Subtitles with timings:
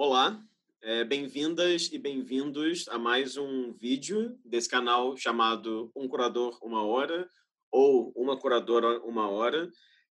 [0.00, 0.40] Olá,
[0.80, 7.28] é, bem-vindas e bem-vindos a mais um vídeo desse canal chamado Um Curador Uma Hora
[7.68, 9.68] ou Uma Curadora Uma Hora.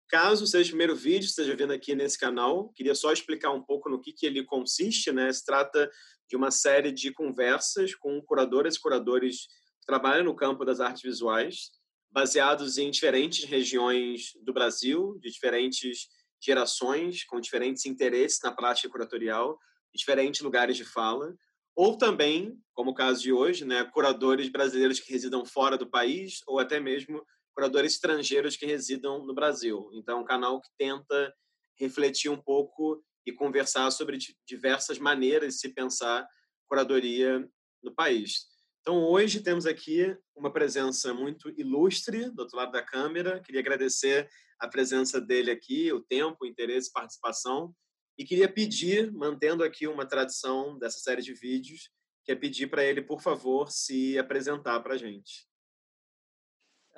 [0.09, 3.89] Caso seja o primeiro vídeo, esteja vendo aqui nesse canal, queria só explicar um pouco
[3.89, 5.13] no que, que ele consiste.
[5.13, 5.33] Né?
[5.33, 5.89] Se trata
[6.29, 9.43] de uma série de conversas com curadoras e curadores
[9.81, 11.71] que trabalham no campo das artes visuais,
[12.11, 16.09] baseados em diferentes regiões do Brasil, de diferentes
[16.41, 19.57] gerações, com diferentes interesses na prática curatorial,
[19.97, 21.35] diferentes lugares de fala,
[21.75, 26.41] ou também, como o caso de hoje, né, curadores brasileiros que residam fora do país,
[26.47, 29.91] ou até mesmo curadores estrangeiros que residam no Brasil.
[29.95, 31.35] Então, é um canal que tenta
[31.79, 36.27] refletir um pouco e conversar sobre diversas maneiras de se pensar
[36.69, 37.47] curadoria
[37.83, 38.47] no país.
[38.81, 43.41] Então, hoje temos aqui uma presença muito ilustre do outro lado da câmera.
[43.41, 44.29] Queria agradecer
[44.61, 47.75] a presença dele aqui, o tempo, o interesse, participação.
[48.19, 51.91] E queria pedir, mantendo aqui uma tradição dessa série de vídeos,
[52.25, 55.47] que é pedir para ele, por favor, se apresentar para a gente.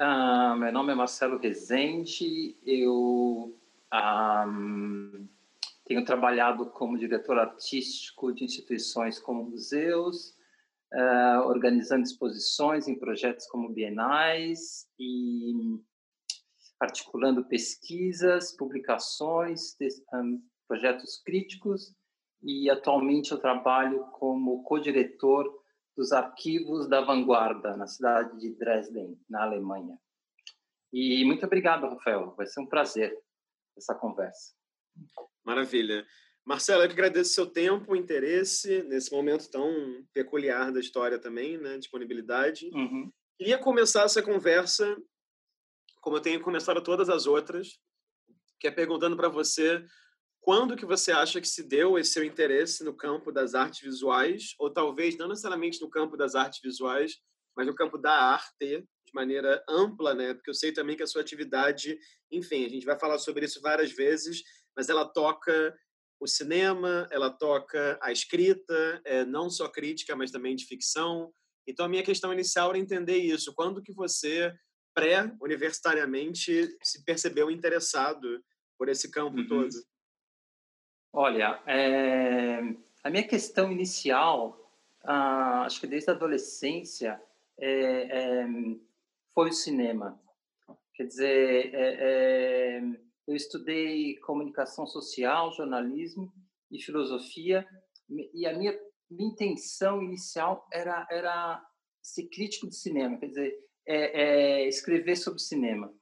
[0.00, 3.60] Uh, meu nome é Marcelo Rezende, eu
[5.84, 10.36] tenho trabalhado como diretor artístico de instituições como museus,
[10.94, 15.80] uh, organizando exposições em projetos como bienais e
[16.80, 19.76] articulando pesquisas, publicações,
[20.68, 21.96] projetos críticos
[22.42, 25.50] e atualmente eu trabalho como co-diretor
[25.96, 29.98] dos arquivos da vanguarda na cidade de Dresden, na Alemanha.
[30.92, 32.34] E muito obrigado, Rafael.
[32.36, 33.18] Vai ser um prazer
[33.76, 34.54] essa conversa.
[35.44, 36.06] Maravilha.
[36.46, 39.70] Marcelo, eu que agradeço seu tempo, interesse nesse momento tão
[40.14, 41.76] peculiar da história também, né?
[41.76, 42.70] Disponibilidade.
[42.72, 43.12] Uhum.
[43.36, 44.96] Queria começar essa conversa,
[46.00, 47.78] como eu tenho começado todas as outras,
[48.58, 49.84] que é perguntando para você
[50.48, 54.54] quando que você acha que se deu esse seu interesse no campo das artes visuais,
[54.58, 57.18] ou talvez não necessariamente no campo das artes visuais,
[57.54, 60.32] mas no campo da arte de maneira ampla, né?
[60.32, 61.98] Porque eu sei também que a sua atividade,
[62.32, 64.42] enfim, a gente vai falar sobre isso várias vezes,
[64.74, 65.78] mas ela toca
[66.18, 71.30] o cinema, ela toca a escrita, é, não só crítica, mas também de ficção.
[71.66, 73.52] Então a minha questão inicial era entender isso.
[73.54, 74.50] Quando que você
[74.94, 78.42] pré-universitariamente se percebeu interessado
[78.78, 79.46] por esse campo uhum.
[79.46, 79.76] todo?
[81.12, 82.60] Olha, é,
[83.02, 84.70] a minha questão inicial,
[85.02, 87.20] ah, acho que desde a adolescência,
[87.58, 88.46] é, é,
[89.34, 90.20] foi o cinema.
[90.94, 92.82] Quer dizer, é, é,
[93.26, 96.32] eu estudei comunicação social, jornalismo
[96.70, 97.66] e filosofia,
[98.34, 98.78] e a minha,
[99.10, 101.64] minha intenção inicial era, era
[102.02, 105.92] ser crítico de cinema, quer dizer, é, escrever sobre cinema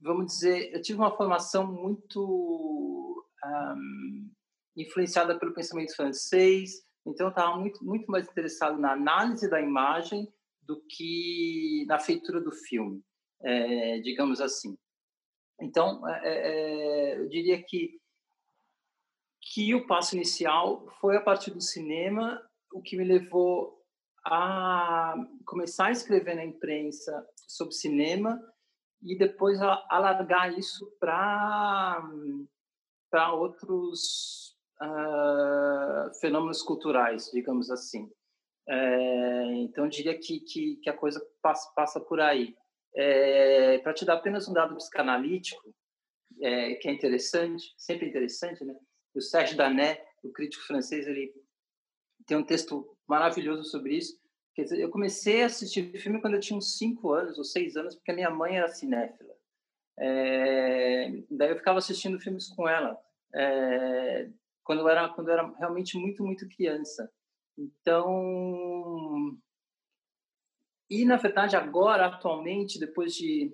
[0.00, 4.30] vamos dizer, eu tive uma formação muito um,
[4.76, 10.32] influenciada pelo pensamento francês, então eu estava muito, muito mais interessado na análise da imagem
[10.62, 13.02] do que na feitura do filme,
[13.42, 14.76] é, digamos assim.
[15.60, 18.00] Então, é, é, eu diria que
[19.52, 22.40] que o passo inicial foi a partir do cinema,
[22.72, 23.82] o que me levou
[24.24, 28.38] a começar a escrever na imprensa sobre cinema
[29.02, 32.02] e depois alargar isso para
[33.10, 38.08] para outros uh, fenômenos culturais, digamos assim.
[38.68, 42.54] É, então, eu diria que, que, que, a coisa passa, passa por aí.
[42.94, 45.74] É, para te dar apenas um dado psicanalítico,
[46.40, 48.74] é, que é interessante, sempre interessante, né?
[49.12, 51.32] O Serge Danet, o crítico francês, ele
[52.26, 54.19] tem um texto maravilhoso sobre isso,
[54.60, 57.76] Quer dizer, eu comecei a assistir filme quando eu tinha uns 5 anos ou 6
[57.76, 59.34] anos, porque a minha mãe era cinéfila.
[59.98, 62.94] É, daí eu ficava assistindo filmes com ela,
[63.34, 64.28] é,
[64.62, 67.10] quando, eu era, quando eu era realmente muito, muito criança.
[67.56, 69.34] Então.
[70.90, 73.50] E, na verdade, agora, atualmente, depois de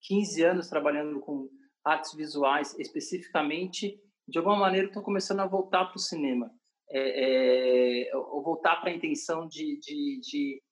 [0.00, 1.50] 15 anos trabalhando com
[1.84, 6.50] artes visuais especificamente, de alguma maneira estou começando a voltar para o cinema
[6.94, 10.62] é, é, ou voltar para a intenção de, de, de,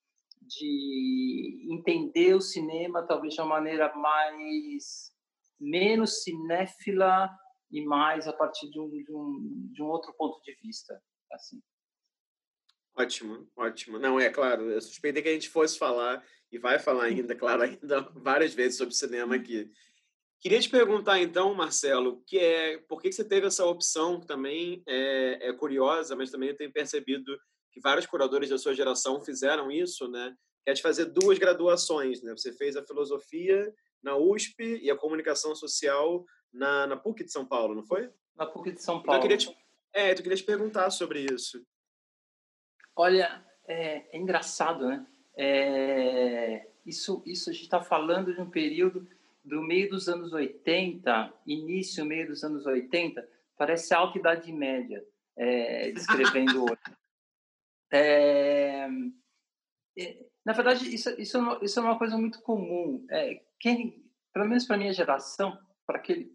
[0.43, 5.11] de, entender o cinema talvez de uma maneira mais
[5.59, 7.31] menos cinéfila
[7.71, 11.01] e mais a partir de um, de um, de um outro ponto de vista
[11.33, 11.59] assim.
[12.95, 13.99] Ótimo ótimo.
[13.99, 16.23] Não é claro eu suspeitei que a gente fosse falar
[16.53, 19.73] e vai falar ainda claro ainda várias vezes sobre cinema aqui
[20.41, 24.83] Queria te perguntar, então, Marcelo, que é por que você teve essa opção, que também
[24.87, 27.39] é, é, curiosa, mas também eu tenho percebido
[27.71, 30.35] que vários curadores da sua geração fizeram isso, né?
[30.65, 32.33] Que é de fazer duas graduações, né?
[32.33, 33.73] Você fez a filosofia
[34.03, 38.11] na USP e a comunicação social na, na PUC de São Paulo, não foi?
[38.41, 39.19] na PUC de São Então, Paulo.
[39.19, 39.57] eu queria te,
[39.93, 41.63] é, eu queria te perguntar sobre isso.
[42.97, 45.07] Olha, é, é engraçado, né?
[45.37, 49.07] É, isso, isso a gente está falando de um período
[49.45, 53.27] do meio dos anos 80, início, meio dos anos 80,
[53.57, 55.05] parece alta idade média,
[55.37, 56.81] é, descrevendo hoje.
[57.93, 58.87] É,
[59.99, 63.05] é, na verdade, isso, isso, é uma, isso é uma coisa muito comum.
[63.11, 66.33] É, quem, pelo menos para a minha geração, para aquele,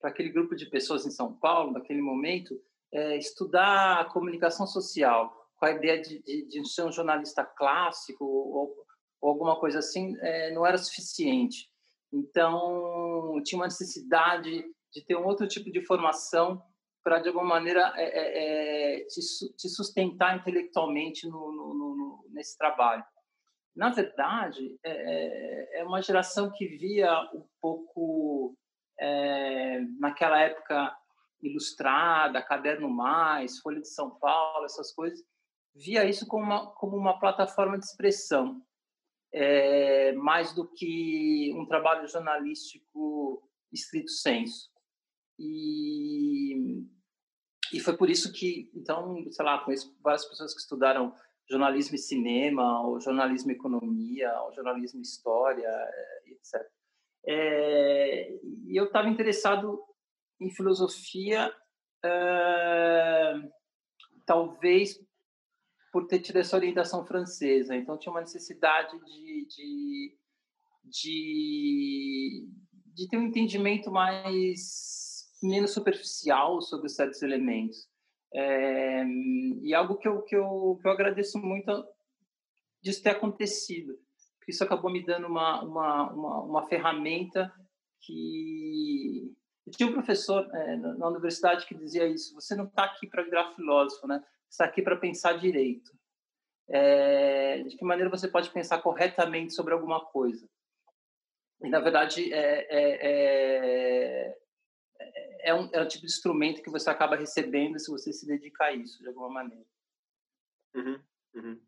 [0.00, 2.60] para aquele grupo de pessoas em São Paulo, naquele momento,
[2.92, 8.86] é, estudar comunicação social com a ideia de, de, de ser um jornalista clássico ou,
[9.20, 11.68] ou alguma coisa assim, é, não era suficiente.
[12.12, 16.62] Então, tinha uma necessidade de ter um outro tipo de formação
[17.02, 19.20] para, de alguma maneira, é, é, é te,
[19.56, 23.04] te, sustentar intelectualmente no, no, no, nesse trabalho.
[23.76, 28.56] Na verdade, é, é, é, uma geração que via um pouco,
[28.98, 30.94] é, naquela época,
[31.40, 35.22] ilustrada, Caderno Mais, Folha de São Paulo, essas coisas,
[35.74, 38.60] via isso como uma, como uma plataforma de expressão
[39.32, 43.42] é, mais do que um trabalho jornalístico
[43.72, 44.70] estrito senso.
[45.38, 46.82] E,
[47.72, 51.14] e foi por isso que, então, sei lá, conheço várias pessoas que estudaram
[51.48, 56.70] jornalismo e cinema, ou jornalismo e economia, ou jornalismo e história, é, etc.
[57.26, 59.82] É, e eu estava interessado
[60.40, 61.52] em filosofia,
[62.04, 63.34] é,
[64.24, 64.98] talvez
[65.98, 67.74] por ter tido essa orientação francesa.
[67.74, 70.16] Então, tinha uma necessidade de, de,
[70.84, 72.48] de,
[72.94, 77.88] de ter um entendimento mais menos superficial sobre certos elementos.
[78.32, 79.04] É,
[79.60, 81.84] e algo que eu, que, eu, que eu agradeço muito
[82.80, 83.98] disso ter acontecido,
[84.38, 87.52] porque isso acabou me dando uma, uma, uma, uma ferramenta
[88.02, 89.34] que...
[89.66, 93.24] Eu tinha um professor é, na universidade que dizia isso, você não está aqui para
[93.24, 94.22] virar filósofo, né?
[94.50, 95.96] Está aqui para pensar direito.
[96.70, 100.48] É, de que maneira você pode pensar corretamente sobre alguma coisa?
[101.62, 104.38] E, na verdade, é, é, é,
[105.40, 108.66] é, um, é um tipo de instrumento que você acaba recebendo se você se dedicar
[108.66, 109.64] a isso, de alguma maneira.
[110.74, 111.00] Uhum,
[111.34, 111.60] uhum.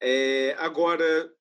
[0.00, 1.32] É, agora,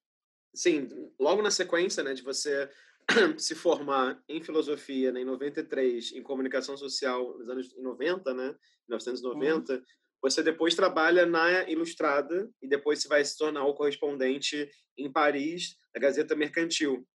[0.53, 0.89] sim,
[1.19, 2.69] logo na sequência né, de você
[3.37, 8.55] se formar em filosofia né, em 93, em comunicação social nos anos 90, né,
[8.87, 9.83] 1990, uhum.
[10.21, 15.75] Você depois trabalha na Ilustrada e depois você vai se tornar o correspondente em Paris
[15.93, 17.07] da Gazeta Mercantil.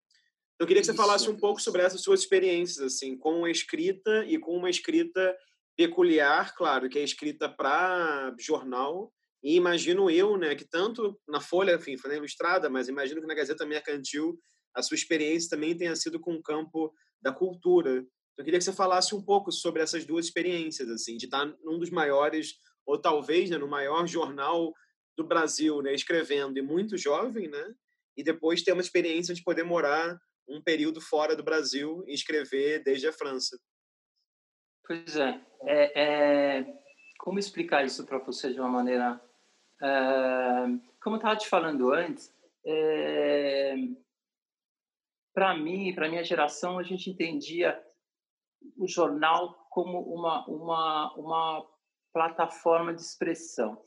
[0.55, 1.01] Então, eu queria que você Isso.
[1.01, 5.35] falasse um pouco sobre essas suas experiências, assim, com a escrita e com uma escrita
[5.75, 9.11] peculiar, claro, que é escrita para jornal.
[9.43, 13.27] E imagino eu, né, que tanto na Folha, enfim, foi na Ilustrada, mas imagino que
[13.27, 14.39] na Gazeta Mercantil
[14.75, 17.93] a sua experiência também tenha sido com o campo da cultura.
[17.93, 18.07] Então,
[18.37, 21.79] eu queria que você falasse um pouco sobre essas duas experiências, assim, de estar num
[21.79, 22.53] dos maiores
[22.85, 24.73] ou talvez né, no maior jornal
[25.17, 27.73] do Brasil, né, escrevendo e muito jovem, né,
[28.17, 30.17] e depois ter uma experiência de poder morar
[30.47, 33.57] um período fora do Brasil e escrever desde a França.
[34.85, 36.01] Pois é, é,
[36.59, 36.65] é
[37.19, 39.21] como explicar isso para você de uma maneira,
[39.81, 40.65] é,
[41.01, 42.33] como eu estava te falando antes,
[42.65, 43.75] é,
[45.33, 47.81] para mim, para minha geração, a gente entendia
[48.77, 51.70] o jornal como uma uma uma
[52.13, 53.81] plataforma de expressão.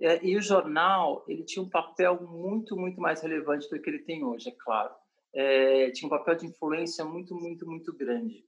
[0.00, 4.00] É, e o jornal, ele tinha um papel muito, muito mais relevante do que ele
[4.00, 4.94] tem hoje, é claro.
[5.34, 8.44] É, tinha um papel de influência muito, muito, muito grande.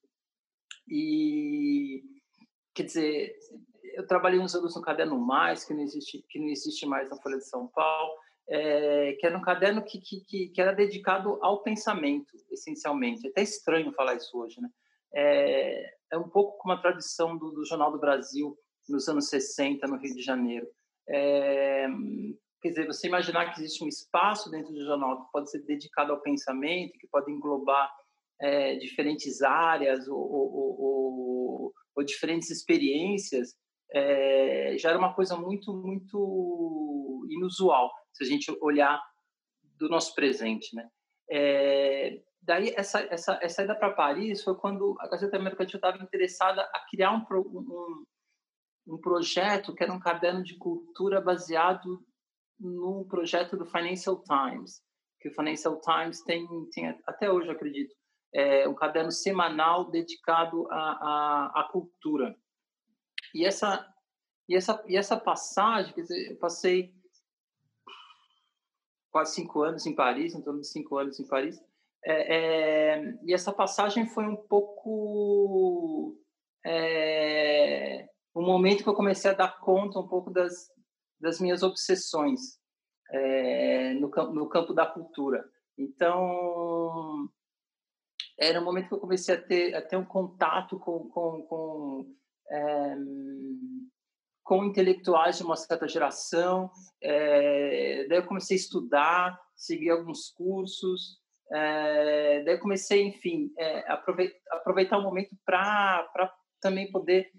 [0.89, 2.03] E,
[2.75, 3.37] quer dizer,
[3.95, 7.17] eu trabalhei uns anos no Caderno Mais, que não existe, que não existe mais na
[7.17, 8.13] Folha de São Paulo,
[8.49, 13.27] é, que era um caderno que, que, que, era dedicado ao pensamento, essencialmente.
[13.27, 14.69] É até estranho falar isso hoje, né?
[15.15, 18.57] É, é um pouco como a tradição do, do Jornal do Brasil,
[18.89, 20.67] nos anos 60 no Rio de Janeiro.
[21.09, 21.87] É,
[22.61, 26.13] quer dizer, você imaginar que existe um espaço dentro do jornal que pode ser dedicado
[26.13, 27.93] ao pensamento, que pode englobar
[28.41, 33.55] é, diferentes áreas ou, ou, ou, ou diferentes experiências,
[33.93, 39.01] é, já era uma coisa muito, muito inusual, se a gente olhar
[39.79, 40.89] do nosso presente, né?
[41.31, 46.63] É, daí essa essa essa ida para Paris foi quando a Gazeta Mercantil estava interessada
[46.63, 48.05] a criar um, um,
[48.87, 52.05] um projeto que era um caderno de cultura baseado
[52.59, 54.83] no projeto do Financial Times,
[55.21, 57.95] que o Financial Times tem, tem até hoje, acredito,
[58.35, 62.35] é um caderno semanal dedicado à, à, à cultura.
[63.35, 63.87] E essa,
[64.49, 66.95] e, essa, e essa passagem, quer dizer, eu passei
[69.11, 71.63] quase cinco anos em Paris, em torno de cinco anos em Paris,
[72.05, 76.19] é, é, e essa passagem foi um pouco
[76.65, 80.71] é, o momento que eu comecei a dar conta um pouco das,
[81.21, 82.59] das minhas obsessões
[83.11, 85.45] é, no, no campo da cultura.
[85.77, 87.29] Então,
[88.39, 92.15] era um momento que eu comecei a ter, a ter um contato com, com, com,
[92.51, 92.97] é,
[94.43, 96.71] com intelectuais de uma certa geração.
[97.03, 101.21] É, daí eu comecei a estudar, seguir alguns cursos.
[101.53, 107.31] É, daí eu comecei, enfim, é, aproveitar, aproveitar o momento para também poder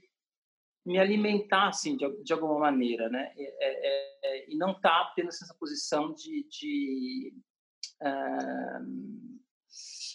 [0.86, 3.32] me alimentar, assim, de, de alguma maneira, né?
[3.38, 7.34] É, é, é e não estar tá apenas nessa posição de, de
[8.02, 9.34] uh,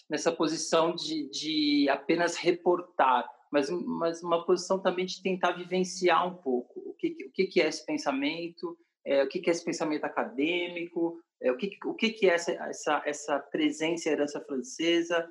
[0.09, 6.35] nessa posição de, de apenas reportar, mas, mas uma posição também de tentar vivenciar um
[6.35, 11.19] pouco o que, o que é esse pensamento, é, o que é esse pensamento acadêmico,
[11.41, 15.29] é, o que, o que é essa, essa, essa presença e herança francesa,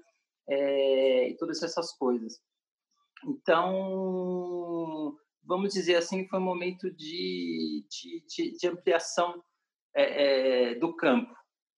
[0.48, 2.40] é, e todas essas coisas.
[3.26, 5.16] Então,
[5.48, 9.42] vamos dizer assim, foi um momento de, de, de, ampliação
[9.96, 11.34] é, é, do campo,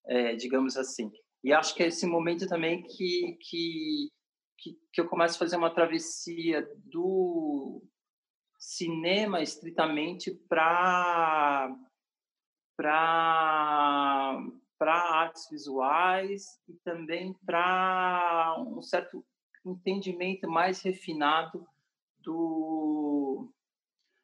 [0.07, 1.09] é, digamos assim.
[1.45, 4.11] E acho que é esse momento também que, que,
[4.59, 7.81] que, que eu começo a fazer uma travessia do
[8.59, 11.75] cinema estritamente para
[12.77, 14.39] para
[14.79, 19.25] para artes visuais e também para um certo
[19.65, 21.67] entendimento mais refinado
[22.23, 23.00] do,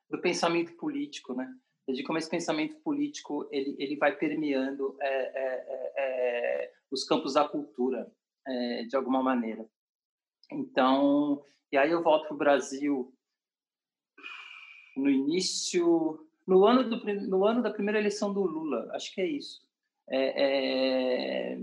[0.09, 1.53] do pensamento político, né?
[1.89, 7.35] De como esse pensamento político ele, ele vai permeando é, é, é, é os campos
[7.35, 8.11] da cultura,
[8.47, 9.67] é, de alguma maneira.
[10.51, 13.13] Então, e aí eu volto para o Brasil
[14.97, 19.27] no início, no ano, do, no ano da primeira eleição do Lula, acho que é
[19.27, 19.67] isso.
[20.09, 21.59] É,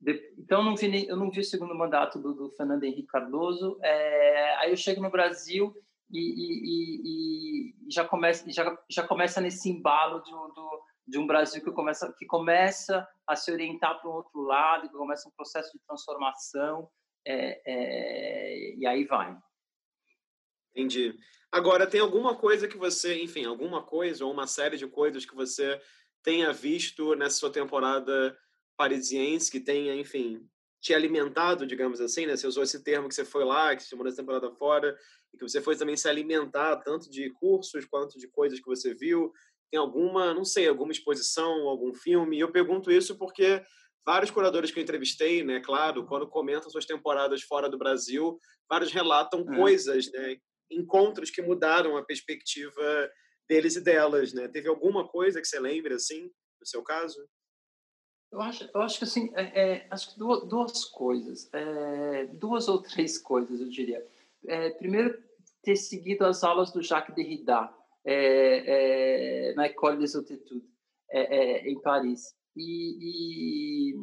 [0.00, 3.78] de, então, não, vi, eu não vi o segundo mandato do, do Fernando Henrique Cardoso.
[4.58, 5.74] Aí eu chego no Brasil
[6.10, 11.62] e, e, e, já, começa, já, já começa nesse embalo de, do, de um Brasil
[11.62, 15.72] que começa, que começa a se orientar para um outro lado, que começa um processo
[15.72, 16.88] de transformação,
[17.26, 19.36] é, é, e aí vai.
[20.70, 21.16] Entendi.
[21.50, 25.34] Agora, tem alguma coisa que você, enfim, alguma coisa ou uma série de coisas que
[25.34, 25.80] você
[26.22, 28.36] tenha visto nessa sua temporada
[28.76, 30.46] parisiense, que tenha, enfim,
[30.86, 32.36] te alimentado, digamos assim, né?
[32.36, 34.96] Você usou esse termo que você foi lá, que você chamou nessa temporada fora,
[35.34, 38.94] e que você foi também se alimentar tanto de cursos quanto de coisas que você
[38.94, 39.32] viu.
[39.68, 42.36] Tem alguma, não sei, alguma exposição, algum filme?
[42.36, 43.60] E eu pergunto isso porque
[44.06, 48.38] vários curadores que eu entrevistei, né, claro, quando comentam suas temporadas fora do Brasil,
[48.70, 49.56] vários relatam é.
[49.56, 50.36] coisas, né,
[50.70, 53.10] encontros que mudaram a perspectiva
[53.48, 54.46] deles e delas, né?
[54.46, 57.18] Teve alguma coisa que você lembre assim, no seu caso?
[58.30, 62.68] Eu acho, eu acho que assim, é, é, acho que duas, duas coisas, é, duas
[62.68, 64.04] ou três coisas, eu diria.
[64.46, 65.22] É, primeiro,
[65.62, 67.72] ter seguido as aulas do Jacques Derrida
[68.04, 70.38] é, é, na École des Hautes
[71.64, 72.34] em Paris.
[72.56, 73.94] E, e,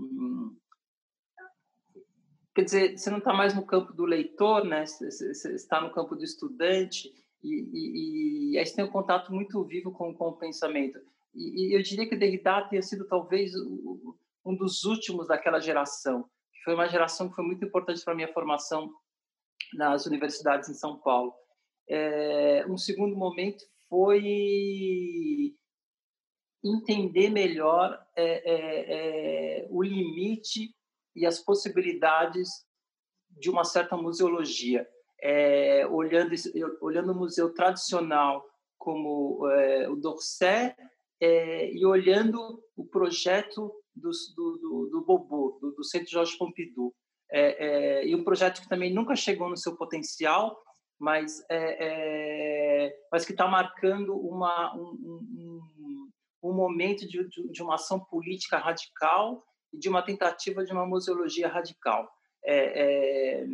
[2.53, 4.85] quer dizer, você não está mais no campo do leitor, né?
[4.85, 7.11] Você, você está no campo do estudante
[7.43, 10.99] e, e, e aí você tem um contato muito vivo com, com o pensamento.
[11.33, 13.51] E, eu diria que Derrida tenha sido talvez
[14.45, 18.15] um dos últimos daquela geração, que foi uma geração que foi muito importante para a
[18.15, 18.91] minha formação
[19.73, 21.33] nas universidades em São Paulo.
[21.87, 25.55] É, um segundo momento foi
[26.63, 30.73] entender melhor é, é, é, o limite
[31.15, 32.49] e as possibilidades
[33.29, 34.87] de uma certa museologia.
[35.21, 36.33] É, olhando,
[36.81, 38.43] olhando o museu tradicional
[38.77, 40.75] como é, o Dorset
[41.23, 46.93] é, e olhando o projeto do, do, do Bobo, do, do, Centro Jorge Pompidou.
[47.31, 50.61] É, é, e um projeto que também nunca chegou no seu potencial,
[50.99, 56.11] mas, é, é, mas que está marcando uma, um, um,
[56.43, 61.47] um momento de, de, uma ação política radical e de uma tentativa de uma museologia
[61.47, 62.11] radical.
[62.45, 63.45] É,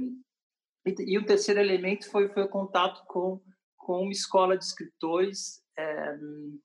[0.87, 3.39] e, e, o terceiro elemento foi, foi o contato com,
[3.77, 6.59] com uma escola de escritores uh,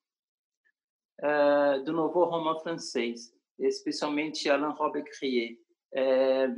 [1.84, 5.56] do novo roman francês, especialmente Alain Robert Crier,
[5.94, 6.48] é,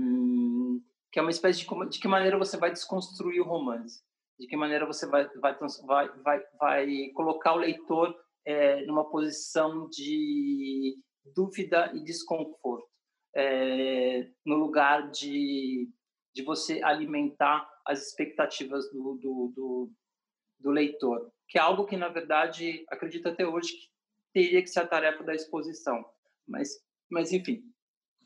[1.12, 4.02] que é uma espécie de, de que maneira você vai desconstruir o romance,
[4.38, 5.56] de que maneira você vai, vai,
[5.87, 10.96] vai, vai, vai colocar o leitor é, numa posição de
[11.35, 12.88] dúvida e desconforto,
[13.35, 15.90] é, no lugar de,
[16.35, 19.92] de você alimentar as expectativas do, do, do,
[20.61, 23.96] do leitor, que é algo que, na verdade, acredito até hoje que
[24.37, 26.05] teria que ser a tarefa da exposição.
[26.47, 26.69] Mas,
[27.11, 27.62] mas enfim,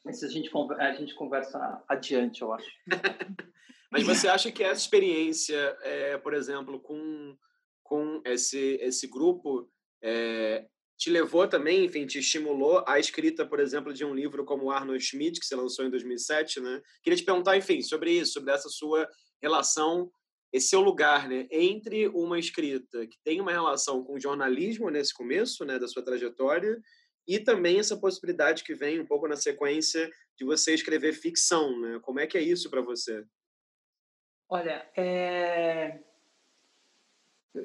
[0.08, 2.68] isso a gente, a gente conversa adiante, eu acho.
[3.92, 7.36] mas você acha que essa experiência, é, por exemplo, com,
[7.84, 9.70] com esse esse grupo
[10.02, 10.66] é,
[10.98, 15.02] te levou também, enfim, te estimulou a escrita, por exemplo, de um livro como Arnold
[15.02, 16.82] Schmidt, que você lançou em 2007, né?
[17.04, 19.08] Queria te perguntar, enfim, sobre isso, sobre essa sua
[19.40, 20.10] relação,
[20.52, 25.14] esse seu lugar, né, entre uma escrita que tem uma relação com o jornalismo nesse
[25.14, 26.80] começo, né, da sua trajetória,
[27.26, 32.00] e também essa possibilidade que vem um pouco na sequência de você escrever ficção, né?
[32.00, 33.24] Como é que é isso para você?
[34.48, 36.00] Olha, é...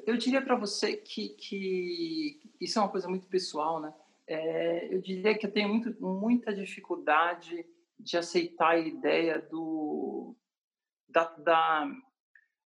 [0.06, 3.92] eu diria para você que, que isso é uma coisa muito pessoal, né?
[4.28, 4.94] É...
[4.94, 7.66] eu diria que eu tenho muito, muita dificuldade
[7.98, 10.36] de aceitar a ideia do
[11.08, 11.90] da, da,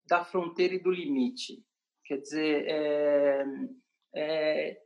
[0.08, 1.62] da fronteira e do limite.
[2.04, 3.44] Quer dizer, é,
[4.14, 4.82] é,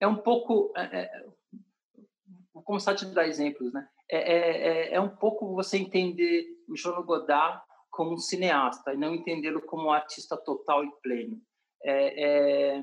[0.00, 0.72] é um pouco.
[0.76, 1.24] É, é
[2.52, 3.88] vou começar a te dar exemplos, né?
[4.10, 8.96] É, é, é, é um pouco você entender o João Godard como um cineasta e
[8.96, 11.40] não entendê-lo como um artista total e pleno.
[11.82, 12.82] É, é,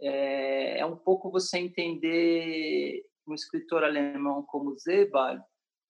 [0.00, 5.42] é, é um pouco você entender um escritor alemão como Sebald,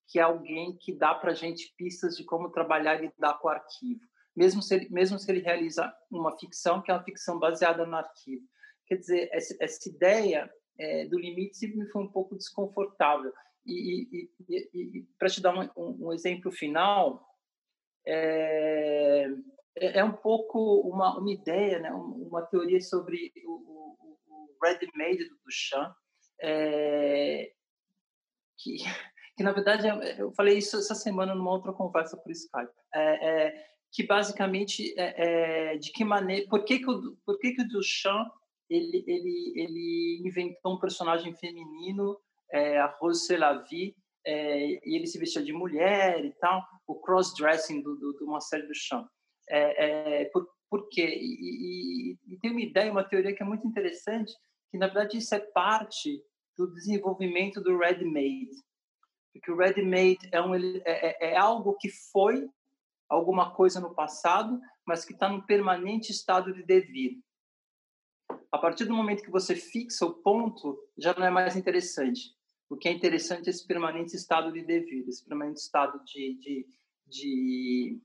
[0.08, 3.48] que é alguém que dá para a gente pistas de como trabalhar e lidar com
[3.48, 4.00] o arquivo,
[4.38, 7.96] mesmo se ele, mesmo se ele realiza uma ficção que é uma ficção baseada no
[7.96, 8.46] arquivo.
[8.86, 13.32] Quer dizer, essa, essa ideia é, do limite sempre me foi um pouco desconfortável.
[13.66, 17.28] E, e, e, e para te dar um, um, exemplo final,
[18.06, 19.26] é,
[19.76, 25.28] é, é um pouco uma, uma ideia, né, uma teoria sobre o, o, o ready-made
[25.28, 25.92] do Duchamp,
[26.40, 27.50] é,
[28.56, 28.76] que,
[29.36, 33.68] que na verdade eu falei isso essa semana numa outra conversa por Skype, é, é,
[33.92, 38.28] que basicamente é, de que maneira, por que que o, por que que o Duchamp
[38.68, 42.18] ele, ele, ele inventou um personagem feminino,
[42.52, 47.80] é, a Rose Selavie, é, e ele se vestia de mulher e tal, o cross-dressing
[47.82, 49.08] do, do, do chão.
[49.48, 51.18] É, é, por, por quê?
[51.18, 54.32] E, e, e, tem uma ideia, uma teoria que é muito interessante,
[54.70, 56.22] que na verdade isso é parte
[56.56, 58.50] do desenvolvimento do ready-made.
[59.32, 62.46] Porque o ready-made é, um, é, é, é algo que foi
[63.08, 67.22] alguma coisa no passado, mas que está num permanente estado de devir
[68.50, 72.34] a partir do momento que você fixa o ponto, já não é mais interessante.
[72.68, 76.66] O que é interessante é esse permanente estado de devido, esse permanente estado de, de,
[77.06, 78.00] de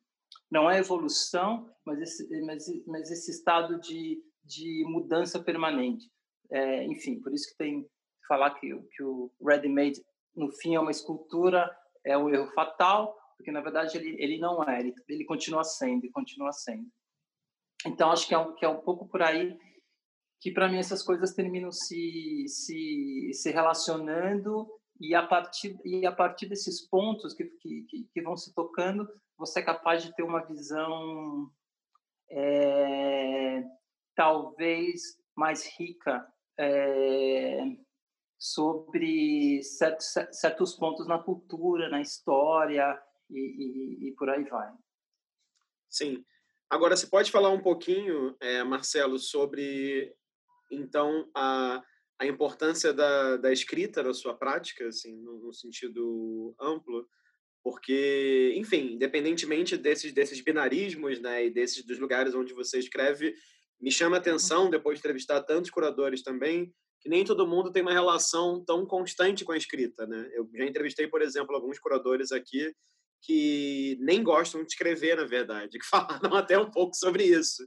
[0.51, 6.09] não é evolução, mas esse, mas, mas esse estado de, de mudança permanente.
[6.49, 10.03] É, enfim, por isso que tem que falar que, que o ready-made,
[10.35, 11.69] no fim, é uma escultura,
[12.05, 16.05] é um erro fatal, porque, na verdade, ele, ele não é, ele, ele continua sendo,
[16.05, 16.87] e continua sendo.
[17.85, 19.59] Então, acho que é um, que é um pouco por aí
[20.39, 24.67] que para mim essas coisas terminam se, se, se relacionando
[24.99, 29.61] e a partir e a partir desses pontos que, que, que vão se tocando você
[29.61, 31.49] é capaz de ter uma visão
[32.29, 33.63] é,
[34.15, 36.27] talvez mais rica
[36.59, 37.61] é,
[38.37, 44.71] sobre certos, certos pontos na cultura na história e, e, e, por aí vai.
[45.89, 46.23] Sim.
[46.69, 50.13] Agora você pode falar um pouquinho é, Marcelo sobre
[50.71, 51.83] então a,
[52.19, 57.07] a importância da, da escrita na sua prática, assim, no, no sentido amplo,
[57.63, 63.33] porque, enfim, independentemente desses, desses binarismos, né, e desses dos lugares onde você escreve,
[63.79, 67.81] me chama a atenção, depois de entrevistar tantos curadores também, que nem todo mundo tem
[67.81, 70.29] uma relação tão constante com a escrita, né?
[70.33, 72.73] Eu já entrevistei, por exemplo, alguns curadores aqui
[73.23, 77.65] que nem gostam de escrever, na verdade, que falaram até um pouco sobre isso.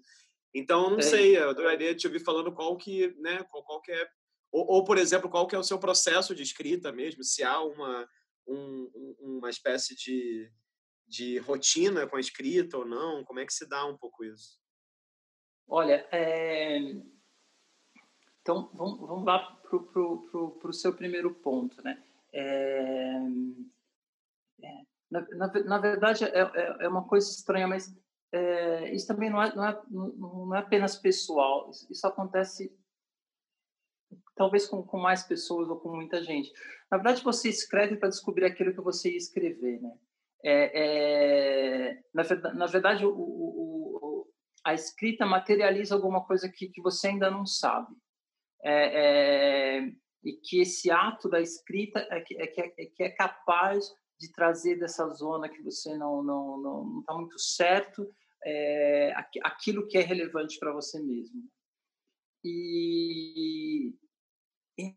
[0.55, 1.03] Então, não é.
[1.03, 4.09] sei, eu adoraria te ouvir falando qual que, né, qual, qual que é,
[4.53, 7.61] ou, ou, por exemplo, qual que é o seu processo de escrita mesmo, se há
[7.61, 8.09] uma,
[8.47, 10.51] um, uma espécie de,
[11.07, 14.59] de rotina com a escrita ou não, como é que se dá um pouco isso?
[15.69, 16.79] Olha, é...
[18.40, 22.03] então vamos, vamos lá para o seu primeiro ponto, né?
[22.33, 23.19] É...
[24.62, 24.95] É...
[25.11, 27.95] Na, na, na, verdade, é, é, é uma coisa estranha, mas
[28.33, 32.77] é, isso também não é, não, é, não é apenas pessoal, isso, isso acontece
[34.35, 36.53] talvez com, com, mais pessoas ou com muita gente.
[36.90, 39.92] Na verdade, você escreve para descobrir aquilo que você ia escrever, né?
[40.45, 42.23] É, é, na,
[42.55, 44.33] na, verdade, o, o, o,
[44.64, 47.95] a escrita materializa alguma coisa que, que você ainda não sabe.
[48.62, 49.92] É, é
[50.27, 53.85] e que esse ato da escrita é que é, que é, que é capaz
[54.18, 58.09] de trazer dessa zona que você não não não está muito certo
[58.44, 61.42] é, aquilo que é relevante para você mesmo.
[62.44, 63.92] E,
[64.79, 64.94] e,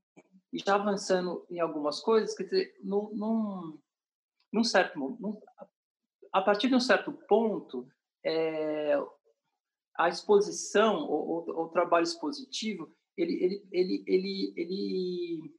[0.53, 3.79] já avançando em algumas coisas quer dizer num, num,
[4.53, 5.39] num certo num,
[6.31, 7.87] a partir de um certo ponto
[8.23, 8.95] é,
[9.99, 15.58] a exposição, o, o trabalho expositivo, ele, ele, ele, ele, ele,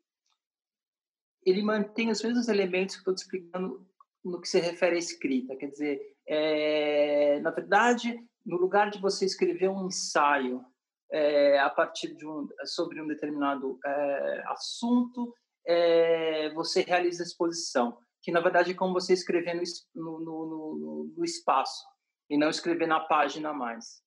[1.44, 3.87] ele mantém os mesmos elementos que estou te explicando
[4.24, 5.57] no que se refere à escrita.
[5.57, 10.64] Quer dizer, é, na verdade, no lugar de você escrever um ensaio
[11.11, 15.35] é, a partir de um, sobre um determinado é, assunto,
[16.55, 19.55] você realiza a exposição, que na verdade é como você escrever
[19.94, 21.85] no, no, no, no espaço
[22.29, 24.03] e não escrever na página mais.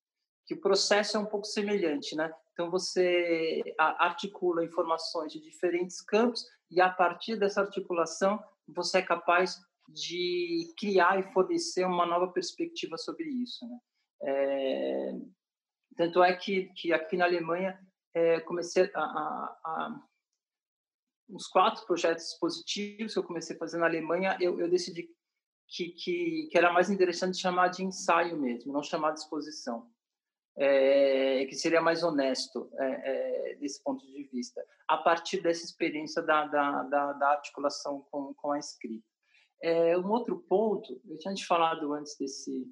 [0.46, 2.30] Que o processo é um pouco semelhante, né?
[2.54, 9.60] Então você articula informações de diferentes campos e a partir dessa articulação você é capaz
[9.88, 13.78] de criar e fornecer uma nova perspectiva sobre isso, né?
[14.22, 15.12] É,
[15.96, 17.78] tanto é que, que aqui na Alemanha
[18.14, 20.00] é, comecei a, a, a,
[21.28, 25.08] uns quatro projetos positivos que eu comecei a fazer na Alemanha, eu, eu decidi
[25.68, 29.90] que, que, que, era mais interessante chamar de ensaio mesmo, não chamar de exposição.
[30.56, 36.22] É, que seria mais honesto é, é, desse ponto de vista, a partir dessa experiência
[36.22, 39.04] da, da, da, da articulação com, com a escrita.
[39.60, 42.70] É, um outro ponto, eu tinha te falado antes desse,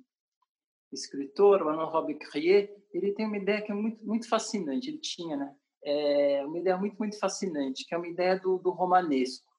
[0.95, 4.89] escritor, o Arnaud Robbe-Crier, ele tem uma ideia que é muito, muito fascinante.
[4.89, 5.55] Ele tinha, né?
[5.85, 9.51] É uma ideia muito, muito fascinante, que é uma ideia do, do romanesco.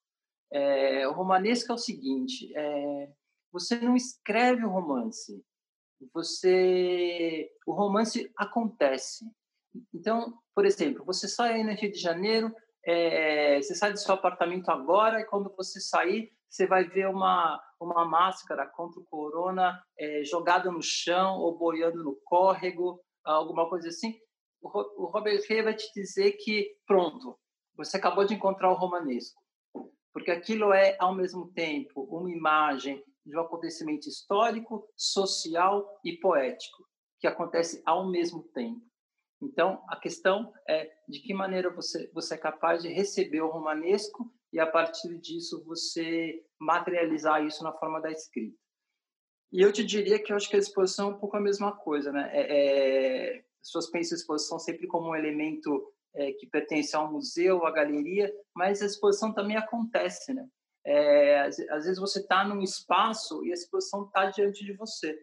[0.52, 3.12] É, o romanesco é o seguinte: é,
[3.52, 5.44] você não escreve o romance,
[6.14, 9.26] você, o romance acontece.
[9.94, 12.54] Então, por exemplo, você sai no Rio de Janeiro,
[12.86, 17.60] é, você sai do seu apartamento agora e quando você sair, você vai ver uma,
[17.80, 23.88] uma máscara contra o corona é, jogada no chão ou boiando no córrego, alguma coisa
[23.88, 24.16] assim.
[24.62, 24.70] O,
[25.04, 27.38] o Robert Rey vai te dizer que, pronto,
[27.76, 29.42] você acabou de encontrar o romanesco.
[30.14, 36.88] Porque aquilo é, ao mesmo tempo, uma imagem de um acontecimento histórico, social e poético,
[37.20, 38.82] que acontece ao mesmo tempo.
[39.42, 44.32] Então, a questão é de que maneira você, você é capaz de receber o romanesco
[44.52, 48.58] e a partir disso você materializar isso na forma da escrita.
[49.52, 51.72] E eu te diria que eu acho que a exposição é um pouco a mesma
[51.76, 52.30] coisa, né?
[52.34, 57.12] É, é, as pessoas pensam a exposição sempre como um elemento é, que pertence ao
[57.12, 60.48] museu, à galeria, mas a exposição também acontece, né?
[60.86, 65.18] É, às, às, vezes você está num espaço e a exposição está diante de você.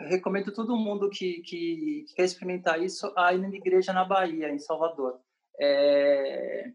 [0.00, 4.04] Eu recomendo todo mundo que, que, que, quer experimentar isso a ir numa igreja na
[4.04, 5.20] Bahia, em Salvador.
[5.60, 6.70] É,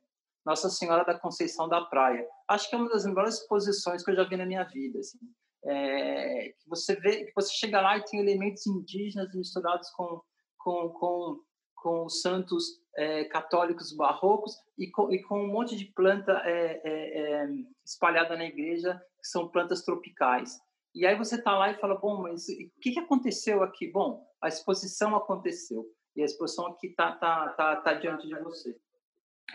[0.46, 2.26] nossa Senhora da Conceição da Praia.
[2.48, 5.00] Acho que é uma das melhores exposições que eu já vi na minha vida.
[5.00, 5.20] Assim.
[5.66, 10.22] É, que você vê, que você chega lá e tem elementos indígenas misturados com
[10.68, 11.40] com, com,
[11.76, 12.66] com os santos
[12.98, 17.48] é, católicos barrocos e com, e com um monte de planta é, é, é
[17.86, 20.60] espalhada na igreja que são plantas tropicais.
[20.96, 23.92] E aí você está lá e fala, bom, mas o que, que aconteceu aqui?
[23.92, 28.76] Bom, a exposição aconteceu e a exposição aqui está tá, tá, tá diante de você.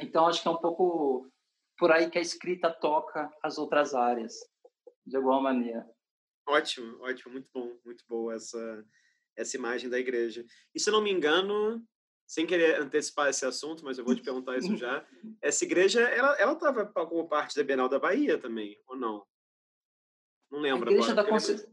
[0.00, 1.28] Então, acho que é um pouco
[1.76, 4.35] por aí que a escrita toca as outras áreas,
[5.05, 5.85] de alguma maneira.
[6.46, 8.85] Ótimo, ótimo, muito bom, muito boa essa,
[9.37, 10.44] essa imagem da igreja.
[10.72, 11.85] E se não me engano,
[12.33, 15.05] sem querer antecipar esse assunto, mas eu vou te perguntar isso já,
[15.42, 19.23] essa igreja, ela estava como parte da Bienal da Bahia também, ou não?
[20.51, 21.25] Não lembro a igreja agora.
[21.27, 21.68] Da Conce...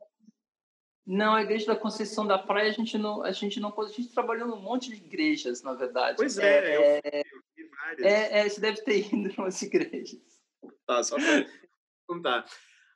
[1.08, 4.10] Não, a igreja da Conceição da Praia a gente não, a gente não, a gente
[4.10, 6.18] trabalhou num monte de igrejas, na verdade.
[6.18, 7.24] Pois é, é, é
[7.80, 8.06] várias.
[8.06, 10.20] É, é, você deve ter ido em umas igrejas.
[10.86, 11.46] Tá, só para
[12.06, 12.46] contar.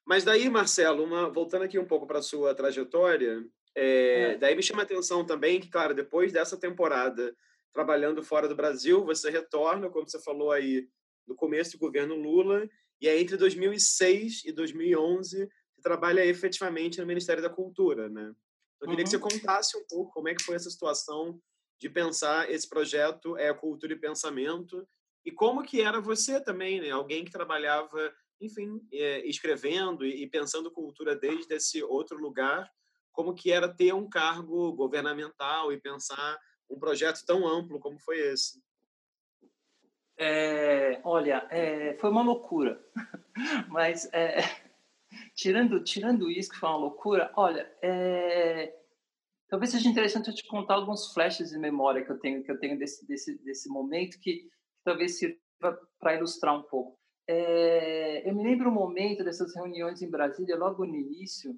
[0.05, 3.41] Mas daí, Marcelo, uma, voltando aqui um pouco para a sua trajetória,
[3.73, 4.37] é, é.
[4.37, 7.33] daí me chama a atenção também que, claro, depois dessa temporada
[7.73, 10.87] trabalhando fora do Brasil, você retorna, como você falou aí,
[11.27, 12.69] no começo do governo Lula,
[13.01, 18.33] e aí entre 2006 e 2011 você trabalha efetivamente no Ministério da Cultura, né?
[18.81, 19.03] Eu queria uhum.
[19.03, 19.21] que você uhum.
[19.21, 21.39] contasse um pouco como é que foi essa situação
[21.79, 24.87] de pensar esse projeto é cultura e pensamento
[25.25, 26.91] e como que era você também, né?
[26.91, 32.69] Alguém que trabalhava, enfim, é, escrevendo e, e pensando cultura desde esse outro lugar,
[33.11, 36.37] como que era ter um cargo governamental e pensar
[36.73, 38.61] um projeto tão amplo como foi esse?
[40.17, 42.83] É, olha, é, foi uma loucura,
[43.69, 44.37] mas é,
[45.35, 48.79] tirando tirando isso que foi uma loucura, olha, é,
[49.53, 52.57] Talvez seja interessante eu te contar alguns flashes de memória que eu tenho que eu
[52.57, 54.49] tenho desse desse desse momento que,
[54.83, 56.99] talvez sirva para ilustrar um pouco.
[57.27, 61.55] É, eu me lembro um momento dessas reuniões em Brasília, logo no início,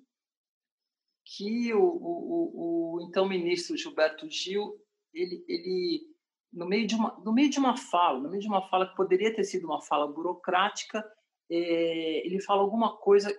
[1.23, 4.77] que o, o, o, o então ministro Gilberto Gil,
[5.15, 6.15] ele, ele
[6.53, 8.95] no meio de uma no meio de uma fala, no meio de uma fala que
[8.95, 11.03] poderia ter sido uma fala burocrática,
[11.49, 13.33] é, ele fala alguma coisa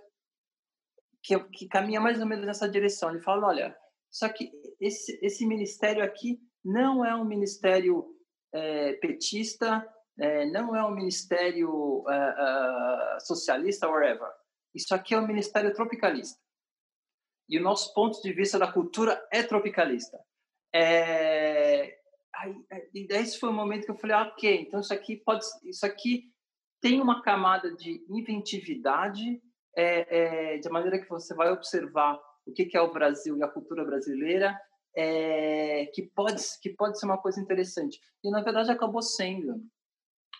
[1.22, 3.10] que, que caminha mais ou menos nessa direção.
[3.10, 3.76] Ele fala, olha,
[4.10, 8.06] Só que esse, esse ministério aqui não é um ministério
[8.52, 9.86] é, petista,
[10.18, 14.28] é, não é um ministério é, é, socialista, whatever.
[14.74, 16.38] Isso aqui é um ministério tropicalista.
[17.48, 20.18] E o nosso ponto de vista da cultura é tropicalista.
[20.78, 21.98] É,
[22.34, 22.54] aí,
[22.92, 26.30] esse foi o momento que eu falei, ok, então isso aqui pode, isso aqui
[26.82, 29.40] tem uma camada de inventividade,
[29.74, 33.48] é, é, de maneira que você vai observar o que é o Brasil e a
[33.48, 34.54] cultura brasileira,
[34.94, 37.98] é, que pode que pode ser uma coisa interessante.
[38.22, 39.62] E na verdade acabou sendo.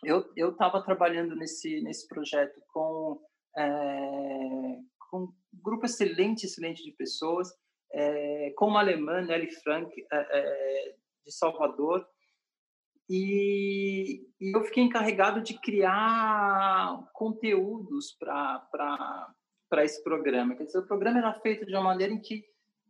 [0.05, 3.21] Eu eu estava trabalhando nesse nesse projeto com
[3.57, 4.79] é,
[5.11, 7.51] com um grupo excelente excelente de pessoas,
[7.93, 10.95] é, com uma alemã Nelly Frank é, é,
[11.25, 12.07] de Salvador
[13.09, 20.57] e, e, eu fiquei encarregado de criar conteúdos para esse programa.
[20.57, 22.45] Quer dizer, o programa era feito de uma maneira em que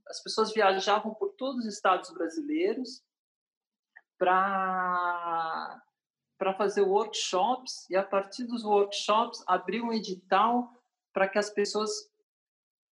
[0.08, 3.02] as pessoas viajavam por todos os estados brasileiros
[4.18, 5.82] para
[6.38, 10.70] para fazer workshops e a partir dos workshops abrir um edital
[11.10, 11.90] para que as pessoas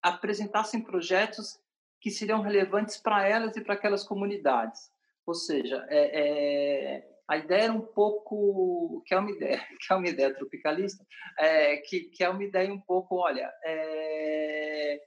[0.02, 1.60] apresentassem projetos
[2.04, 4.90] que seriam relevantes para elas e para aquelas comunidades.
[5.26, 9.96] Ou seja, é, é, a ideia era um pouco que é uma ideia que é
[9.96, 11.02] uma ideia tropicalista,
[11.38, 15.00] é, que, que é uma ideia um pouco, olha, é,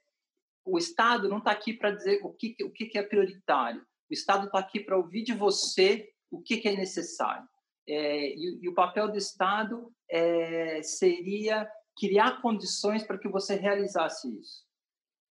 [0.65, 3.85] o Estado não está aqui para dizer o que, o que é prioritário.
[4.09, 7.47] O Estado está aqui para ouvir de você o que, que é necessário.
[7.87, 14.27] É, e, e, o papel do Estado é, seria criar condições para que você realizasse
[14.39, 14.66] isso.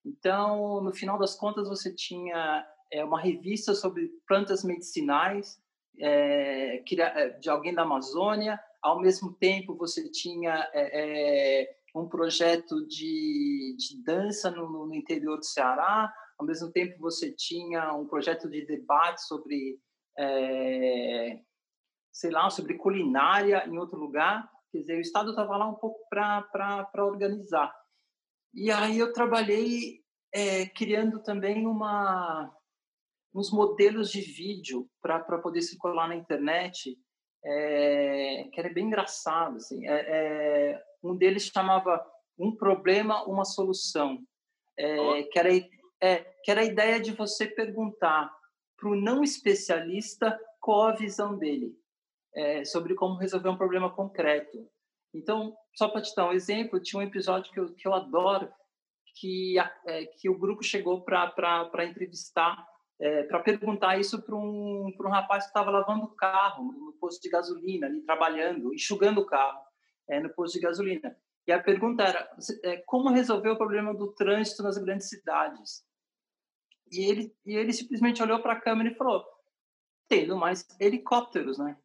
[0.07, 5.61] Então, no final das contas, você tinha é, uma revista sobre plantas medicinais
[5.99, 6.79] é,
[7.41, 8.61] de alguém da Amazônia.
[8.81, 15.45] Ao mesmo tempo, você tinha é, um projeto de, de dança no, no, interior do
[15.45, 16.13] Ceará.
[16.39, 19.81] Ao mesmo tempo, você tinha um projeto de debate sobre,
[22.13, 24.49] sei lá, sobre culinária em outro lugar.
[24.71, 27.75] Quer dizer, o Estado estava lá um pouco para organizar.
[28.57, 30.01] E aí eu trabalhei
[30.33, 32.51] é, criando também uma
[33.35, 36.99] uns modelos de vídeo para poder circular na internet,
[37.45, 39.57] é, que era bem engraçado.
[39.57, 39.87] Assim.
[39.87, 42.03] É, um deles chamava
[42.39, 44.19] Um Problema, Uma Solução,
[44.79, 45.51] é, que, era,
[46.01, 48.35] é, que era a ideia de você perguntar
[48.75, 51.75] para o não especialista qual a visão dele
[52.67, 54.69] sobre como resolver um problema concreto.
[55.17, 58.53] Então, só para te dar um exemplo, tinha um episódio que eu, que eu adoro,
[59.19, 62.67] que, é, que o grupo chegou para entrevistar
[62.99, 67.21] é, para perguntar isso para um, um rapaz que estava lavando o carro no posto
[67.21, 69.61] de gasolina, ali trabalhando, enxugando o carro
[70.09, 71.17] é, no posto de gasolina.
[71.47, 72.29] E a pergunta era
[72.65, 75.85] é, como resolver o problema do trânsito nas grandes cidades.
[76.91, 79.25] E ele, e ele simplesmente olhou para a câmera e falou:
[80.09, 81.77] tendo mais helicópteros, né?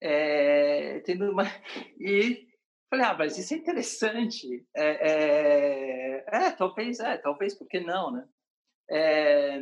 [0.00, 1.48] É, tendo mais...
[1.98, 2.46] E
[2.94, 4.66] falei: ah, mas isso é interessante.
[4.74, 8.28] É, é, é talvez, é, talvez, por que não, né?
[8.90, 9.60] É,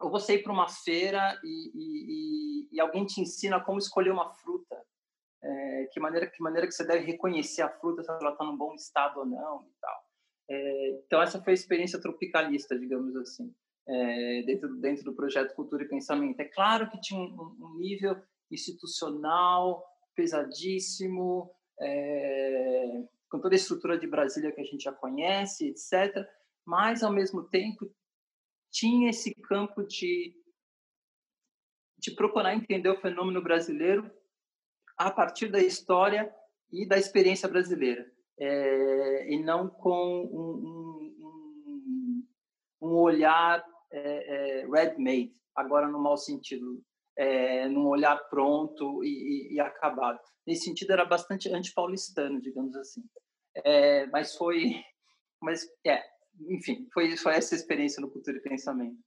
[0.00, 4.32] ou você ir para uma feira e, e, e, alguém te ensina como escolher uma
[4.34, 4.76] fruta,
[5.42, 8.56] é, que maneira que maneira que você deve reconhecer a fruta se ela está num
[8.56, 10.04] bom estado ou não e tal.
[10.50, 13.54] É, então essa foi a experiência tropicalista, digamos assim,
[14.44, 16.40] dentro dentro do projeto Cultura e Pensamento.
[16.40, 19.84] É claro que tinha um, um nível institucional
[20.16, 26.26] pesadíssimo, é, com toda a estrutura de Brasília que a gente já conhece, etc.
[26.64, 27.90] Mas ao mesmo tempo
[28.70, 30.34] tinha esse campo de,
[31.98, 34.10] de procurar entender o fenômeno brasileiro
[34.96, 36.32] a partir da história
[36.70, 42.26] e da experiência brasileira, é, e não com um, um,
[42.80, 46.82] um olhar é, é, ready-made, agora no mau sentido,
[47.16, 50.18] é, num olhar pronto e, e, e, acabado.
[50.46, 53.02] Nesse sentido, era bastante antipaulistano, digamos assim.
[53.64, 54.82] É, mas foi,
[55.40, 56.02] mas é,
[56.48, 58.98] enfim, foi, foi essa experiência no Cultura e Pensamento.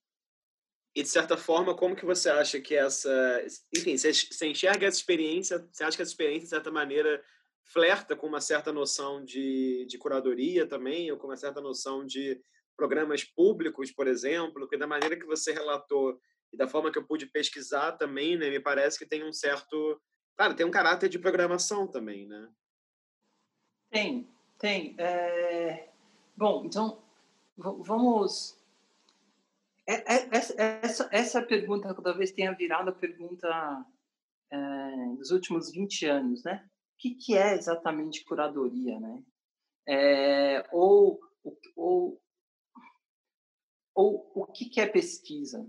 [0.96, 3.46] E, de certa forma, como que você acha que essa...
[3.76, 7.22] Enfim, você, você enxerga essa experiência, você acha que essa experiência, de certa maneira,
[7.66, 12.40] flerta com uma certa noção de, de curadoria também, ou com uma certa noção de
[12.78, 16.18] programas públicos, por exemplo, que da maneira que você relatou
[16.56, 20.02] e da forma que eu pude pesquisar também, né, me parece que tem um certo...
[20.38, 22.50] Claro, tem um caráter de programação também, né?
[23.90, 24.96] Tem, tem.
[24.98, 25.90] É...
[26.36, 27.02] Bom, então,
[27.58, 28.58] vamos.
[29.88, 30.30] É, é,
[30.82, 33.86] essa, essa pergunta talvez tenha virado a pergunta
[34.52, 34.58] é,
[35.18, 36.66] dos últimos 20 anos, né?
[36.66, 39.24] O que, que é exatamente curadoria, né?
[39.88, 41.20] É, ou,
[41.76, 42.22] ou
[43.96, 45.66] ou o que, que é pesquisa,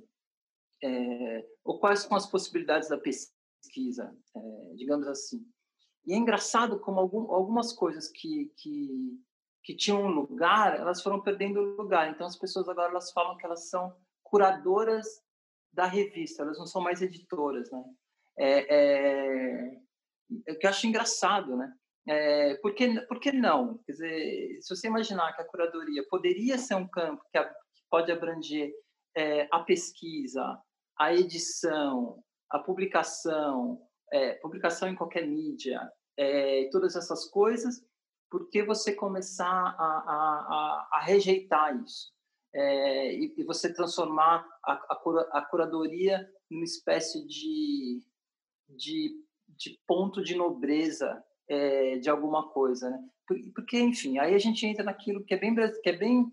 [0.83, 5.45] é, ou quais são as possibilidades da pesquisa, é, digamos assim.
[6.07, 9.21] E é engraçado como algum, algumas coisas que, que,
[9.65, 12.11] que tinham lugar, elas foram perdendo lugar.
[12.11, 15.07] Então, as pessoas agora elas falam que elas são curadoras
[15.73, 17.85] da revista, elas não são mais editoras, né?
[18.39, 19.81] É, é,
[20.49, 21.73] é que eu acho engraçado, né?
[22.09, 23.79] É, por, que, por que não?
[23.79, 27.83] Quer dizer, se você imaginar que a curadoria poderia ser um campo que, a, que
[27.91, 28.73] pode abranger
[29.17, 30.57] é, a pesquisa,
[30.99, 33.81] a edição, a publicação,
[34.13, 35.81] é, publicação em qualquer mídia,
[36.17, 37.85] é, todas essas coisas,
[38.31, 42.15] por que você começar a, a, a, a rejeitar isso?
[42.55, 48.03] É, e, e, você transformar a, a, curadoria numa espécie de,
[48.71, 52.99] de, de ponto de nobreza é, de alguma coisa, né?
[53.55, 56.33] Porque, enfim, aí a gente entra naquilo que é bem, que é bem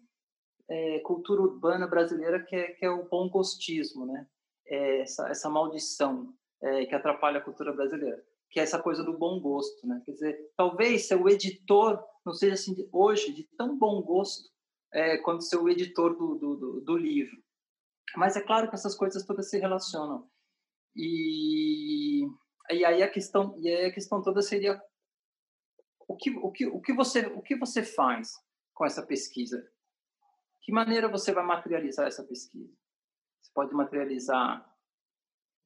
[0.70, 4.26] é, cultura urbana brasileira, que é, que é o bom gostismo, né?
[4.68, 9.18] É essa, essa maldição é, que atrapalha a cultura brasileira, que é essa coisa do
[9.18, 10.02] bom gosto, né?
[10.06, 14.50] Quer dizer, talvez seu editor não seja assim de, hoje de tão bom gosto
[14.94, 17.38] é, quanto seu editor do, do, do, do livro.
[18.16, 20.30] Mas é claro que essas coisas todas se relacionam.
[20.96, 22.26] E,
[22.70, 24.80] e aí a questão e aí a questão toda seria
[26.08, 28.34] o que, o que, o que, você, o que você faz
[28.74, 29.68] com essa pesquisa?
[30.62, 32.72] Que maneira você vai materializar essa pesquisa?
[33.44, 34.66] Você pode materializar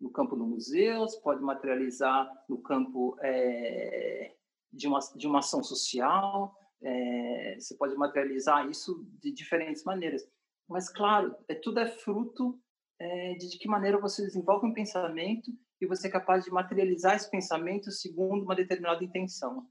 [0.01, 4.35] no campo do museu, você pode materializar no campo é,
[4.73, 10.27] de, uma, de uma ação social, é, você pode materializar isso de diferentes maneiras.
[10.67, 12.59] Mas, claro, é, tudo é fruto
[12.99, 17.15] é, de, de que maneira você desenvolve um pensamento e você é capaz de materializar
[17.15, 19.67] esse pensamento segundo uma determinada intenção.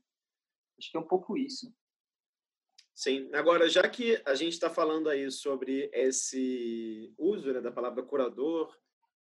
[0.78, 1.72] Acho que é um pouco isso.
[2.96, 3.28] Sim.
[3.34, 8.74] Agora, já que a gente está falando aí sobre esse uso né, da palavra curador,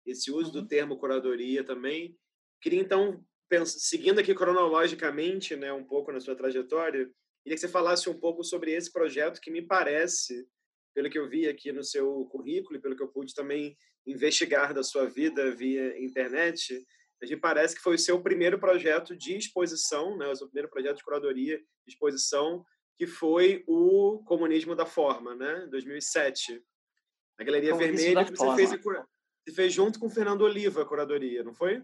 [0.05, 0.61] esse uso uhum.
[0.61, 2.15] do termo curadoria também,
[2.61, 3.25] queria então,
[3.65, 7.09] seguindo aqui cronologicamente, né, um pouco na sua trajetória,
[7.41, 10.47] queria que você falasse um pouco sobre esse projeto que me parece,
[10.93, 14.71] pelo que eu vi aqui no seu currículo e pelo que eu pude também investigar
[14.71, 16.85] da sua vida via internet,
[17.25, 20.97] gente parece que foi o seu primeiro projeto de exposição, né, o seu primeiro projeto
[20.97, 22.63] de curadoria de exposição,
[22.95, 26.63] que foi o Comunismo da Forma, né, 2007.
[27.37, 30.85] Na Galeria Comunismo Vermelha, que você fez, você fez junto com o Fernando Oliva a
[30.85, 31.83] curadoria, não foi?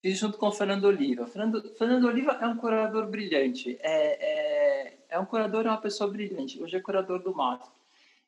[0.00, 1.26] Fiz junto com o Fernando Oliva.
[1.26, 3.76] Fernando, Fernando Oliva é um curador brilhante.
[3.80, 6.62] É, é, é um curador, é uma pessoa brilhante.
[6.62, 7.72] Hoje é curador do MASP.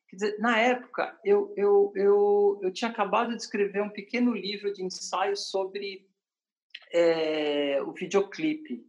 [0.09, 4.73] Quer dizer, na época, eu, eu, eu, eu tinha acabado de escrever um pequeno livro
[4.73, 6.05] de ensaios sobre
[6.93, 8.85] é, o videoclipe,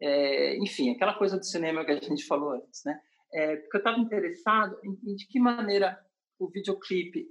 [0.00, 3.00] é, enfim, aquela coisa do cinema que a gente falou antes, né?
[3.32, 5.98] É, porque eu estava interessado em, em, de que maneira
[6.38, 7.28] o videoclipe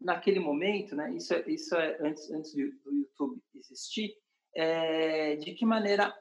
[0.00, 1.12] naquele momento, né?
[1.14, 4.14] Isso é, isso é antes antes do YouTube existir,
[4.54, 6.14] é, de que maneira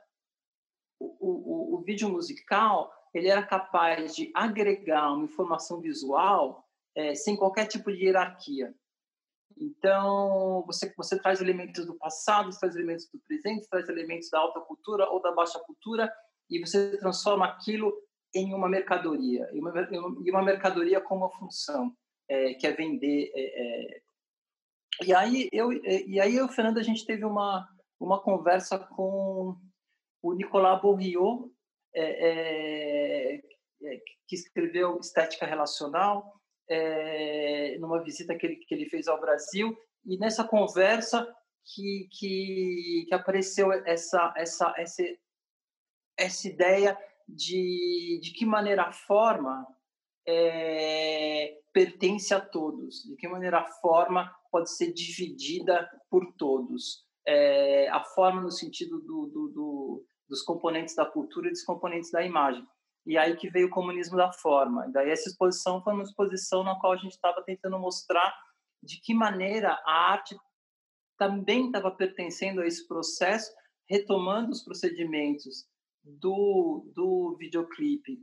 [0.99, 7.35] o, o, o, vídeo musical ele era capaz de agregar uma informação visual é, sem
[7.35, 8.73] qualquer tipo de hierarquia.
[9.57, 14.59] Então, você, você traz elementos do passado, traz elementos do presente, traz elementos da alta
[14.61, 16.11] cultura ou da baixa cultura,
[16.49, 17.93] e você transforma aquilo
[18.35, 21.95] em uma mercadoria, e uma, uma mercadoria com uma função,
[22.27, 23.31] é, que é vender.
[23.33, 24.01] É, é.
[25.03, 27.67] E aí eu e aí eu, Fernando, a gente teve uma
[27.99, 29.55] uma conversa com
[30.21, 31.49] o Nicolas Bourriot,
[31.95, 36.33] é, é, é, que escreveu Estética Relacional,
[36.69, 41.25] é, numa visita que ele, que ele fez ao Brasil, e nessa conversa
[41.65, 45.03] que, que, que apareceu essa, essa, essa,
[46.17, 46.97] essa ideia
[47.27, 49.65] de, de que maneira a forma
[50.27, 57.03] é, pertence a todos, de que maneira a forma pode ser dividida por todos.
[57.25, 62.11] É, a forma no sentido do, do, do, dos componentes da cultura e dos componentes
[62.11, 62.65] da imagem.
[63.05, 64.89] E aí que veio o comunismo da forma.
[64.91, 68.33] Daí essa exposição foi uma exposição na qual a gente estava tentando mostrar
[68.81, 70.35] de que maneira a arte
[71.17, 73.51] também estava pertencendo a esse processo,
[73.89, 75.67] retomando os procedimentos
[76.03, 78.19] do, do videoclipe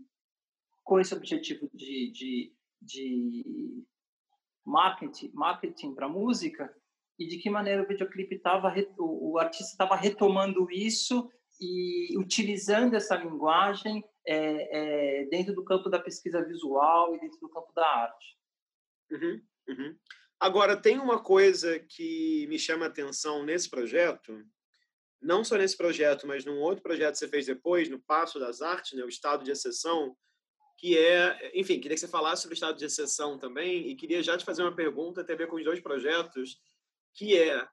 [0.85, 3.85] com esse objetivo de, de, de
[4.65, 6.75] marketing, marketing para música
[7.19, 11.31] e de que maneira o videoclipe estava, o, artista estava retomando isso
[11.61, 17.49] e utilizando essa linguagem é, é, dentro do campo da pesquisa visual e dentro do
[17.49, 18.37] campo da arte.
[19.11, 19.97] Uhum, uhum.
[20.39, 24.43] Agora, tem uma coisa que me chama a atenção nesse projeto,
[25.21, 28.63] não só nesse projeto, mas num outro projeto que você fez depois, no Passo das
[28.63, 30.17] Artes, né, o Estado de Exceção,
[30.81, 34.23] que é, enfim, queria que você falasse sobre o estado de exceção também e queria
[34.23, 36.59] já te fazer uma pergunta, tem a ver com os dois projetos,
[37.13, 37.69] que é,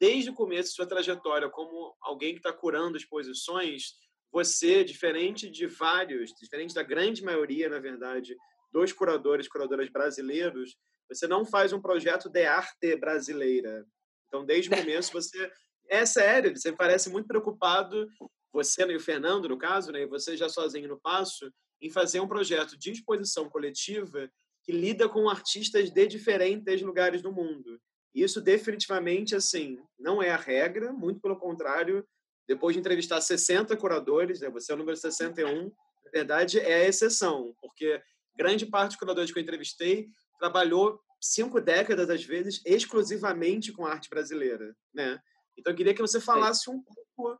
[0.00, 3.92] desde o começo da sua trajetória como alguém que está curando exposições,
[4.32, 8.36] você, diferente de vários, diferente da grande maioria, na verdade,
[8.70, 10.76] dos curadores e curadoras brasileiros,
[11.08, 13.86] você não faz um projeto de arte brasileira.
[14.26, 15.50] Então, desde o começo, você...
[15.90, 18.06] É sério, você parece muito preocupado,
[18.52, 21.50] você e o Fernando, no caso, né, e você já sozinho no Passo,
[21.80, 24.30] em fazer um projeto de exposição coletiva
[24.64, 27.80] que lida com artistas de diferentes lugares do mundo.
[28.14, 32.06] Isso definitivamente assim não é a regra, muito pelo contrário.
[32.48, 36.88] Depois de entrevistar 60 curadores, né, você é o número 61, na verdade é a
[36.88, 38.02] exceção, porque
[38.34, 44.08] grande parte dos curadores que eu entrevistei trabalhou cinco décadas às vezes exclusivamente com arte
[44.08, 45.20] brasileira, né?
[45.58, 47.38] Então eu queria que você falasse um pouco,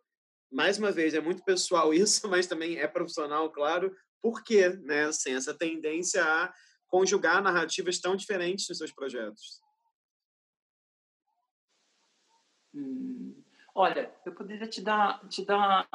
[0.53, 5.07] mais uma vez é muito pessoal isso, mas também é profissional, claro, por quê, né?
[5.07, 6.53] Assim, essa tendência a
[6.89, 9.63] conjugar narrativas tão diferentes nos seus projetos.
[12.75, 13.38] Hum,
[13.79, 15.89] olha, eu poderia te dar, te dar,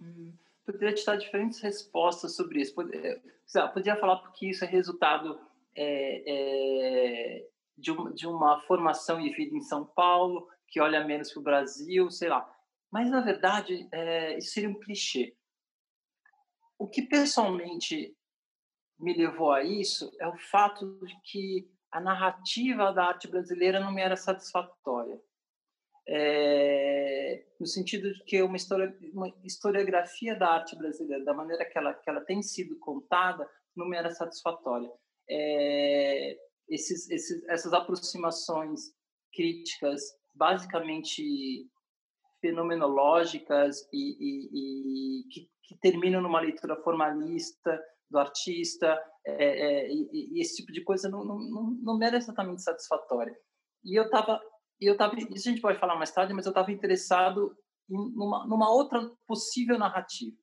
[0.00, 0.32] hum,
[0.66, 2.74] poderia te dar diferentes respostas sobre isso.
[2.74, 3.22] Poderia,
[3.72, 5.40] poderia falar porque isso é resultado
[5.76, 11.32] é, é, de, uma, de uma formação e vida em São Paulo, que olha menos
[11.32, 12.52] para o Brasil, sei lá.
[12.90, 15.36] Mas, na verdade, é, isso seria um clichê.
[16.76, 18.16] O que pessoalmente
[18.98, 23.92] me levou a isso é o fato de que a narrativa da arte brasileira não
[23.92, 25.20] me era satisfatória.
[26.08, 31.78] É, no sentido de que uma, história, uma historiografia da arte brasileira, da maneira que
[31.78, 34.90] ela, que ela tem sido contada, não me era satisfatória.
[35.28, 36.36] É,
[36.68, 38.92] esses, esses, essas aproximações
[39.32, 40.00] críticas,
[40.34, 41.68] basicamente
[42.40, 47.80] fenomenológicas e, e, e que, que, terminam numa leitura formalista
[48.10, 52.16] do artista é, é, e, e, esse tipo de coisa não, não, não, não era
[52.16, 53.36] exatamente satisfatória.
[53.84, 54.40] E eu estava,
[54.86, 57.56] eu tava, isso a gente pode falar mais tarde, mas eu estava interessado
[57.88, 60.36] em numa, numa outra possível narrativa.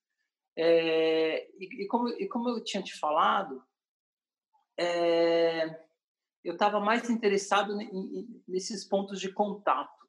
[0.55, 3.63] É, e, e, como, e como eu tinha te falado,
[4.77, 5.87] é,
[6.43, 10.07] eu estava mais interessado em, em, nesses pontos de contato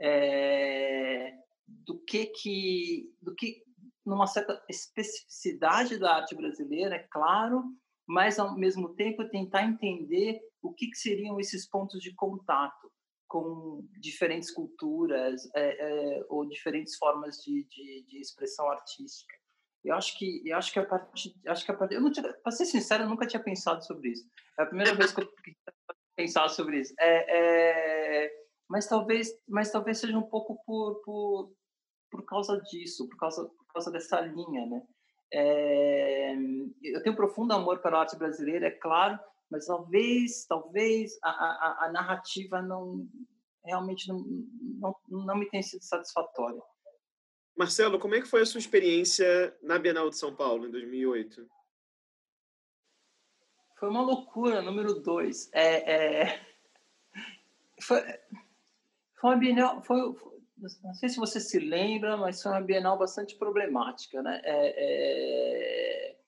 [0.00, 1.32] é,
[1.66, 3.62] do que que do que
[4.04, 7.64] numa certa especificidade da arte brasileira, é claro,
[8.06, 12.92] mas ao mesmo tempo tentar entender o que, que seriam esses pontos de contato
[13.34, 19.34] com diferentes culturas é, é, ou diferentes formas de, de, de, expressão artística.
[19.84, 22.52] Eu acho que eu acho que a partir acho que a partir eu não para
[22.52, 24.24] ser sincero, eu nunca tinha pensado sobre isso.
[24.56, 25.28] É a primeira vez que eu
[26.16, 26.94] pensar sobre isso.
[27.00, 31.52] É, é mas talvez, mas talvez seja um pouco por, por,
[32.12, 34.80] por causa disso, por causa, por causa dessa linha, né?
[35.32, 36.34] É,
[36.84, 39.18] eu tenho um profundo amor pela arte brasileira, é claro,
[39.54, 43.08] mas talvez, talvez a, a, a narrativa não
[43.64, 44.18] realmente não,
[44.80, 46.60] não, não me tenha sido satisfatória.
[47.56, 51.48] Marcelo, como é que foi a sua experiência na Bienal de São Paulo em 2008?
[53.78, 55.48] Foi uma loucura, número dois.
[55.52, 56.54] É, é...
[57.80, 58.00] Foi,
[59.20, 59.98] foi uma Bienal, foi,
[60.82, 64.40] não sei se você se lembra, mas foi uma Bienal bastante problemática, né?
[64.44, 66.18] É, é,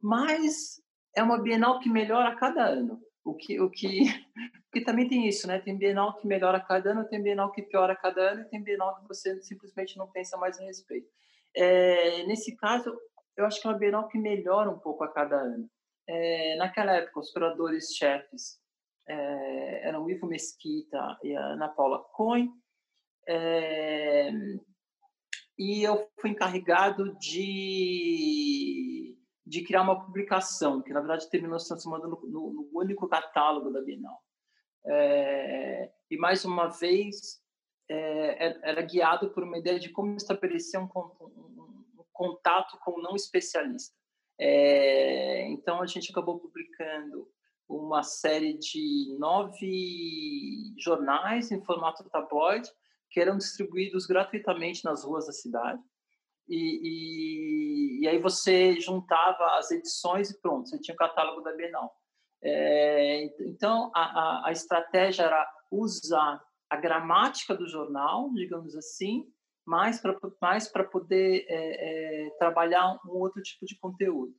[0.00, 0.83] mas
[1.16, 3.00] é uma Bienal que melhora a cada ano.
[3.24, 4.00] O que, o que,
[4.70, 5.58] porque também tem isso, né?
[5.58, 8.48] Tem Bienal que melhora a cada ano, tem Bienal que piora a cada ano, e
[8.48, 11.08] tem Bienal que você simplesmente não pensa mais a respeito.
[11.56, 12.94] É, nesse caso,
[13.36, 15.68] eu acho que é uma Bienal que melhora um pouco a cada ano.
[16.06, 18.58] É, naquela época, os curadores-chefes
[19.08, 22.50] é, eram o Ivo Mesquita e a Ana Paula Cohen.
[23.26, 24.30] É,
[25.58, 29.03] e eu fui encarregado de,
[29.46, 33.70] de criar uma publicação, que na verdade terminou se transformando no, no, no único catálogo
[33.70, 34.18] da Bienal.
[34.86, 37.42] É, e mais uma vez
[37.88, 43.02] é, era guiado por uma ideia de como estabelecer um, um, um contato com o
[43.02, 43.94] não especialista.
[44.38, 47.28] É, então a gente acabou publicando
[47.68, 52.68] uma série de nove jornais em formato tabloide
[53.10, 55.80] que eram distribuídos gratuitamente nas ruas da cidade.
[56.48, 61.52] E, e, e aí você juntava as edições e pronto, você tinha o catálogo da
[61.52, 61.94] Bienal.
[62.42, 69.26] É, então, a, a, a estratégia era usar a gramática do jornal, digamos assim,
[69.66, 74.34] mais para mais poder é, é, trabalhar um outro tipo de conteúdo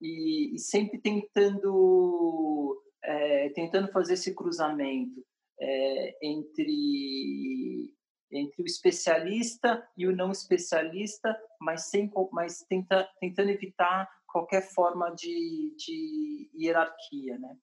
[0.00, 5.24] e, e sempre tentando é, tentando fazer esse cruzamento
[5.60, 7.94] é, entre
[8.30, 15.10] entre o especialista e o não especialista, mas sem mas tenta, tentando evitar qualquer forma
[15.14, 17.56] de, de hierarquia, né?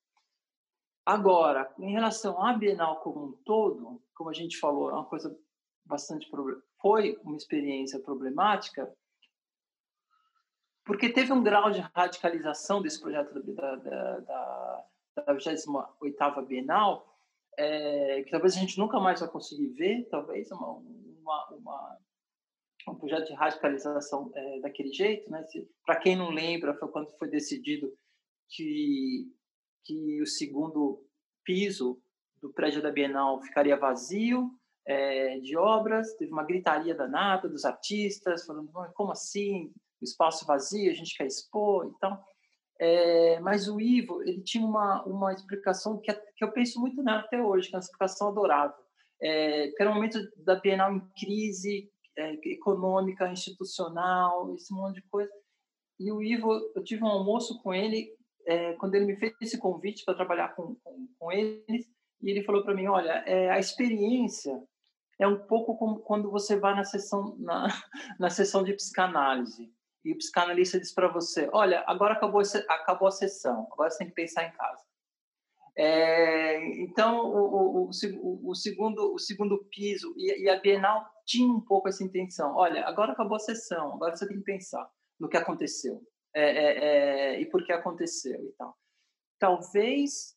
[1.05, 5.37] Agora, em relação à Bienal como um todo, como a gente falou, é uma coisa
[5.85, 6.29] bastante
[6.81, 8.91] foi uma experiência problemática,
[10.85, 14.85] porque teve um grau de radicalização desse projeto da, da, da,
[15.15, 17.12] da 28ª Bienal,
[17.57, 21.97] é, que talvez a gente nunca mais vai conseguir ver, talvez uma, uma, uma
[22.87, 25.45] um projeto de radicalização é, daquele jeito, né?
[25.85, 27.91] Para quem não lembra, foi quando foi decidido
[28.49, 29.31] que
[29.85, 31.05] que o segundo
[31.43, 32.01] piso
[32.41, 34.49] do prédio da Bienal ficaria vazio
[34.85, 40.91] é, de obras, teve uma gritaria danada dos artistas, falando, como assim, o espaço vazio,
[40.91, 42.23] a gente quer expor e tal.
[42.79, 47.19] É, mas o Ivo, ele tinha uma, uma explicação que, que eu penso muito nela
[47.19, 48.75] até hoje, que é uma explicação adorável.
[49.21, 55.07] É, que era um momento da Bienal em crise é, econômica, institucional, esse monte de
[55.09, 55.31] coisa.
[55.99, 58.11] E o Ivo, eu tive um almoço com ele
[58.45, 61.87] é, quando ele me fez esse convite para trabalhar com, com, com, eles,
[62.21, 64.61] e ele falou para mim, olha, é, a experiência
[65.19, 67.67] é um pouco como quando você vai na sessão, na,
[68.19, 69.71] na sessão de psicanálise,
[70.03, 74.07] e o psicanalista diz para você, olha, agora acabou, acabou a sessão, agora você tem
[74.07, 74.83] que pensar em casa.
[75.75, 81.51] É, então, o, o, o, o, segundo, o segundo piso e, e, a Bienal tinha
[81.51, 82.55] um pouco essa intenção.
[82.55, 84.87] Olha, agora acabou a sessão, agora você tem que pensar
[85.19, 85.99] no que aconteceu
[86.35, 86.77] é, é,
[87.35, 88.77] é, e por que aconteceu e tal.
[89.39, 90.35] Talvez,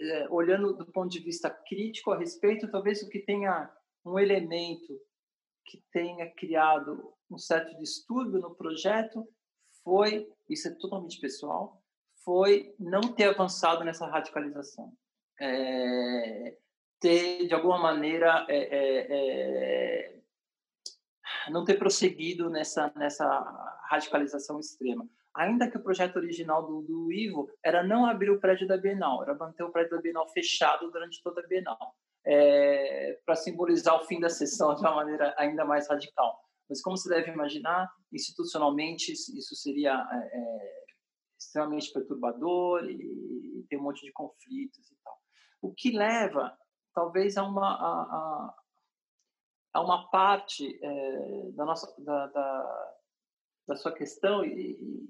[0.00, 3.68] é, olhando do ponto de vista crítico a respeito, talvez o que tenha
[4.04, 5.00] um elemento
[5.68, 9.26] que tenha criado um certo distúrbio no projeto
[9.84, 11.82] foi, isso é totalmente pessoal,
[12.24, 14.92] foi não ter avançado nessa radicalização.
[15.40, 16.56] É,
[17.00, 20.20] ter, de alguma maneira, é, é, é
[21.50, 23.26] não ter prosseguido nessa, nessa
[23.88, 25.08] radicalização extrema
[25.38, 29.22] ainda que o projeto original do, do Ivo era não abrir o prédio da Bienal,
[29.22, 31.94] era manter o prédio da Bienal fechado durante toda a Bienal,
[32.28, 36.38] é, para simbolizar o fim da sessão de uma maneira ainda mais radical.
[36.68, 40.84] Mas como se deve imaginar, institucionalmente isso seria é, é,
[41.38, 45.16] extremamente perturbador e, e, tem um monte de conflitos e tal.
[45.62, 46.54] O que leva,
[46.94, 48.54] talvez, a uma a,
[49.72, 52.94] a, uma parte é, da nossa da, da,
[53.68, 55.08] da sua questão e,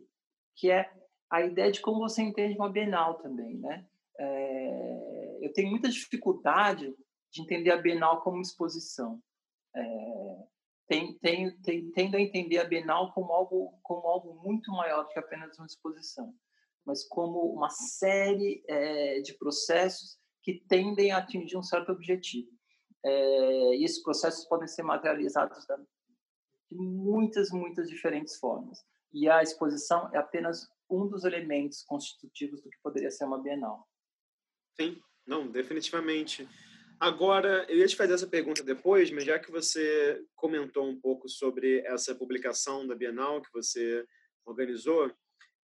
[0.54, 0.88] que é
[1.30, 3.84] a ideia de como você entende uma Bienal também, né?
[4.20, 6.94] É, eu tenho muita dificuldade
[7.30, 9.22] de entender a Bienal como exposição.
[9.74, 10.46] É,
[10.88, 15.18] tem, tem, tem, tendo a entender a Bienal como algo, como algo muito maior que
[15.18, 16.34] apenas uma exposição,
[16.84, 22.48] mas como uma série é, de processos que tendem a atingir um certo objetivo.
[23.04, 25.64] É, e esses processos podem ser materializados
[26.70, 32.70] de muitas, muitas diferentes formas e a exposição é apenas um dos elementos constitutivos do
[32.70, 33.86] que poderia ser uma Bienal.
[34.80, 36.48] Sim, não, definitivamente.
[37.00, 41.28] Agora, eu ia te fazer essa pergunta depois, mas já que você comentou um pouco
[41.28, 44.04] sobre essa publicação da Bienal que você
[44.44, 45.12] organizou,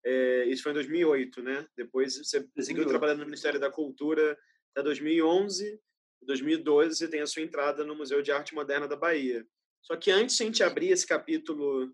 [0.05, 1.67] é, isso foi em 2008, né?
[1.77, 2.67] Depois você 2008.
[2.67, 4.37] seguiu trabalhando no Ministério da Cultura
[4.73, 5.81] até 2011.
[6.23, 9.47] Em 2012, você tem a sua entrada no Museu de Arte Moderna da Bahia.
[9.81, 11.93] Só que antes de a gente abrir esse capítulo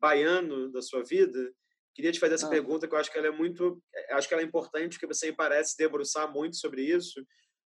[0.00, 1.52] baiano da sua vida,
[1.94, 2.50] queria te fazer essa ah.
[2.50, 5.12] pergunta que eu acho que ela é muito, eh, acho que ela é importante porque
[5.12, 7.26] você me parece debruçar muito sobre isso.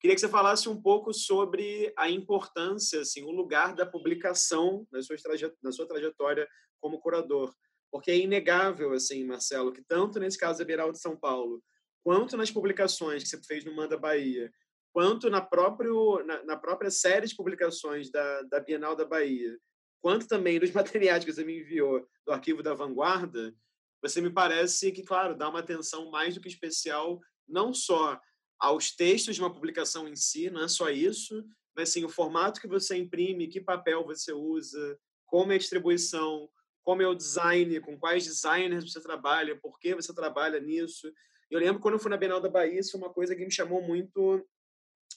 [0.06, 5.02] Queria que você falasse um pouco sobre a importância, assim, o lugar da publicação na
[5.02, 5.16] sua,
[5.60, 6.48] na sua trajetória
[6.80, 7.52] como curador,
[7.90, 11.60] porque é inegável, assim, Marcelo, que tanto nesse caso da Bienal de São Paulo,
[12.04, 14.48] quanto nas publicações que você fez no Manda Bahia,
[14.92, 19.58] quanto na, próprio, na, na própria série de publicações da, da Bienal da Bahia,
[20.00, 23.52] quanto também nos materiais que você me enviou do arquivo da Vanguarda,
[24.00, 28.20] você me parece que, claro, dá uma atenção mais do que especial, não só
[28.58, 31.44] aos textos de uma publicação em si, não é só isso,
[31.76, 36.48] mas sim o formato que você imprime, que papel você usa, como é a distribuição,
[36.82, 41.12] como é o design, com quais designers você trabalha, por que você trabalha nisso.
[41.50, 43.50] Eu lembro quando eu fui na Bienal da Bahia, isso é uma coisa que me
[43.50, 44.46] chamou muito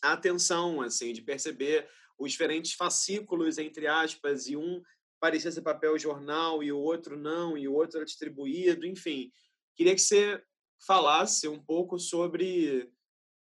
[0.01, 1.87] a atenção, assim, de perceber
[2.17, 4.81] os diferentes fascículos, entre aspas, e um
[5.19, 9.31] parecia ser papel jornal e o outro não, e o outro era distribuído, enfim.
[9.75, 10.41] Queria que você
[10.85, 12.89] falasse um pouco sobre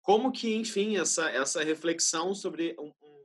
[0.01, 2.75] como que, enfim, essa, essa reflexão sobre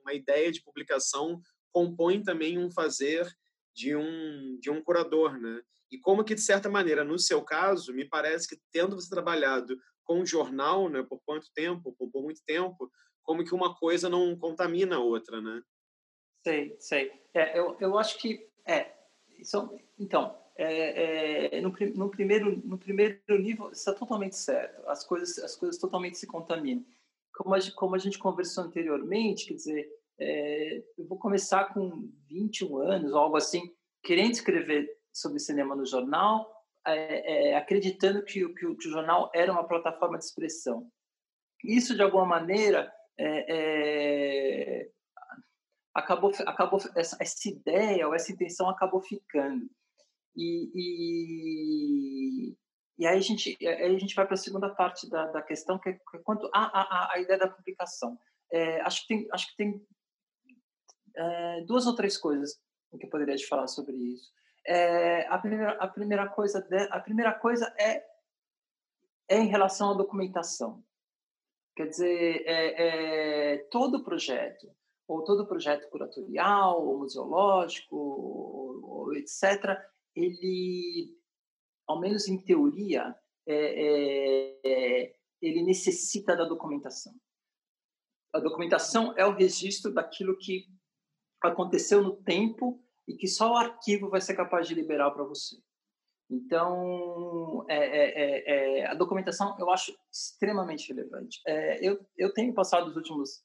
[0.02, 1.40] uma ideia de publicação
[1.72, 3.26] compõe também um fazer
[3.74, 5.60] de um, de um curador, né?
[5.90, 9.78] E como que, de certa maneira, no seu caso, me parece que, tendo você trabalhado
[10.04, 12.90] com jornal, né, por quanto tempo, por, por muito tempo,
[13.22, 15.62] como que uma coisa não contamina a outra, né?
[16.42, 17.12] Sei, sei.
[17.32, 18.92] É, eu, eu acho que é.
[19.98, 24.86] Então, é, é, no, no, primeiro, no primeiro nível está totalmente certo.
[24.88, 26.84] As coisas, as coisas totalmente se contaminam.
[27.34, 29.88] Como a, como a gente conversou anteriormente, quer dizer,
[30.18, 36.48] é, eu vou começar com 21 anos, algo assim, querendo escrever sobre cinema no jornal,
[36.86, 40.88] é, é, acreditando que, que, que, o jornal era uma plataforma de expressão.
[41.64, 44.88] Isso, de alguma maneira, é,
[45.94, 49.68] acabou, acabou essa, essa, ideia ou essa intenção acabou ficando.
[50.36, 52.56] E, e,
[52.98, 55.78] e aí, a gente, aí a gente vai para a segunda parte da, da questão,
[55.78, 58.18] que é quanto à a, a, ideia da publicação.
[58.50, 59.86] É, acho que tem, acho que tem
[61.16, 62.60] é, duas ou três coisas
[62.98, 64.32] que eu poderia te falar sobre isso.
[64.66, 68.04] É, a, primeira, a, primeira coisa de, a primeira coisa é,
[69.28, 70.82] é em relação à documentação.
[71.76, 74.70] Quer dizer, é, é, todo projeto,
[75.08, 79.76] ou todo projeto curatorial, ou museológico, ou, ou etc.,
[80.14, 81.16] ele,
[81.86, 83.14] ao menos em teoria,
[83.46, 87.14] é, é, ele necessita da documentação.
[88.32, 90.66] A documentação é o registro daquilo que
[91.42, 95.56] aconteceu no tempo e que só o arquivo vai ser capaz de liberar para você.
[96.30, 101.40] Então, é, é, é, é, a documentação eu acho extremamente relevante.
[101.46, 103.44] É, eu, eu tenho passado os últimos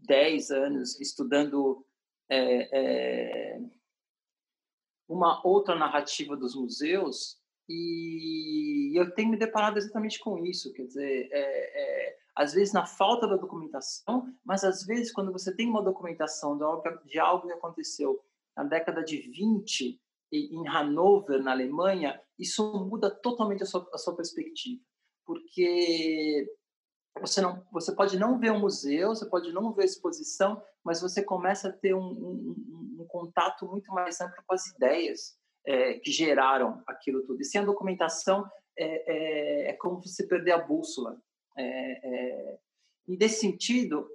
[0.00, 1.86] 10 anos estudando
[2.30, 3.58] é,
[5.12, 7.38] uma outra narrativa dos museus
[7.68, 10.72] e eu tenho me deparado exatamente com isso.
[10.72, 11.30] Quer dizer,
[12.34, 16.64] às vezes na falta da documentação, mas às vezes quando você tem uma documentação de
[16.64, 18.20] algo, de algo que aconteceu
[18.56, 20.00] na década de 20
[20.32, 24.80] em Hanover, na Alemanha, isso muda totalmente a sua, a sua perspectiva,
[25.26, 26.50] porque
[27.20, 31.00] você não, você pode não ver um museu, você pode não ver a exposição, mas
[31.00, 35.36] você começa a ter um, um, um contato muito mais amplo com as ideias
[35.66, 37.40] é, que geraram aquilo tudo.
[37.40, 38.44] E sem a documentação
[38.76, 41.20] é, é, é como você perder a bússola.
[41.56, 42.58] É, é,
[43.08, 44.08] e desse sentido,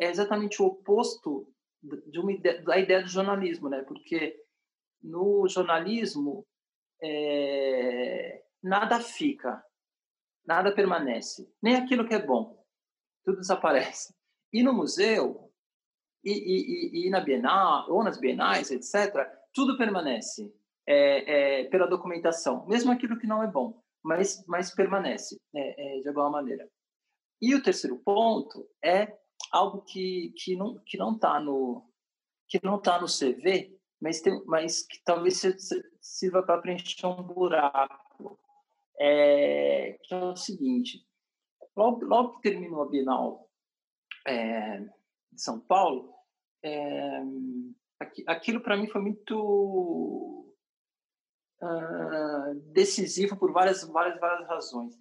[0.00, 1.48] é exatamente o oposto
[1.82, 3.82] de uma ideia, da ideia do jornalismo, né?
[3.82, 4.36] Porque
[5.02, 6.46] no jornalismo
[7.02, 9.62] é, nada fica,
[10.46, 12.62] nada permanece, nem aquilo que é bom,
[13.24, 14.14] tudo desaparece.
[14.52, 15.52] E no museu
[16.24, 20.52] e, e, e na Bienal ou nas Bienais, etc., tudo permanece
[20.86, 26.00] é, é, pela documentação, mesmo aquilo que não é bom, mas, mas permanece é, é,
[26.00, 26.68] de alguma maneira.
[27.40, 29.12] E o terceiro ponto é
[29.52, 31.84] algo que, que não que não está no
[32.48, 35.42] que não tá no CV, mas tem, mas que talvez
[36.00, 38.05] sirva para preencher um buraco.
[38.98, 41.06] É, que é o seguinte:
[41.76, 43.50] logo, logo que terminou a Bienal
[44.26, 46.14] é, de São Paulo,
[46.64, 47.22] é,
[48.26, 50.54] aquilo para mim foi muito
[51.62, 54.94] uh, decisivo por várias várias várias razões.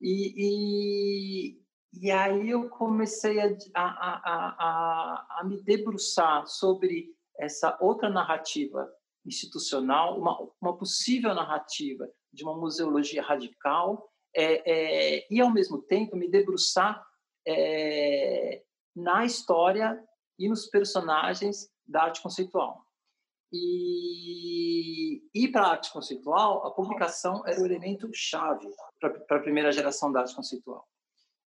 [0.00, 8.10] E, e, e aí eu comecei a, a, a, a, me debruçar sobre essa outra
[8.10, 8.90] narrativa
[9.24, 16.16] institucional, uma, uma possível narrativa de uma museologia radical, é, é, e ao mesmo tempo
[16.16, 17.04] me debruçar
[17.46, 18.62] é,
[18.96, 20.02] na história
[20.38, 22.82] e nos personagens da arte conceitual.
[23.52, 28.66] E, e para a arte conceitual, a publicação era o elemento chave
[28.98, 30.88] para a primeira geração da arte conceitual.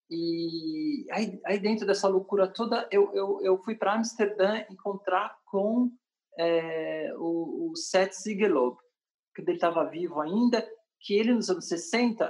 [0.10, 5.90] E aí, aí dentro dessa loucura toda, eu, eu, eu fui para Amsterdã encontrar com
[6.38, 8.78] é, o, o Seth Ziegelob,
[9.34, 10.66] que ele estava vivo ainda,
[11.06, 12.26] que ele nos anos 60,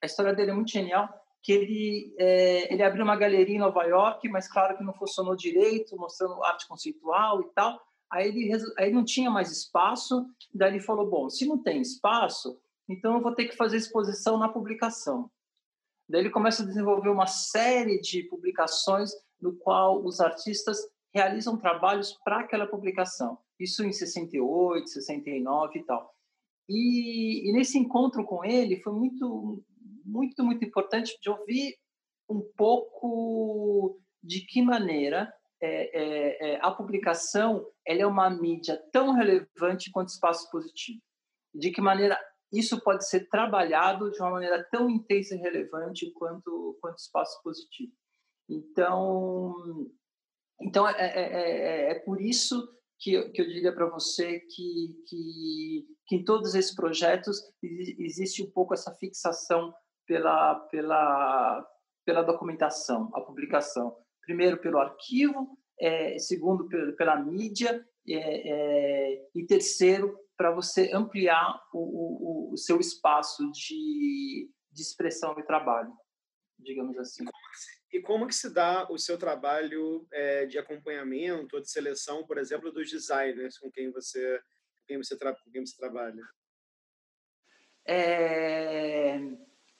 [0.00, 1.08] a história dele é muito genial,
[1.42, 5.34] que ele, é, ele abriu uma galeria em Nova York, mas claro que não funcionou
[5.34, 7.80] direito, mostrando arte conceitual e tal.
[8.12, 12.60] Aí ele, aí não tinha mais espaço, daí ele falou, bom, se não tem espaço,
[12.88, 15.28] então eu vou ter que fazer exposição na publicação.
[16.08, 19.10] Daí ele começa a desenvolver uma série de publicações
[19.40, 20.78] no qual os artistas
[21.12, 23.38] realizam trabalhos para aquela publicação.
[23.58, 26.14] Isso em 68, 69 e tal.
[26.68, 29.62] E, e, nesse encontro com ele foi muito,
[30.04, 31.76] muito, muito importante de ouvir
[32.28, 35.32] um pouco de que maneira
[35.62, 41.00] é, é, é, a publicação ela é uma mídia tão relevante quanto espaço positivo.
[41.54, 42.18] De que maneira
[42.52, 47.92] isso pode ser trabalhado de uma maneira tão intensa e relevante quanto quanto espaço positivo.
[48.48, 49.54] Então,
[50.60, 52.68] então é, é, é, é por isso
[53.00, 57.40] que eu, que eu diria para você que, que, que em todos esses projetos
[57.98, 59.74] existe um pouco essa fixação
[60.06, 61.66] pela, pela,
[62.04, 63.96] pela documentação, a publicação.
[64.20, 71.60] Primeiro, pelo arquivo, é, segundo, pela, pela mídia, é, é, e terceiro, para você ampliar
[71.72, 75.92] o, o, o, seu espaço de, de expressão e trabalho,
[76.58, 77.24] digamos assim.
[77.92, 82.38] E como que se dá o seu trabalho é, de acompanhamento ou de seleção, por
[82.38, 86.22] exemplo, dos designers com quem você, com quem você, tra com quem você trabalha?
[87.84, 89.18] É,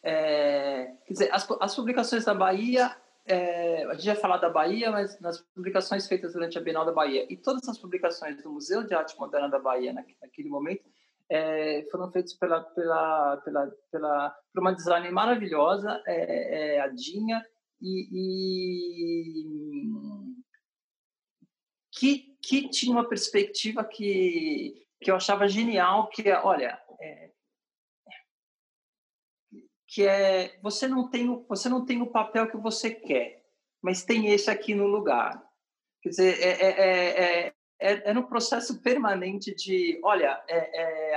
[0.03, 2.97] é, quer dizer, as, as publicações da Bahia
[3.27, 6.93] é, a gente vai falar da Bahia, mas nas publicações feitas durante a Bienal da
[6.93, 10.91] Bahia e todas as publicações do Museu de Arte Moderna da Bahia naquele momento
[11.29, 17.45] é, foram feitas pela, pela, pela, pela, por uma designer maravilhosa, é, é, a Dinha,
[17.81, 19.45] e, e,
[21.93, 27.31] que, que tinha uma perspectiva que, que eu achava genial, que é, olha, é,
[29.87, 33.45] que é você não tem o, você não tem o papel que você quer,
[33.83, 35.43] mas tem esse aqui no lugar.
[36.03, 40.43] Quer dizer, é, é, é, é, no processo permanente de, olha,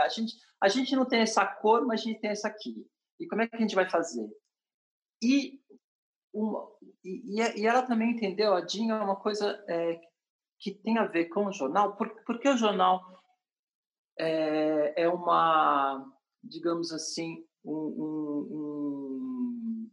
[0.03, 2.87] a gente a gente não tem essa cor, mas a gente tem essa aqui.
[3.19, 4.25] E como é que a gente vai fazer?
[5.21, 5.59] E
[6.33, 6.67] uma,
[7.03, 10.01] e, e ela também entendeu, a Dinha, uma coisa é,
[10.59, 13.01] que tem a ver com o jornal, porque o jornal
[14.17, 16.05] é, é uma,
[16.43, 19.89] digamos assim, um, um,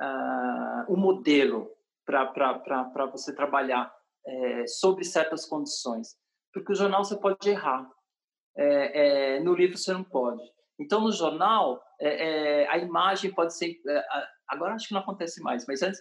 [0.00, 1.70] uh, um modelo
[2.04, 3.94] para você trabalhar
[4.26, 6.16] é, sobre certas condições.
[6.52, 7.88] Porque o jornal você pode errar,
[8.56, 10.42] é, é, no livro você não pode.
[10.80, 13.78] Então, no jornal, é, é, a imagem pode ser.
[13.86, 14.04] É,
[14.48, 16.00] agora acho que não acontece mais, mas antes,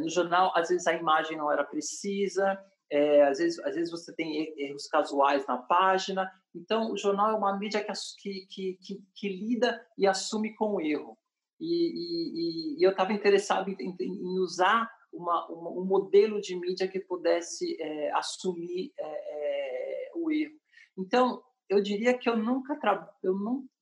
[0.00, 2.58] no jornal, às vezes a imagem não era precisa,
[2.90, 6.30] é, às, vezes, às vezes você tem erros casuais na página.
[6.54, 10.80] Então, o jornal é uma mídia que, que, que, que lida e assume com o
[10.80, 11.18] erro.
[11.60, 16.88] E, e, e eu estava interessado em, em usar uma, uma, um modelo de mídia
[16.88, 20.54] que pudesse é, assumir é, é o erro.
[20.98, 23.34] Então, eu diria que eu nunca, tra eu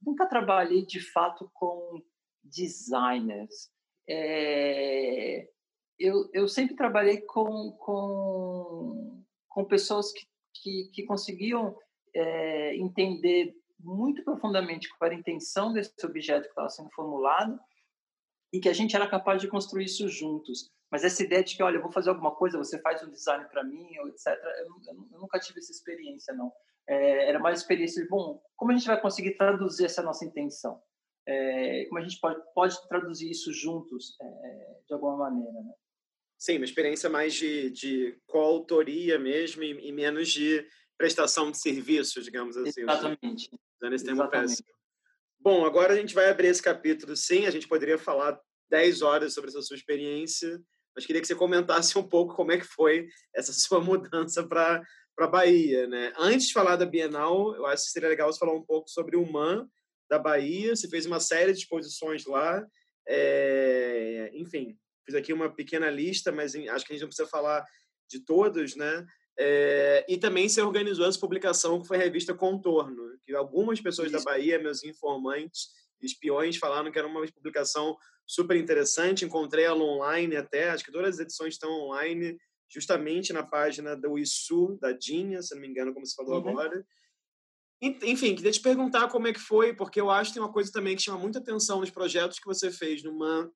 [0.03, 2.03] nunca trabalhei de fato com
[2.43, 3.71] designers.
[4.09, 5.49] É,
[5.99, 11.77] eu, eu sempre trabalhei com, com, com pessoas que, que, que conseguiam
[12.15, 17.59] é, entender muito profundamente qual era a intenção desse objeto que estava sendo formulado
[18.53, 20.71] e que a gente era capaz de construir isso juntos.
[20.91, 23.45] Mas essa ideia de que, olha, eu vou fazer alguma coisa, você faz um design
[23.49, 24.27] para mim, ou etc.,
[24.61, 26.53] eu, eu, nunca tive essa experiência, não.
[26.89, 30.81] É, era mais experiência de, bom, como a gente vai conseguir traduzir essa nossa intenção?
[31.27, 35.73] É, como a gente pode, pode traduzir isso juntos, é, de alguma maneira, né?
[36.39, 40.67] Sim, uma experiência mais de, de coautoria mesmo e, e, menos de
[40.99, 42.83] prestação de serviço, digamos assim.
[42.83, 43.49] Exatamente.
[43.81, 44.69] Usando esse termo péssimo.
[45.41, 47.47] Bom, agora a gente vai abrir esse capítulo, sim.
[47.47, 50.61] A gente poderia falar 10 horas sobre essa sua experiência,
[50.95, 54.83] mas queria que você comentasse um pouco como é que foi essa sua mudança para
[55.17, 56.13] para Bahia, né?
[56.19, 59.17] Antes de falar da Bienal, eu acho que seria legal você falar um pouco sobre
[59.17, 59.69] o MAN
[60.11, 60.75] da Bahia.
[60.75, 62.67] Você fez uma série de exposições lá,
[63.07, 64.29] é...
[64.35, 64.77] enfim,
[65.07, 67.65] fiz aqui uma pequena lista, mas acho que a gente não precisa falar
[68.11, 69.07] de todos, né?
[69.37, 74.11] É, e também se organizou essa publicação que foi a revista Contorno, que algumas pessoas
[74.11, 74.19] Isso.
[74.19, 75.71] da Bahia, meus informantes,
[76.05, 77.97] espiões, falaram que era uma publicação
[78.27, 79.25] super interessante.
[79.25, 82.39] Encontrei ela online até, acho que todas as edições estão online,
[82.69, 86.51] justamente na página do ISU, da Dinha, se não me engano, como você falou uhum.
[86.51, 86.87] agora.
[87.81, 90.73] Enfim, queria te perguntar como é que foi, porque eu acho que tem uma coisa
[90.73, 93.51] também que chama muita atenção nos projetos que você fez no MAN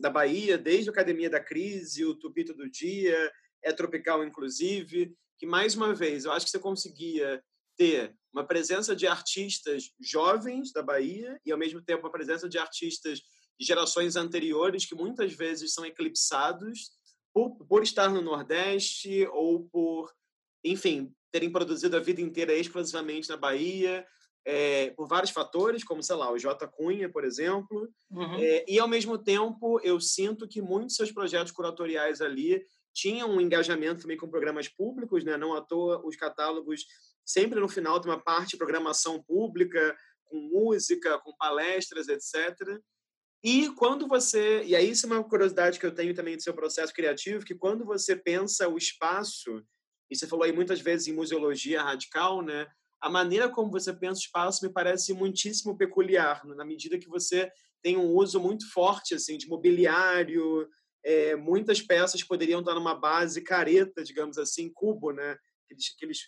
[0.00, 3.30] da Bahia, desde a Academia da Crise, o Tupito do Dia,
[3.62, 7.42] é Tropical, inclusive, que, mais uma vez, eu acho que você conseguia
[7.76, 12.58] ter uma presença de artistas jovens da Bahia e, ao mesmo tempo, uma presença de
[12.58, 13.20] artistas
[13.58, 16.90] de gerações anteriores que muitas vezes são eclipsados
[17.32, 20.10] por, por estar no Nordeste ou por,
[20.64, 24.06] enfim, terem produzido a vida inteira exclusivamente na Bahia
[24.44, 26.66] é, por vários fatores, como, sei lá, o J.
[26.68, 27.88] Cunha, por exemplo.
[28.10, 28.38] Uhum.
[28.38, 32.64] É, e, ao mesmo tempo, eu sinto que muitos seus projetos curatoriais ali
[32.94, 35.36] tinham um engajamento também com programas públicos, né?
[35.36, 36.84] não à toa os catálogos
[37.24, 42.80] sempre no final tem uma parte de programação pública, com música, com palestras, etc.
[43.44, 44.62] E quando você.
[44.64, 47.54] E aí, isso é uma curiosidade que eu tenho também do seu processo criativo, que
[47.54, 49.64] quando você pensa o espaço,
[50.10, 52.66] e você falou aí muitas vezes em museologia radical, né?
[53.02, 57.50] a maneira como você pensa o espaço me parece muitíssimo peculiar, na medida que você
[57.82, 60.68] tem um uso muito forte assim de mobiliário,
[61.04, 65.36] é, muitas peças poderiam estar numa base careta, digamos assim, cubo, né?
[65.64, 66.18] Aqueles, aqueles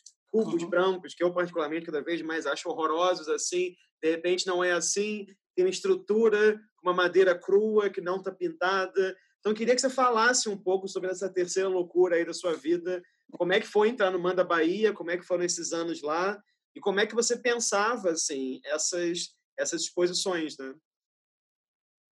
[0.42, 0.70] cubos uhum.
[0.70, 3.74] brancos que eu particularmente cada vez mais acho horrorosos assim.
[4.02, 9.16] De repente não é assim, tem uma estrutura uma madeira crua que não está pintada.
[9.38, 12.52] Então eu queria que você falasse um pouco sobre essa terceira loucura aí da sua
[12.52, 16.02] vida como é que foi entrar no Manda Bahia, como é que foram esses anos
[16.02, 16.40] lá
[16.74, 20.74] e como é que você pensava assim essas essas exposições, né?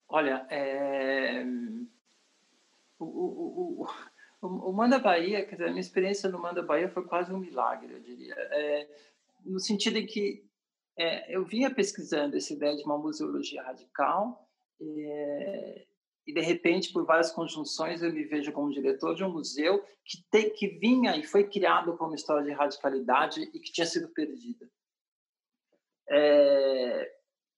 [0.10, 1.46] Olha, é...
[3.00, 3.88] o, o, o,
[4.48, 7.94] o, Manda Bahia, quer dizer, a minha experiência no Manda Bahia foi quase um milagre,
[7.94, 8.88] eu diria, é...
[9.46, 10.44] no sentido em que
[10.98, 14.50] é, eu vinha pesquisando essa ideia de uma museologia radical
[14.82, 15.86] é,
[16.28, 20.22] e de repente, por várias conjunções, eu me vejo como diretor de um museu que,
[20.30, 24.70] te, que vinha e foi criado como história de radicalidade e que tinha sido perdida.
[26.08, 27.12] É,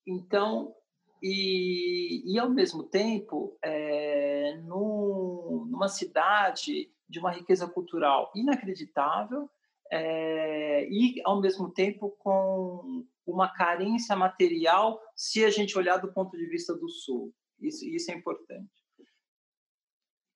[0.07, 0.75] então,
[1.21, 9.49] e, e ao mesmo tempo, é, no, numa cidade de uma riqueza cultural inacreditável
[9.91, 16.35] é, e ao mesmo tempo com uma carência material, se a gente olhar do ponto
[16.35, 17.33] de vista do Sul.
[17.59, 18.71] Isso, isso é importante.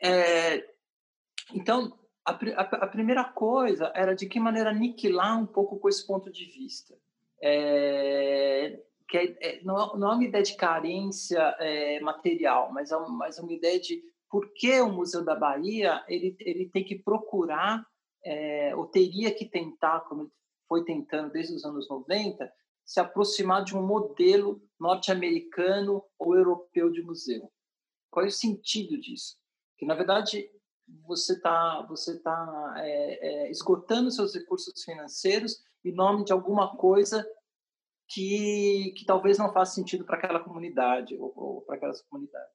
[0.04, 0.76] É,
[1.54, 6.06] então, a, a, a, primeira coisa era de que maneira aniquilar um pouco com esse
[6.06, 6.96] ponto de vista.
[7.42, 12.98] É, que é, é não, não é uma ideia de carência é, material, mas é,
[13.10, 17.86] mas uma ideia de por que o Museu da Bahia ele, ele tem que procurar,
[18.24, 20.32] é, ou teria que tentar, como
[20.68, 22.52] foi tentando desde os anos 90,
[22.84, 27.52] se aproximar de um modelo norte-americano ou europeu de museu.
[28.12, 29.38] Qual é o sentido disso?
[29.78, 30.50] Que na verdade
[31.08, 37.26] você está você tá é, é, esgotando seus recursos financeiros em nome de alguma coisa
[38.08, 42.54] que, que talvez não faça sentido para aquela comunidade ou, ou para aquelas comunidades.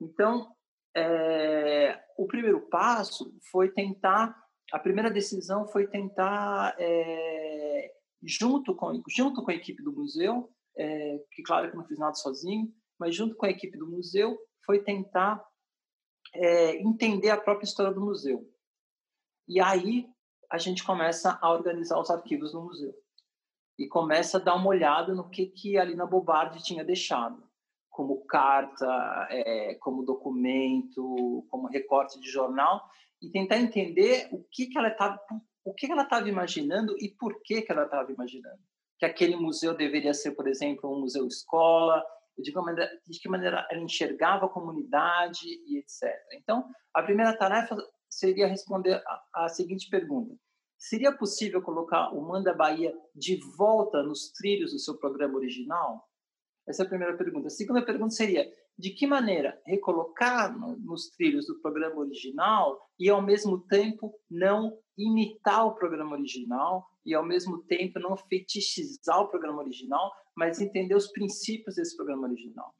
[0.00, 0.54] Então,
[0.96, 4.36] é, o primeiro passo foi tentar,
[4.72, 7.92] a primeira decisão foi tentar é,
[8.22, 12.14] junto com junto com a equipe do museu, é, que claro que não fiz nada
[12.14, 15.44] sozinho, mas junto com a equipe do museu foi tentar
[16.34, 18.44] é, entender a própria história do museu.
[19.46, 20.06] E aí
[20.50, 22.94] a gente começa a organizar os arquivos do museu
[23.78, 27.42] e começa a dar uma olhada no que que a Lina Bobardi tinha deixado,
[27.88, 32.82] como carta, é, como documento, como recorte de jornal,
[33.22, 35.18] e tentar entender o que que ela estava
[35.68, 38.58] o que ela estava imaginando e por que, que ela estava imaginando.
[38.98, 42.02] Que aquele museu deveria ser, por exemplo, um museu escola,
[42.38, 46.14] de que, maneira, de que maneira ela enxergava a comunidade e etc.
[46.34, 46.64] Então,
[46.94, 47.76] a primeira tarefa
[48.08, 50.34] seria responder a, a seguinte pergunta:
[50.78, 56.08] Seria possível colocar o Manda Bahia de volta nos trilhos do seu programa original?
[56.68, 57.48] Essa é a primeira pergunta.
[57.48, 58.48] A segunda pergunta seria:
[58.78, 65.66] de que maneira recolocar nos trilhos do programa original e, ao mesmo tempo, não imitar
[65.66, 71.08] o programa original e, ao mesmo tempo, não fetichizar o programa original, mas entender os
[71.08, 72.72] princípios desse programa original.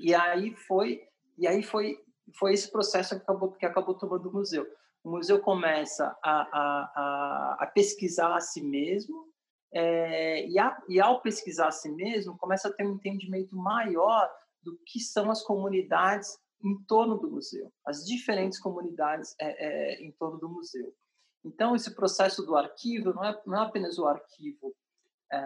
[0.00, 1.02] E aí foi,
[1.38, 1.96] e aí foi,
[2.36, 4.66] foi esse processo que acabou, que acabou tomando o museu.
[5.06, 9.32] O museu começa a, a, a, a pesquisar a si mesmo
[9.72, 14.28] é, e, a, e, ao pesquisar a si mesmo, começa a ter um entendimento maior
[14.64, 20.10] do que são as comunidades em torno do museu, as diferentes comunidades é, é, em
[20.10, 20.92] torno do museu.
[21.44, 24.74] Então, esse processo do arquivo não é, não é apenas o arquivo
[25.32, 25.38] é,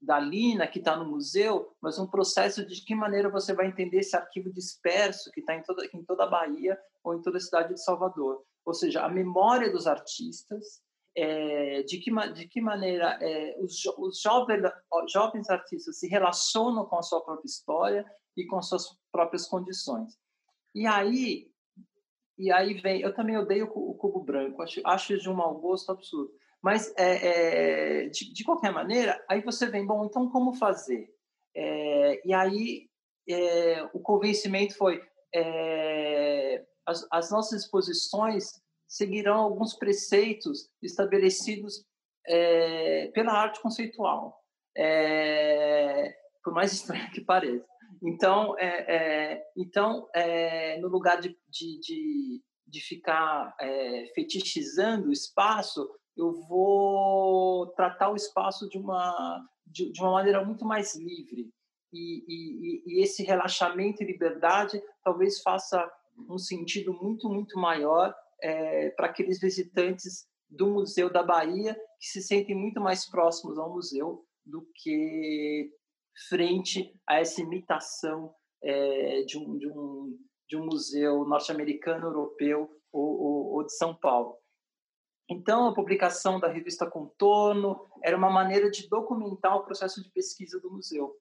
[0.00, 3.98] da Lina, que está no museu, mas um processo de que maneira você vai entender
[3.98, 7.40] esse arquivo disperso que está em toda, em toda a Bahia ou em toda a
[7.40, 8.44] cidade de Salvador.
[8.64, 10.82] Ou seja, a memória dos artistas,
[11.16, 14.62] é, de, que, de que maneira é, os, os jovens,
[15.12, 18.04] jovens artistas se relacionam com a sua própria história
[18.36, 20.18] e com suas próprias condições.
[20.74, 21.48] E aí,
[22.36, 25.92] e aí vem, eu também odeio o cubo branco, acho, acho de um mau gosto
[25.92, 26.32] absurdo.
[26.64, 31.14] Mas, é, é, de, de, qualquer maneira, aí você vem, bom, então como fazer?
[31.54, 32.88] É, e aí
[33.28, 34.98] é, o convencimento foi,
[35.34, 41.84] é, as, as, nossas exposições seguirão alguns preceitos estabelecidos
[42.26, 44.42] é, pela arte conceitual,
[46.42, 47.66] por mais estranho que pareça.
[48.02, 48.56] Então,
[49.54, 50.08] então
[50.80, 55.86] no lugar de, de, de, de ficar é, fetichizando o espaço,
[56.16, 61.50] eu vou tratar o espaço de uma, de, de uma maneira muito mais livre.
[61.92, 65.88] E, e, e, esse relaxamento e liberdade talvez faça
[66.28, 72.22] um sentido muito, muito maior é, para aqueles visitantes do Museu da Bahia que se
[72.22, 75.70] sentem muito mais próximos ao museu do que
[76.28, 83.20] frente a essa imitação é, de, um, de, um, de um museu norte-americano, europeu ou,
[83.20, 84.36] ou, ou de São Paulo.
[85.28, 90.60] Então, a publicação da revista Contorno era uma maneira de documentar o processo de pesquisa
[90.60, 91.16] do museu.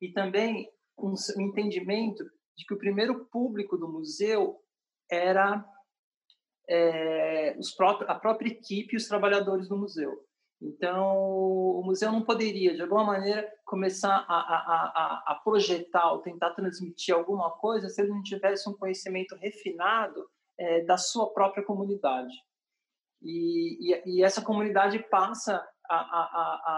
[0.00, 0.68] E também
[0.98, 2.24] um entendimento
[2.56, 4.60] de que o primeiro público do museu
[5.10, 5.64] era
[6.68, 10.24] é, os próprios, a própria equipe e os trabalhadores do museu.
[10.60, 16.18] Então, o museu não poderia, de alguma maneira, começar a, a, a, a projetar ou
[16.18, 20.28] tentar transmitir alguma coisa se ele não tivesse um conhecimento refinado
[20.58, 22.34] é, da sua própria comunidade.
[23.22, 26.70] E, e, e essa comunidade passa a,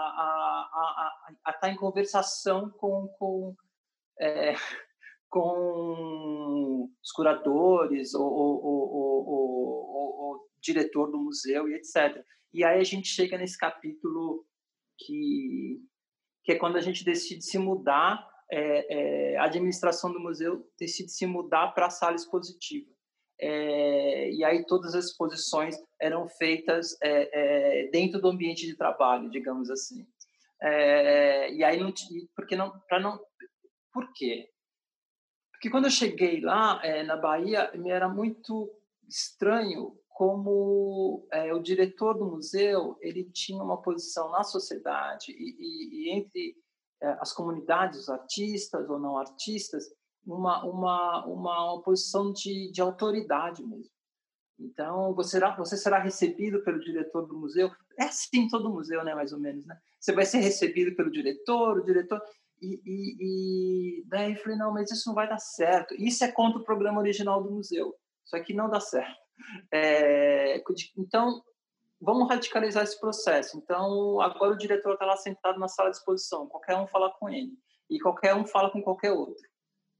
[1.49, 3.55] estar em conversação com, com,
[4.19, 4.53] é,
[5.29, 12.23] com os curadores ou, ou, ou, ou, diretor do museu e etc.
[12.53, 14.45] E aí a gente chega nesse capítulo
[14.97, 15.79] que,
[16.43, 21.11] que é quando a gente decide se mudar, é, é, a administração do museu decide
[21.11, 22.91] se mudar para a sala expositiva.
[23.43, 29.31] É, e aí todas as exposições eram feitas é, é, dentro do ambiente de trabalho,
[29.31, 30.05] digamos assim.
[30.63, 31.91] E aí não
[32.35, 33.19] porque não para não
[33.91, 34.47] por quê?
[35.51, 38.71] Porque quando eu cheguei lá na Bahia me era muito
[39.09, 46.09] estranho como o diretor do museu ele tinha uma posição na sociedade e, e, e
[46.11, 46.55] entre
[47.19, 49.85] as comunidades, os artistas ou não artistas,
[50.25, 53.91] uma, uma, uma posição de, de autoridade mesmo.
[54.59, 57.71] Então, você será, você será recebido pelo diretor do museu.
[57.99, 59.75] É assim todo museu, né, mais ou menos, né?
[59.99, 62.21] Você vai ser recebido pelo diretor, o diretor...
[62.63, 63.15] E, e,
[63.99, 65.95] e daí eu falei, não, mas isso não vai dar certo.
[65.95, 67.95] Isso é contra o programa original do museu.
[68.23, 69.19] Isso aqui não dá certo.
[69.73, 70.61] É,
[70.95, 71.41] então,
[71.99, 73.57] vamos radicalizar esse processo.
[73.57, 76.45] Então, agora o diretor está lá sentado na sala de exposição.
[76.45, 77.51] Qualquer um fala com ele.
[77.89, 79.41] E qualquer um fala com qualquer outro.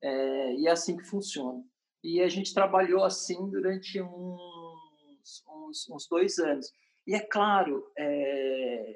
[0.03, 1.63] É, e é assim que funciona.
[2.03, 6.71] E a gente trabalhou assim durante uns, uns, uns dois anos.
[7.05, 8.95] E é claro é,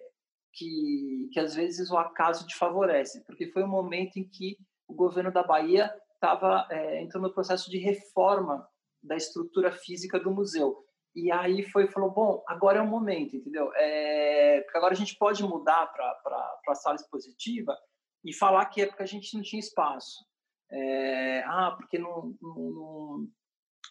[0.53, 4.93] que, que às vezes o acaso te favorece, porque foi um momento em que o
[4.93, 8.67] governo da Bahia estava é, entrando no processo de reforma
[9.03, 10.83] da estrutura física do museu.
[11.15, 13.71] E aí foi falou, bom, agora é o momento, entendeu?
[13.75, 17.77] É, porque agora a gente pode mudar para a sala expositiva
[18.23, 20.25] e falar que é porque a gente não tinha espaço.
[20.71, 23.27] É, ah, porque não, não, não,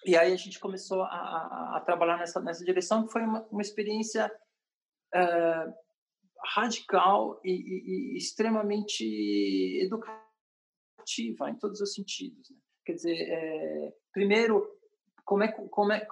[0.04, 3.46] E aí a gente começou a, a, a, trabalhar nessa, nessa direção, que foi uma,
[3.50, 4.30] uma experiência
[5.14, 5.74] é,
[6.54, 9.04] radical e, e, e, extremamente
[9.82, 12.50] educativa em todos os sentidos.
[12.50, 12.56] Né?
[12.84, 14.68] Quer dizer, é, primeiro,
[15.24, 16.06] como é, como é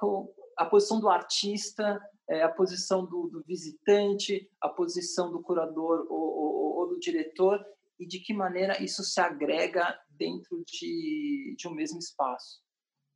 [0.57, 2.01] a posição do artista,
[2.31, 7.63] a posição do, do, visitante, a posição do curador ou, ou, ou do diretor,
[8.03, 12.61] e de que maneira isso se agrega dentro de, de um mesmo espaço.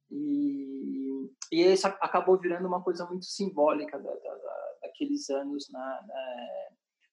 [0.08, 6.68] E, e isso acabou virando uma coisa muito simbólica da, da, daqueles anos na, na,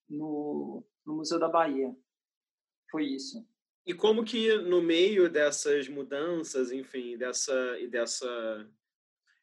[0.07, 1.91] no, no Museu da Bahia.
[2.91, 3.43] Foi isso.
[3.87, 8.69] E como que no meio dessas mudanças, enfim, dessa e dessa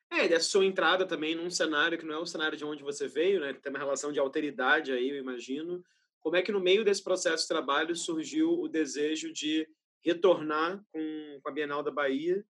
[0.08, 3.08] é, dessa sua entrada também num cenário que não é o cenário de onde você
[3.08, 3.52] veio, né?
[3.52, 5.84] Tem uma relação de alteridade aí, eu imagino.
[6.20, 9.66] Como é que no meio desse processo de trabalho surgiu o desejo de
[10.04, 12.44] retornar com, a Bienal da Bahia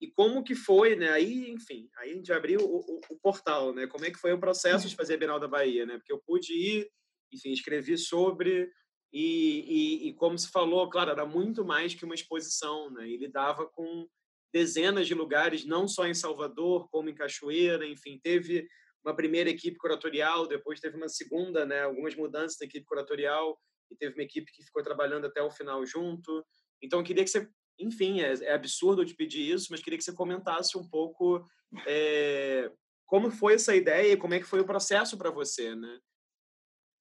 [0.00, 1.10] e como que foi, né?
[1.10, 3.86] Aí, enfim, aí a gente abriu o, o, o, portal, né?
[3.86, 5.98] Como é que foi o processo de fazer a Bienal da Bahia, né?
[5.98, 6.88] Porque eu pude ir,
[7.32, 8.70] enfim, escrevi sobre
[9.12, 13.08] e, e, e como se falou, claro, era muito mais que uma exposição, né?
[13.08, 14.06] Ele dava com
[14.52, 18.68] dezenas de lugares, não só em Salvador, como em Cachoeira, enfim, teve
[19.08, 21.82] uma primeira equipe curatorial, depois teve uma segunda, né?
[21.82, 23.58] Algumas mudanças da equipe curatorial
[23.90, 26.44] e teve uma equipe que ficou trabalhando até o final junto.
[26.82, 27.48] Então, eu queria que você,
[27.78, 31.44] enfim, é, é absurdo eu te pedir isso, mas queria que você comentasse um pouco
[31.86, 32.70] é,
[33.06, 35.98] como foi essa ideia e como é que foi o processo para você, né?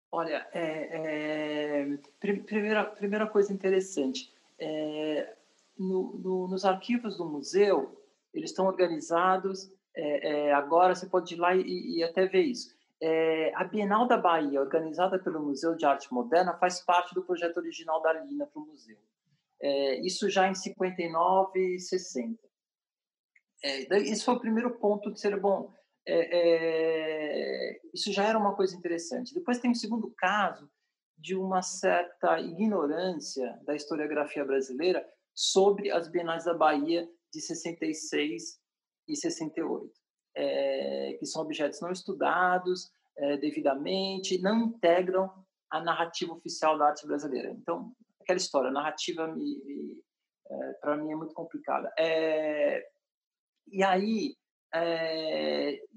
[0.10, 5.36] Olha, é, é, primeira, primeira coisa interessante, é,
[5.78, 8.02] no, no, nos arquivos do museu,
[8.34, 12.76] eles estão organizados, é, é, agora você pode ir lá e, e até ver isso.
[13.02, 17.58] É, a Bienal da Bahia, organizada pelo Museu de Arte Moderna, faz parte do projeto
[17.58, 18.98] original da Lina para o museu.
[19.60, 22.38] É, isso já em 59 e 60.
[23.64, 25.74] É, esse foi o primeiro ponto de ser bom.
[26.08, 29.34] É, isso já era uma coisa interessante.
[29.34, 30.70] Depois tem um segundo caso
[31.18, 38.60] de uma certa ignorância da historiografia brasileira sobre as Bienais da Bahia de 66
[39.08, 39.90] e 68,
[40.36, 45.32] é, que são objetos não estudados é, devidamente, não integram
[45.70, 47.50] a narrativa oficial da arte brasileira.
[47.52, 47.92] Então,
[48.22, 49.34] aquela história, a narrativa
[50.50, 51.92] é, para mim é muito complicada.
[53.70, 54.36] E aí,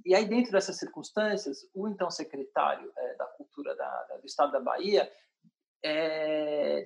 [0.04, 4.60] e aí dentro dessas circunstâncias, o então secretário da Cultura da, da, do Estado da
[4.60, 5.08] Bahia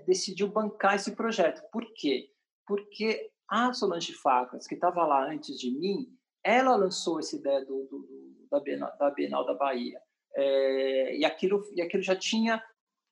[0.06, 1.62] decidiu bancar esse projeto.
[1.70, 2.30] Por quê?
[2.66, 6.08] Porque a Solange Facas, que estava lá antes de mim,
[6.42, 10.00] ela lançou essa ideia do, do da, Bienal, da Bienal da Bahia.
[10.36, 12.62] É, e, aquilo, e aquilo já tinha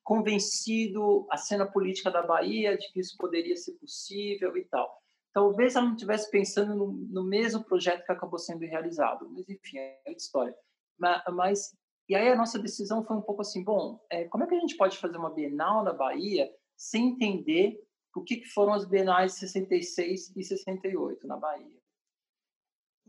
[0.03, 5.01] convencido a cena política da Bahia de que isso poderia ser possível e tal.
[5.33, 9.77] Talvez ela não estivesse pensando no, no, mesmo projeto que acabou sendo realizado, mas enfim,
[9.77, 10.55] é outra história.
[10.99, 11.77] Mas, mas,
[12.07, 14.59] e aí a nossa decisão foi um pouco assim, bom, é, como é que a
[14.59, 17.79] gente pode fazer uma Bienal na Bahia sem entender
[18.15, 21.81] o que, que foram as Bienais 66 e 68 na Bahia?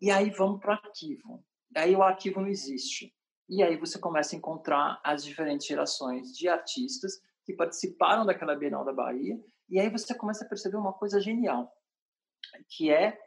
[0.01, 1.45] E aí vamos para o arquivo.
[1.77, 3.15] Aí o arquivo não existe.
[3.49, 8.85] E aí você começa a encontrar as diferentes gerações de artistas que participaram daquela Bienal
[8.85, 9.39] da Bahia,
[9.69, 11.71] e aí você começa a perceber uma coisa genial,
[12.69, 13.19] que é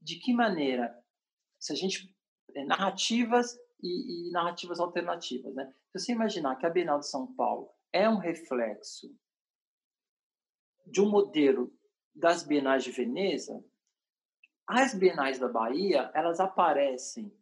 [0.00, 0.94] de que maneira,
[1.58, 2.14] se a gente
[2.54, 5.72] é, narrativas e, e narrativas alternativas, né?
[5.90, 9.14] Se você imaginar que a Bienal de São Paulo é um reflexo
[10.86, 11.72] de um modelo
[12.14, 13.62] das Bienais de Veneza,
[14.66, 17.32] as Bienais da Bahia, elas aparecem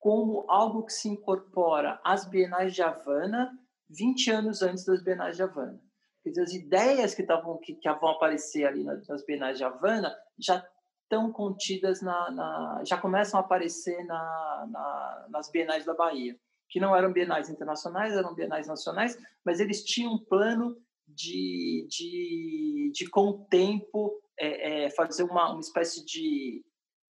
[0.00, 3.56] como algo que se incorpora às Bienais de Havana
[3.88, 5.80] 20 anos antes das Bienais de Havana.
[6.22, 10.14] Quer dizer, as ideias que, tavam, que, que vão aparecer ali nas Bienais de Havana
[10.38, 10.64] já
[11.02, 16.80] estão contidas na, na, já começam a aparecer na, na, nas Bienais da Bahia, que
[16.80, 20.76] não eram bienais internacionais, eram bienais nacionais, mas eles tinham um plano
[21.06, 26.64] de, de, de com o tempo, é, é, fazer uma, uma espécie de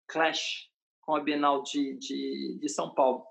[0.08, 0.70] clash
[1.02, 3.26] com a Bienal de, de, de São Paulo.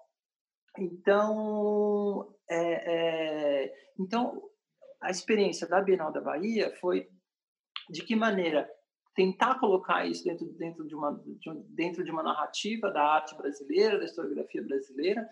[0.79, 4.43] Então, é, é, então,
[5.01, 7.09] a experiência da Bienal da Bahia foi
[7.91, 8.69] de que maneira
[9.15, 11.39] tentar colocar isso dentro, dentro, de uma, de,
[11.71, 15.29] dentro de uma narrativa da arte brasileira, da historiografia brasileira,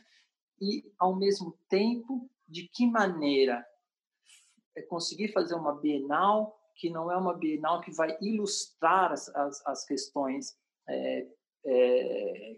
[0.61, 3.65] e, ao mesmo tempo, de que maneira
[4.77, 9.67] é conseguir fazer uma Bienal que não é uma Bienal que vai ilustrar as, as,
[9.67, 10.57] as questões
[10.89, 11.27] é,
[11.65, 12.57] é,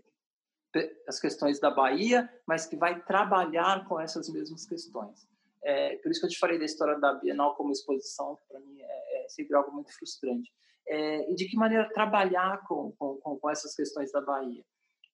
[1.07, 5.27] as questões da Bahia, mas que vai trabalhar com essas mesmas questões.
[5.63, 8.81] É, por isso que eu te falei da história da Bienal como exposição, para mim
[8.81, 10.53] é, é, sempre algo muito frustrante.
[10.87, 14.65] É, e de que maneira trabalhar com, com, com essas questões da Bahia.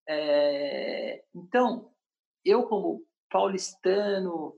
[0.08, 1.90] É, então,
[2.44, 4.54] eu como paulistano,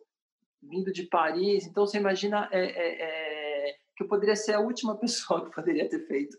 [0.63, 5.55] vindo de Paris, então você imagina é, que eu poderia ser a última pessoa que
[5.55, 6.37] poderia ter feito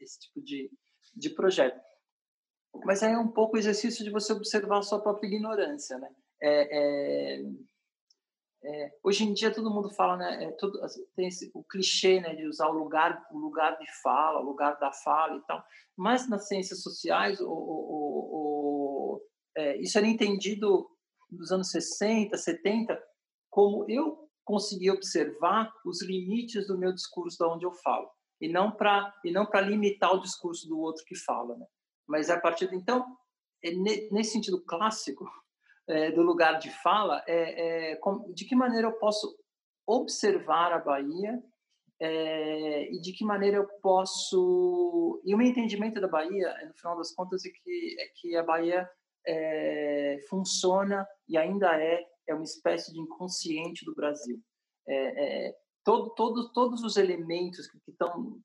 [0.00, 0.70] esse tipo de,
[1.14, 1.80] de projeto.
[2.84, 6.10] Mas aí é um pouco o exercício de você observar a sua própria ignorância, né?
[6.42, 7.44] É, é,
[8.66, 10.44] é, hoje em dia todo mundo fala, né?
[10.44, 10.80] É, todo,
[11.14, 14.78] tem esse, o clichê, né, de usar o lugar, o lugar de fala, o lugar
[14.78, 15.64] da fala e tal.
[15.96, 19.22] Mas nas ciências sociais, o, o, o,
[19.56, 20.88] é, isso era entendido
[21.38, 23.00] nos anos 60, 70,
[23.50, 28.08] como eu consegui observar os limites do meu discurso, da onde eu falo
[28.40, 31.66] e não para e não para limitar o discurso do outro que fala, né?
[32.06, 33.06] Mas a partir de então,
[33.62, 33.70] é
[34.10, 35.24] nesse sentido clássico
[35.88, 39.34] é, do lugar de fala, é, é com, de que maneira eu posso
[39.86, 41.42] observar a Bahia
[42.00, 46.96] é, e de que maneira eu posso e o meu entendimento da Bahia, no final
[46.96, 48.88] das contas, é que é que a Bahia
[49.26, 54.40] é, funciona e ainda é é uma espécie de inconsciente do Brasil.
[54.86, 58.40] É, é, todo, todo, todos os elementos que, estão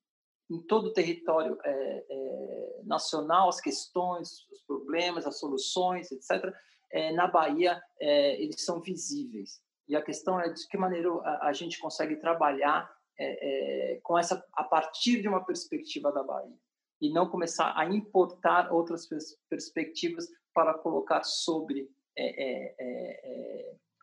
[0.50, 6.54] em todo o território é, é, nacional, as questões, os problemas, as soluções, etc.,
[6.92, 9.62] é, na Bahia é, eles são visíveis.
[9.88, 14.18] E a questão é de que maneira a, a gente consegue trabalhar é, é, com
[14.18, 16.58] essa a partir de uma perspectiva da Bahia
[17.02, 21.90] e não começar a importar outras pers perspectivas para colocar sobre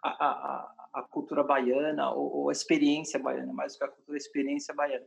[0.02, 4.16] a, a, a cultura baiana ou, ou, a experiência baiana, mais do que a cultura,
[4.16, 5.06] a experiência baiana.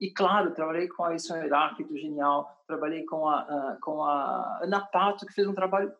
[0.00, 5.26] E, claro, trabalhei com a Alisson Heráclito, genial, trabalhei com a, com a Ana Pato,
[5.26, 5.92] que fez um trabalho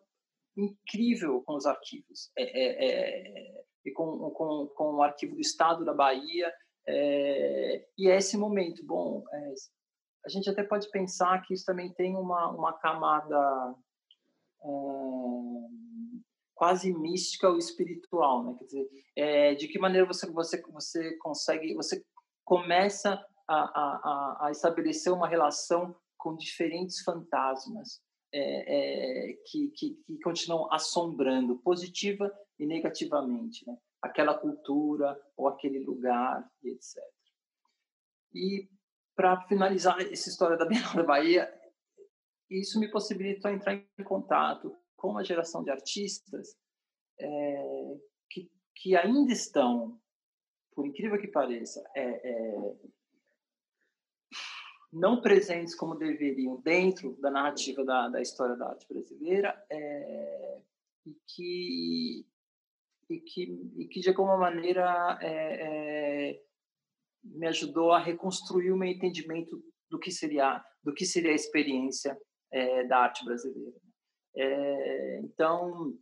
[0.57, 5.83] incrível com os arquivos, é, é, é, e com, com, com o Arquivo do Estado
[5.83, 6.51] da Bahia,
[6.87, 8.85] é, e é esse momento.
[8.85, 9.53] Bom, é,
[10.25, 13.75] a gente até pode pensar que isso também tem uma, uma camada
[14.63, 14.69] é,
[16.55, 18.55] quase mística ou espiritual, né?
[18.59, 22.03] Quer dizer, é, de que maneira você você você consegue você
[22.43, 30.19] começa a, a, a estabelecer uma relação com diferentes fantasmas é, é, que, que, que,
[30.19, 33.75] continuam assombrando positiva e negativamente, né?
[34.01, 36.97] Aquela cultura ou aquele lugar etc.
[38.33, 38.69] E
[39.15, 41.51] para finalizar essa história da Bienal da Bahia,
[42.49, 46.57] isso me possibilitou entrar em contato com uma geração de artistas
[47.19, 47.97] é,
[48.29, 49.99] que, que ainda estão,
[50.73, 52.75] por incrível que pareça, é, é,
[54.91, 60.61] não presentes como deveriam dentro da narrativa da, da história da arte brasileira é,
[61.05, 62.25] e que
[63.09, 66.43] e que, e que de alguma maneira é, é,
[67.23, 72.17] me ajudou a reconstruir o meu entendimento do que seria do que seria a experiência
[72.51, 73.75] é, da arte brasileira.
[74.35, 75.93] É, então,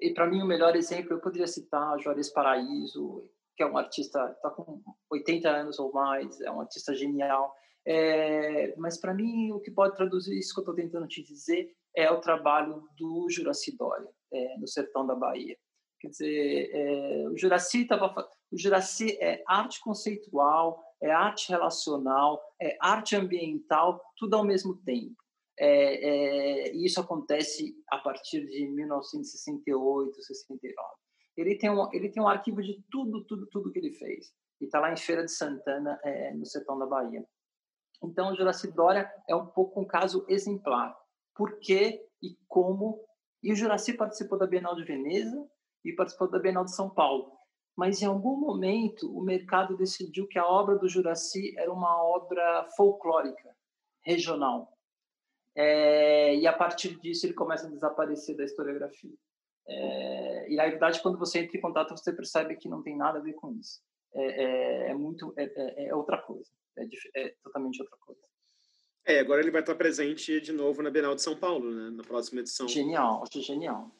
[0.00, 4.32] e para mim o melhor exemplo eu poderia citar Juarez Paraíso, que é um artista
[4.36, 7.54] está com 80 anos ou mais, é um artista genial.
[7.86, 11.70] É, mas para mim o que pode traduzir isso que eu estou tentando te dizer
[11.94, 15.56] é o trabalho do Juraci Dória é, no sertão da Bahia.
[16.00, 18.12] Quer dizer, é, o Juraci estava
[18.50, 25.16] o Juraci é arte conceitual, é arte relacional, é arte ambiental, tudo ao mesmo tempo.
[25.58, 30.74] É, é, isso acontece a partir de 1968, 69.
[31.36, 34.32] Ele tem um, ele tem um arquivo de tudo, tudo, tudo que ele fez.
[34.60, 37.24] E está lá em Feira de Santana, é, no sertão da Bahia.
[38.02, 40.96] Então, o Juraci Dória é um pouco um caso exemplar.
[41.34, 43.04] Por quê e como?
[43.42, 45.44] E o Juraci participou da Bienal de Veneza
[45.84, 47.32] e participou da Bienal de São Paulo.
[47.76, 52.68] Mas, em algum momento, o mercado decidiu que a obra do Juraci era uma obra
[52.76, 53.54] folclórica,
[54.02, 54.72] regional.
[55.56, 59.14] É, e, a partir disso, ele começa a desaparecer da historiografia.
[59.66, 63.18] É, e, na verdade, quando você entra em contato, você percebe que não tem nada
[63.18, 63.80] a ver com isso.
[64.12, 65.32] É, é, é muito...
[65.36, 66.50] É, é, é outra coisa.
[67.16, 68.20] É, totalmente outra coisa.
[69.06, 71.90] É, agora ele vai estar presente de novo na Bienal de São Paulo, né?
[71.90, 72.66] Na próxima edição.
[72.66, 73.90] Genial, acho genial.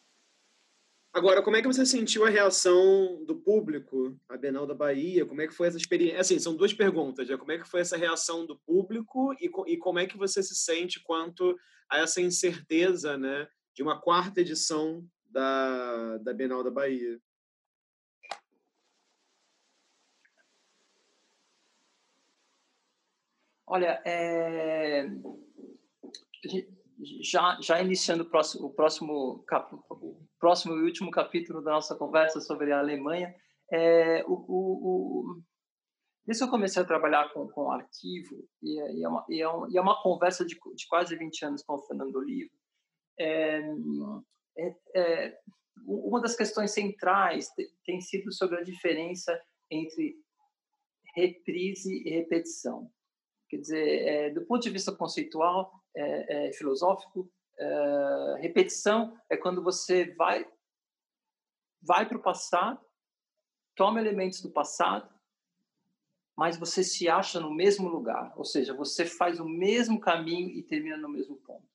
[1.15, 5.25] Agora, como é que você sentiu a reação do público à Bienal da Bahia?
[5.25, 6.21] Como é que foi essa experiência?
[6.21, 7.29] Assim, são duas perguntas.
[7.29, 7.37] Né?
[7.37, 10.57] Como é que foi essa reação do público e, e como é que você se
[10.57, 11.57] sente quanto
[11.89, 17.21] a essa incerteza, né, de uma quarta edição da, da Bienal da Bahia?
[23.69, 25.09] Olha, é...
[27.23, 29.75] já, já iniciando o próximo, o próximo, cap...
[29.91, 33.35] o próximo e último capítulo da nossa conversa sobre a Alemanha,
[33.73, 35.43] é, o, o, o...
[36.27, 39.43] desde que eu comecei a trabalhar com, com arquivo, e, é, e, é uma, e,
[39.43, 42.51] é uma, e é uma conversa de, de quase 20 anos com o Fernando Olivo,
[43.19, 43.61] é,
[44.59, 45.39] é, é,
[45.87, 47.49] uma das questões centrais
[47.85, 49.39] tem sido sobre a diferença
[49.71, 50.17] entre
[51.15, 52.91] reprise e repetição.
[53.49, 59.63] Quer dizer, é, do ponto de vista conceitual, é, é, filosófico, é, repetição é quando
[59.63, 60.47] você vai
[61.87, 62.81] vai para o passado,
[63.77, 65.07] toma elementos do passado,
[66.37, 70.63] mas você se acha no mesmo lugar, ou seja, você faz o mesmo caminho e
[70.63, 71.69] termina no mesmo ponto.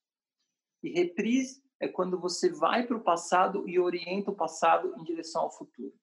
[0.81, 5.43] E reprise é quando você vai para o passado e orienta o passado em direção
[5.43, 5.93] ao futuro.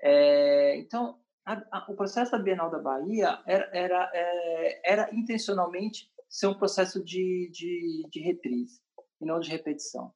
[0.00, 6.10] É, então, a, a, o processo da Bienal da Bahia era, era, é, era intencionalmente
[6.28, 8.80] ser um processo de, de, de reprise
[9.20, 10.12] e não de repetição.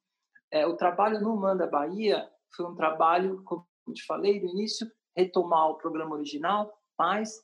[0.51, 4.89] É, o trabalho no Manda Bahia foi um trabalho, como eu te falei no início,
[5.15, 7.41] retomar o programa original, mas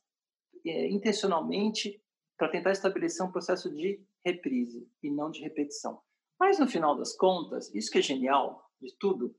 [0.66, 2.02] é, intencionalmente
[2.36, 6.00] para tentar estabelecer um processo de reprise e não de repetição.
[6.38, 9.34] Mas no final das contas, isso que é genial de tudo,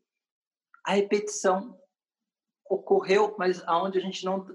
[0.85, 1.80] a repetição
[2.69, 4.45] ocorreu, mas aonde a gente não,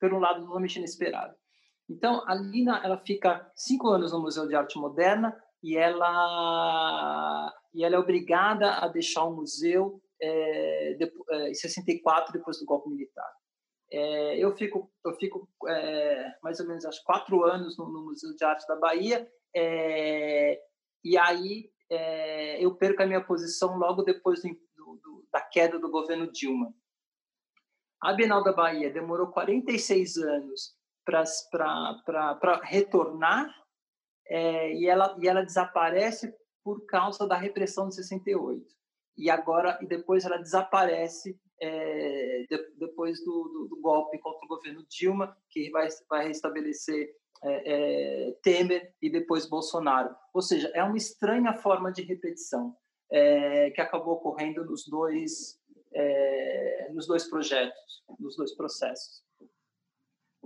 [0.00, 1.36] pelo lado totalmente inesperado.
[1.88, 7.84] Então, a Lina, ela fica cinco anos no Museu de Arte Moderna e ela e
[7.84, 12.90] ela é obrigada a deixar o museu é, de, é, em 64 depois do golpe
[12.90, 13.30] militar.
[13.90, 18.34] É, eu fico eu fico é, mais ou menos acho quatro anos no, no, Museu
[18.34, 20.60] de Arte da Bahia é,
[21.02, 25.90] e aí é, eu perco a minha posição logo depois do, do, da queda do
[25.90, 26.74] governo Dilma.
[28.02, 30.77] A Bienal da Bahia demorou 46 anos
[31.08, 33.48] para retornar
[34.28, 38.62] é, e, ela, e ela desaparece por causa da repressão de 68.
[39.16, 44.48] E agora, e depois ela desaparece é, de, depois do, do, do, golpe contra o
[44.48, 47.10] governo Dilma, que vai, vai restabelecer
[47.42, 50.14] é, Temer e depois Bolsonaro.
[50.34, 52.76] Ou seja, é uma estranha forma de repetição
[53.74, 55.58] que acabou ocorrendo nos dois
[56.92, 59.22] nos dois projetos, nos dois processos.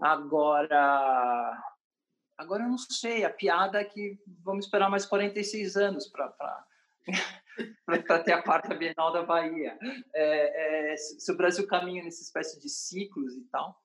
[0.01, 1.63] Agora,
[2.37, 6.67] agora eu não sei, a piada é que vamos esperar mais 46 anos para
[8.25, 9.79] ter a quarta Bienal da Bahia.
[10.15, 13.81] É, é, se o Brasil caminha nessa espécie de ciclos e tal,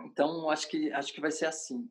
[0.00, 1.88] então acho que acho que vai ser assim,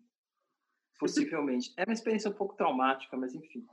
[0.99, 1.73] possivelmente.
[1.77, 3.65] É uma experiência um pouco traumática, mas enfim.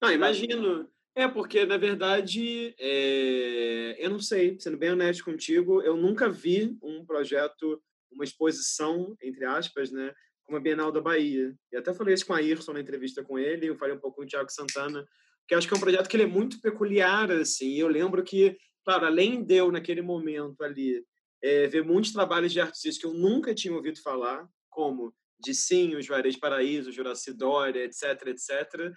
[0.00, 0.88] Não, imagino.
[1.18, 3.96] É, porque, na verdade, é...
[3.98, 7.82] eu não sei, sendo bem honesto contigo, eu nunca vi um projeto
[8.12, 10.14] uma exposição, entre aspas, né,
[10.44, 11.52] como a Bienal da Bahia.
[11.72, 14.18] E até falei isso com a Irson na entrevista com ele, eu falei um pouco
[14.18, 15.04] com o Tiago Santana,
[15.48, 17.74] que acho que é um projeto que ele é muito peculiar, assim.
[17.74, 21.04] Eu lembro que, claro, além de eu, naquele momento ali,
[21.42, 26.36] é, ver muitos trabalhos de artistas que eu nunca tinha ouvido falar, como Dicinho, Juarez
[26.36, 28.92] Paraíso, Juraci Dória, etc, etc.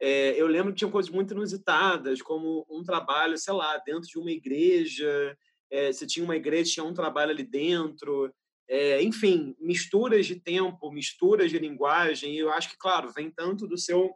[0.00, 4.18] É, eu lembro que tinha coisas muito inusitadas, como um trabalho, sei lá, dentro de
[4.18, 5.36] uma igreja,
[5.70, 8.32] é, você tinha uma igreja, tinha um trabalho ali dentro,
[8.68, 13.66] é, enfim, misturas de tempo, misturas de linguagem, e eu acho que, claro, vem tanto
[13.66, 14.14] do seu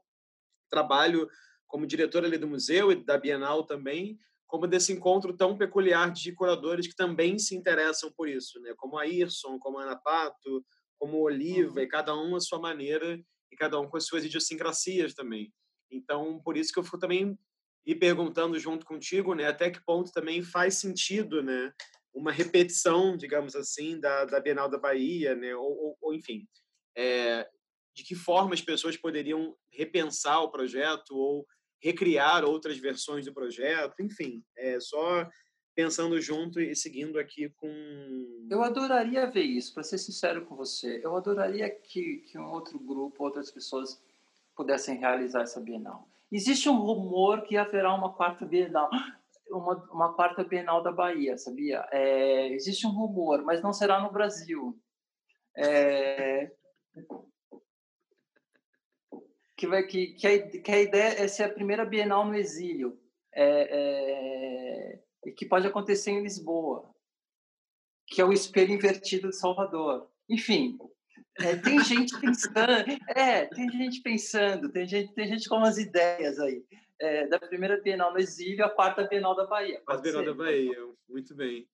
[0.71, 1.29] trabalho
[1.67, 6.31] como diretor ali do museu e da Bienal também, como desse encontro tão peculiar de
[6.33, 8.75] curadores que também se interessam por isso, né?
[8.77, 10.63] Como a Irson, como a Ana Pato,
[10.99, 11.81] como a Oliva, uhum.
[11.81, 13.19] e cada um à sua maneira
[13.51, 15.51] e cada um com as suas idiosincrasias também.
[15.93, 17.39] Então, por isso que eu fui também
[17.85, 21.73] ir perguntando junto contigo, né, até que ponto também faz sentido, né,
[22.15, 26.47] uma repetição, digamos assim, da, da Bienal da Bahia, né, ou, ou, ou enfim,
[26.97, 27.49] é,
[27.95, 31.47] de que forma as pessoas poderiam repensar o projeto ou
[31.83, 35.29] recriar outras versões do projeto, enfim, é só
[35.75, 38.47] pensando junto e seguindo aqui com.
[38.51, 41.01] Eu adoraria ver isso, para ser sincero com você.
[41.03, 44.01] Eu adoraria que, que um outro grupo, outras pessoas
[44.63, 46.09] pudessem realizar essa Bienal.
[46.31, 48.89] Existe um rumor que haverá uma quarta Bienal,
[49.51, 51.85] uma, uma quarta Bienal da Bahia, sabia?
[51.91, 54.79] É, existe um rumor, mas não será no Brasil.
[55.57, 56.51] É,
[59.57, 62.99] que, vai, que, que, a, que a ideia é ser a primeira Bienal no exílio,
[63.35, 66.89] é, é, que pode acontecer em Lisboa,
[68.07, 70.09] que é o espelho invertido de Salvador.
[70.29, 70.79] Enfim,
[71.39, 76.39] é, tem gente pensando, é, tem gente pensando, tem gente, tem gente com umas ideias
[76.39, 76.65] aí.
[77.01, 79.81] É, da primeira Bienal no exílio, a quarta Bienal da Bahia.
[79.85, 80.77] Quarta Bienal da Bahia,
[81.09, 81.67] muito bem.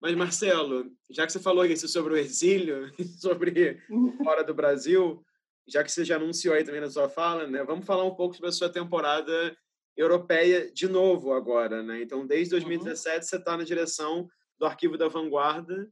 [0.00, 3.80] Mas, Marcelo, já que você falou isso sobre o exílio, sobre
[4.22, 5.24] fora do Brasil,
[5.66, 8.34] já que você já anunciou aí também na sua fala, né, vamos falar um pouco
[8.34, 9.56] sobre a sua temporada
[9.96, 12.02] europeia de novo agora, né?
[12.02, 13.22] Então, desde 2017 uhum.
[13.22, 15.88] você está na direção do Arquivo da Vanguarda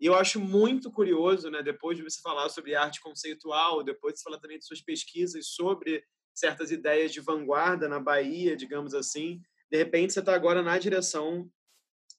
[0.00, 4.20] e eu acho muito curioso, né, depois de você falar sobre arte conceitual, depois de
[4.20, 6.04] você falar também de suas pesquisas sobre
[6.34, 11.50] certas ideias de vanguarda na Bahia, digamos assim, de repente você está agora na direção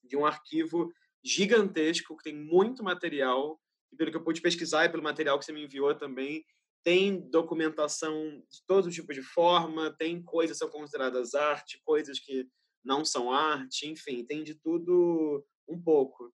[0.03, 0.91] de um arquivo
[1.23, 3.59] gigantesco que tem muito material,
[3.91, 6.43] e pelo que eu pude pesquisar e pelo material que você me enviou também,
[6.83, 8.13] tem documentação
[8.49, 12.47] de todo tipo de forma, tem coisas que são consideradas arte, coisas que
[12.83, 16.33] não são arte, enfim, tem de tudo um pouco.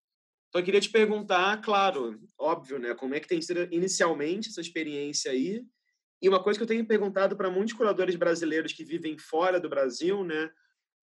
[0.56, 4.62] Então, eu queria te perguntar, claro, óbvio, né, como é que tem sido inicialmente essa
[4.62, 5.62] experiência aí?
[6.22, 9.68] E uma coisa que eu tenho perguntado para muitos curadores brasileiros que vivem fora do
[9.68, 10.50] Brasil, né,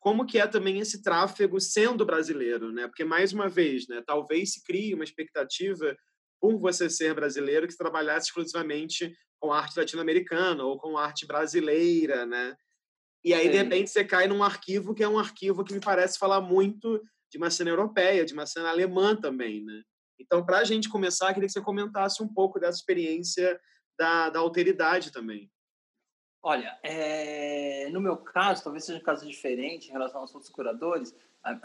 [0.00, 2.88] como que é também esse tráfego sendo brasileiro, né?
[2.88, 5.94] Porque mais uma vez, né, talvez se crie uma expectativa
[6.40, 12.56] por você ser brasileiro que trabalhasse exclusivamente com arte latino-americana ou com arte brasileira, né?
[13.22, 16.18] E aí, de repente, você cai num arquivo que é um arquivo que me parece
[16.18, 17.02] falar muito
[17.32, 19.82] de uma cena europeia, de uma cena alemã também, né?
[20.20, 23.58] Então, para a gente começar, queria que você comentasse um pouco dessa experiência
[23.98, 25.50] da, da alteridade também.
[26.42, 27.88] Olha, é...
[27.90, 31.58] no meu caso, talvez seja um caso diferente em relação aos outros curadores, a,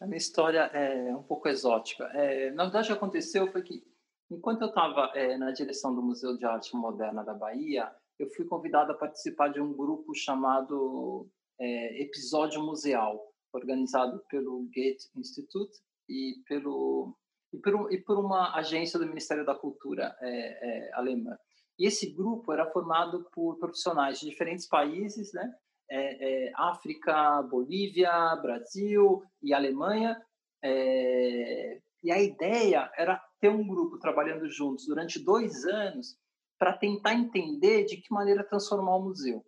[0.00, 2.04] a minha história é um pouco exótica.
[2.14, 3.84] É, na verdade, o que aconteceu foi que,
[4.30, 8.46] enquanto eu estava é, na direção do Museu de Arte Moderna da Bahia, eu fui
[8.46, 11.28] convidado a participar de um grupo chamado
[11.58, 17.16] Episódio Museal, organizado pelo Goethe Institute e pelo
[17.52, 21.36] e por, e por uma agência do Ministério da Cultura é, é, alemã.
[21.78, 25.52] E esse grupo era formado por profissionais de diferentes países, né?
[25.90, 30.18] É, é África, Bolívia, Brasil e Alemanha.
[30.64, 36.16] É, e a ideia era ter um grupo trabalhando juntos durante dois anos
[36.58, 39.44] para tentar entender de que maneira transformar o museu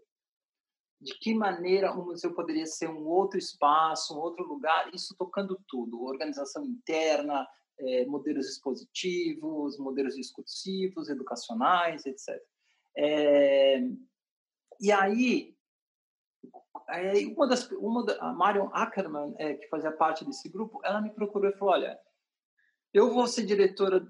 [1.04, 5.60] de que maneira o museu poderia ser um outro espaço, um outro lugar, isso tocando
[5.68, 7.46] tudo, organização interna,
[7.78, 12.40] é, modelos expositivos, modelos discursivos, educacionais, etc.
[12.96, 13.80] É,
[14.80, 15.54] e aí,
[17.36, 21.10] uma das, uma da, a Marion Ackerman, é, que fazia parte desse grupo, ela me
[21.10, 21.98] procurou e falou, olha,
[22.92, 24.06] eu vou ser diretora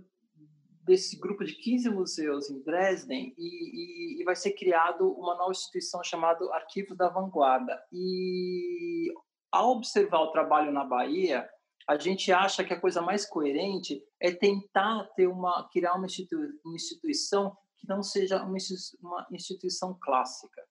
[0.85, 5.51] desse grupo de 15 museus em Dresden e, e, e, vai ser criado uma nova
[5.51, 7.83] instituição chamada Arquivo da Vanguarda.
[7.93, 9.13] E
[9.51, 11.49] ao observar o trabalho na Bahia,
[11.89, 16.07] a gente acha que a coisa mais coerente é tentar ter uma criar uma,
[16.65, 18.57] uma instituição que não seja uma,
[19.03, 20.63] uma instituição clássica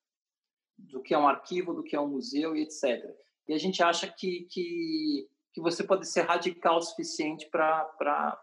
[0.77, 3.03] do que é um arquivo, do que é um museu e etc.
[3.47, 8.39] E a gente acha que, que, que você pode ser radical o suficiente para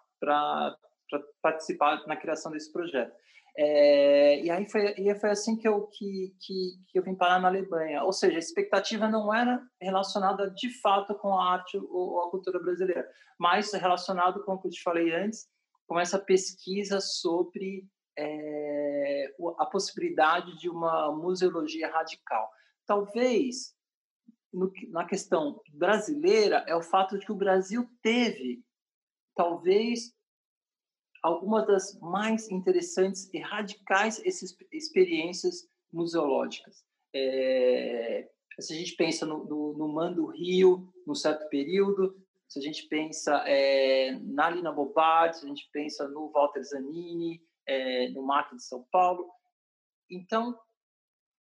[1.10, 3.12] para participar na criação desse projeto.
[3.56, 7.40] É, e aí foi, e foi assim que eu, que, que, que, eu vim parar
[7.40, 8.02] na Alemanha.
[8.04, 12.58] Ou seja, a expectativa não era relacionada de fato com a arte ou a cultura
[12.60, 13.06] brasileira,
[13.38, 15.48] mas relacionado com o que eu te falei antes,
[15.86, 22.48] com essa pesquisa sobre é, a possibilidade de uma museologia radical.
[22.86, 23.74] Talvez,
[24.52, 28.64] no, na questão brasileira, é o fato de que o Brasil teve,
[29.34, 30.14] talvez,
[31.22, 34.22] algumas das mais interessantes e radicais
[34.72, 36.84] experiências museológicas.
[37.14, 38.28] É,
[38.58, 42.16] se a gente pensa no, no, no Rio, num certo período,
[42.48, 47.40] se a gente pensa é, na Lina Bobardi, se a gente pensa no Walter Zanini,
[47.66, 49.30] é, no MAC de São Paulo.
[50.10, 50.58] Então,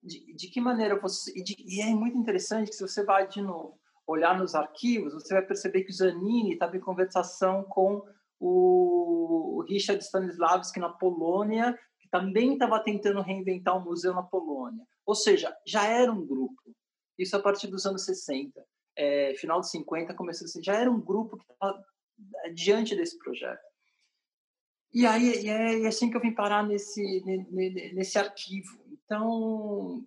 [0.03, 1.31] de, de que maneira você...
[1.35, 5.13] E, de, e, é muito interessante que se você vai, de novo, olhar nos arquivos,
[5.13, 8.03] você vai perceber que o Zanini estava em conversação com
[8.39, 8.98] o
[9.61, 14.85] Richard Stanislavski na Polônia, que também estava tentando reinventar um museu na Polônia.
[15.05, 16.61] Ou seja, já era um grupo.
[17.17, 18.63] Isso a partir dos anos 60
[18.99, 21.81] é, final de 50, começou assim, já era um grupo que estava
[22.53, 23.63] diante desse projeto.
[24.93, 27.23] E aí e é assim que eu vim parar nesse,
[27.93, 28.77] nesse arquivo.
[28.91, 30.05] Então,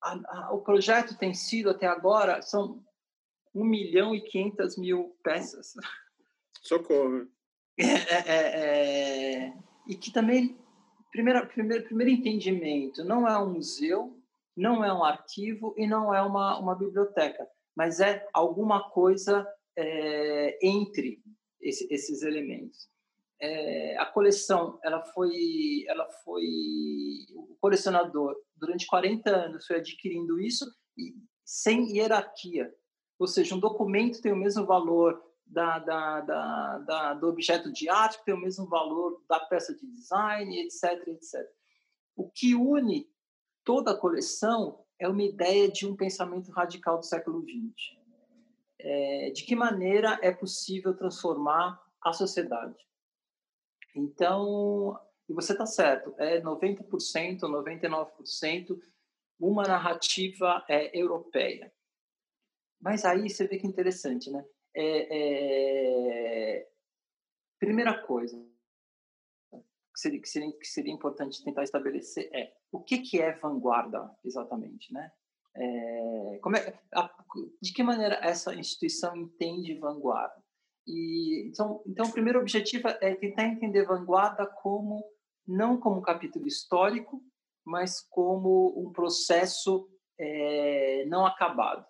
[0.00, 2.84] a, a, o projeto tem sido até agora, são
[3.52, 5.74] 1 milhão e 500 mil peças.
[6.62, 7.26] Socorro.
[7.78, 9.52] É, é, é, é,
[9.86, 10.58] e que também,
[11.12, 14.18] primeiro, primeiro, primeiro entendimento, não é um museu,
[14.56, 17.46] não é um arquivo e não é uma, uma biblioteca
[17.76, 19.46] mas é alguma coisa
[20.62, 21.20] entre
[21.60, 22.88] esse, esses elementos.
[23.38, 26.42] É, a coleção, ela foi, ela foi,
[27.34, 30.64] o colecionador durante 40 anos foi adquirindo isso
[30.96, 32.72] e, sem hierarquia,
[33.18, 37.88] ou seja, um documento tem o mesmo valor da, da, da, da, do objeto de
[37.88, 41.48] arte, tem o mesmo valor da peça de design, etc, etc.
[42.16, 43.08] O que une
[43.64, 47.96] toda a coleção é uma ideia de um pensamento radical do século XX.
[48.78, 52.76] É, de que maneira é possível transformar a sociedade?
[53.94, 54.98] Então,
[55.28, 58.78] e você está certo, é 90%, 99%
[59.38, 61.72] uma narrativa é, europeia.
[62.80, 64.44] Mas aí você vê que interessante, né?
[64.76, 66.68] É, é...
[67.58, 68.36] Primeira coisa,
[69.96, 74.14] que seria, que seria, que seria importante tentar estabelecer é o que, que é vanguarda
[74.22, 75.10] exatamente, né?
[75.56, 77.10] É, como é, a,
[77.62, 80.36] de que maneira essa instituição entende vanguarda?
[80.86, 85.02] E, então, então, o primeiro objetivo é tentar entender vanguarda como
[85.46, 87.22] não como um capítulo histórico,
[87.64, 89.88] mas como um processo
[90.18, 91.86] é, não acabado.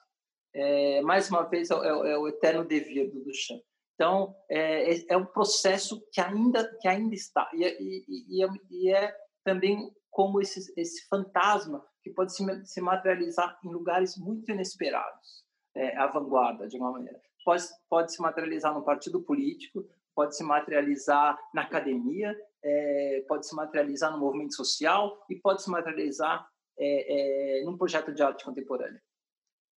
[0.58, 3.60] É, mais uma vez, é, é, é o eterno devir do Duchamp.
[3.94, 7.48] Então, é, é, é um processo que ainda, que ainda está.
[7.52, 9.14] E, e, e, é, e é,
[9.44, 15.94] também como esse, esse fantasma que pode se, se materializar em lugares muito inesperados, é,
[15.96, 17.20] a vanguarda, de alguma maneira.
[17.44, 22.34] Pode, pode se materializar no partido político, pode se materializar na academia,
[22.64, 28.12] é, pode se materializar no movimento social e pode se materializar é, é, num projeto
[28.12, 29.02] de arte contemporânea,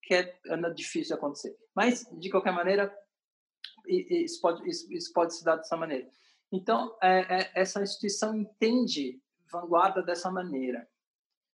[0.07, 1.57] que é, é difícil de acontecer.
[1.75, 2.95] Mas, de qualquer maneira,
[3.85, 6.09] isso pode, isso, isso pode se dar dessa maneira.
[6.49, 9.21] Então, é, é, essa instituição entende
[9.51, 10.87] vanguarda dessa maneira.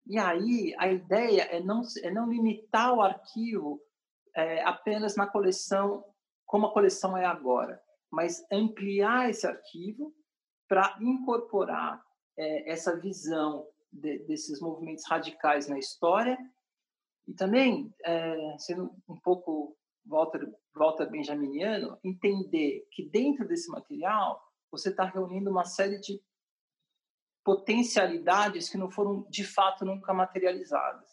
[0.07, 3.83] E aí, a ideia é não, é não limitar o arquivo
[4.35, 6.03] é, apenas na coleção,
[6.47, 7.79] como a coleção é agora,
[8.11, 10.15] mas ampliar esse arquivo
[10.67, 12.03] para incorporar
[12.39, 16.39] é, essa visão de, desses movimentos radicais na história
[17.29, 19.77] e também, é, sendo um pouco
[20.07, 24.43] Walter, Walter Benjaminiano, entender que dentro desse material
[24.73, 26.19] você está reunindo uma série de
[27.45, 31.11] potencialidades que não foram de fato nunca materializadas.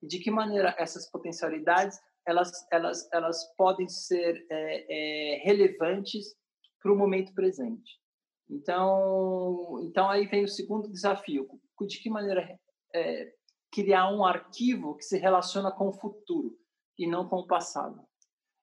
[0.00, 6.36] E de que maneira essas potencialidades elas elas elas podem ser é, é, relevantes
[6.80, 8.00] para o momento presente.
[8.48, 11.48] Então então aí vem o segundo desafio:
[11.88, 12.56] de que maneira
[12.94, 13.35] é,
[13.72, 16.56] criar um arquivo que se relaciona com o futuro
[16.98, 18.00] e não com o passado.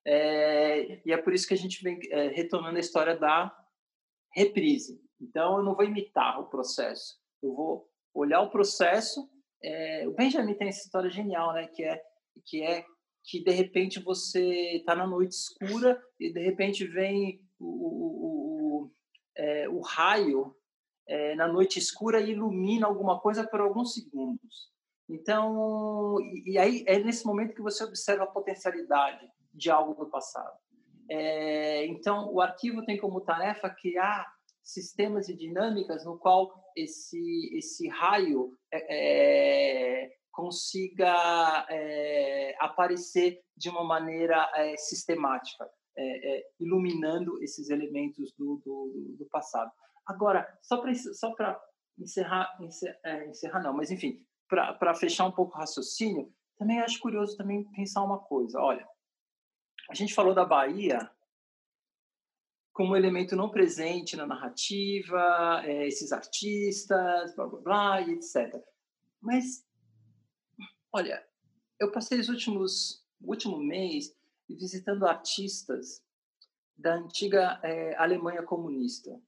[0.05, 3.55] É, e é por isso que a gente vem é, retomando a história da
[4.33, 5.01] reprise.
[5.21, 9.29] Então, eu não vou imitar o processo, eu vou olhar o processo.
[9.63, 11.67] É, o Benjamin tem essa história genial, né?
[11.67, 12.01] Que é
[12.45, 12.83] que é
[13.23, 18.91] que de repente você está na noite escura e de repente vem o, o, o,
[19.37, 20.53] é, o raio
[21.07, 24.71] é, na noite escura e ilumina alguma coisa por alguns segundos.
[25.13, 30.57] Então, e, aí é nesse momento que você observa a potencialidade de algo do passado.
[31.07, 34.25] É, então, o arquivo tem como tarefa criar
[34.63, 43.83] sistemas e dinâmicas no qual esse esse raio é, é, consiga é, aparecer de uma
[43.83, 49.71] maneira é, sistemática, é, é, iluminando esses elementos do, do, do passado.
[50.07, 51.61] Agora, só para só para
[51.99, 57.35] encerrar, encerrar, encerrar não, mas enfim, para fechar um pouco o raciocínio, também acho curioso
[57.35, 58.59] também pensar uma coisa.
[58.59, 58.87] Olha,
[59.89, 61.09] a gente falou da Bahia
[62.71, 68.59] como elemento não presente na narrativa, é, esses artistas, blá blá blá, e etc.
[69.21, 69.65] Mas,
[70.91, 71.23] olha,
[71.79, 74.15] eu passei os últimos, último mês
[74.49, 76.03] visitando artistas
[76.75, 79.21] da antiga é, Alemanha comunista,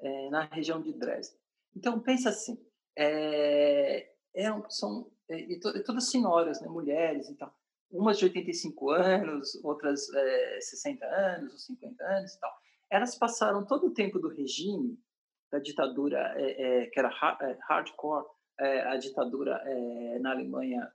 [0.00, 1.38] é, na região de Dresden.
[1.76, 2.58] Então, pensa assim,
[2.96, 7.54] é, é são e to, todas senhoras, né, mulheres e tal.
[7.90, 12.52] Umas de 85 anos, outras é, 60 anos ou 50 anos e tal.
[12.90, 14.98] Elas passaram todo o tempo do regime,
[15.50, 17.10] da ditadura, é, é, que era
[17.42, 18.26] é, hardcore,
[18.58, 20.90] é, a ditadura é, na Alemanha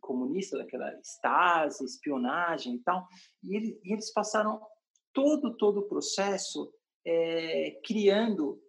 [0.00, 3.06] comunista, daquela Stasi, espionagem e tal,
[3.42, 4.60] e, ele, e eles passaram
[5.12, 6.72] todo, todo o processo
[7.06, 8.60] é, criando,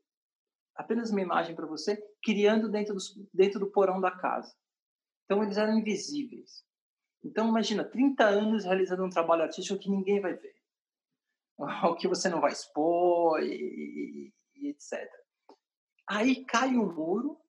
[0.75, 4.55] apenas uma imagem para você, criando dentro, dos, dentro do porão da casa.
[5.25, 6.63] Então, eles eram invisíveis.
[7.23, 10.55] Então, imagina, 30 anos realizando um trabalho artístico que ninguém vai ver.
[11.89, 15.07] O que você não vai expor e, e, e etc.
[16.07, 17.39] Aí cai o um muro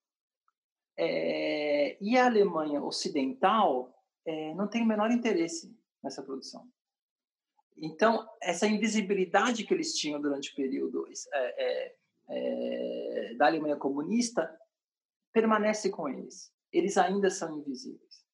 [0.96, 3.92] é, e a Alemanha Ocidental
[4.24, 6.68] é, não tem o menor interesse nessa produção.
[7.76, 11.04] Então, essa invisibilidade que eles tinham durante o período
[12.28, 14.56] é, da Alemanha comunista
[15.34, 18.24] permanece com eles eles ainda são invisíveis.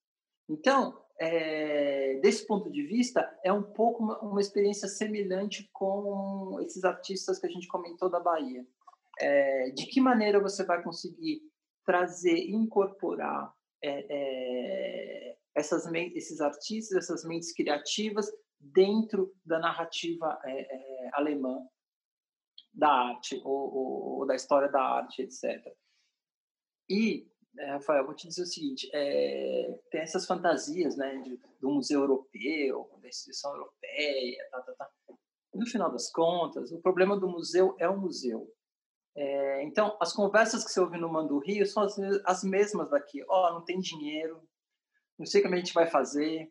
[0.48, 6.82] Então, é, desse ponto de vista, é um pouco uma, uma, experiência semelhante com esses
[6.82, 8.66] artistas que a gente comentou da Bahia.
[9.20, 11.42] É, de que maneira você vai conseguir
[11.84, 21.10] trazer, incorporar é, é essas, esses artistas, essas mentes criativas dentro da narrativa é, é,
[21.12, 21.58] alemã
[22.72, 25.60] da arte ou, ou, ou da história da arte, etc.
[26.90, 31.70] E é, Rafael, vou te dizer o seguinte: é, tem essas fantasias né, de, do
[31.70, 34.90] museu europeu, da instituição europeia, tá, tá, tá.
[35.54, 38.52] No final das contas, o problema do museu é o museu.
[39.16, 43.22] É, então, as conversas que você ouve no Mando Rio são as, as mesmas daqui.
[43.28, 44.40] Ó, oh, não tem dinheiro,
[45.18, 46.50] não sei como a gente vai fazer,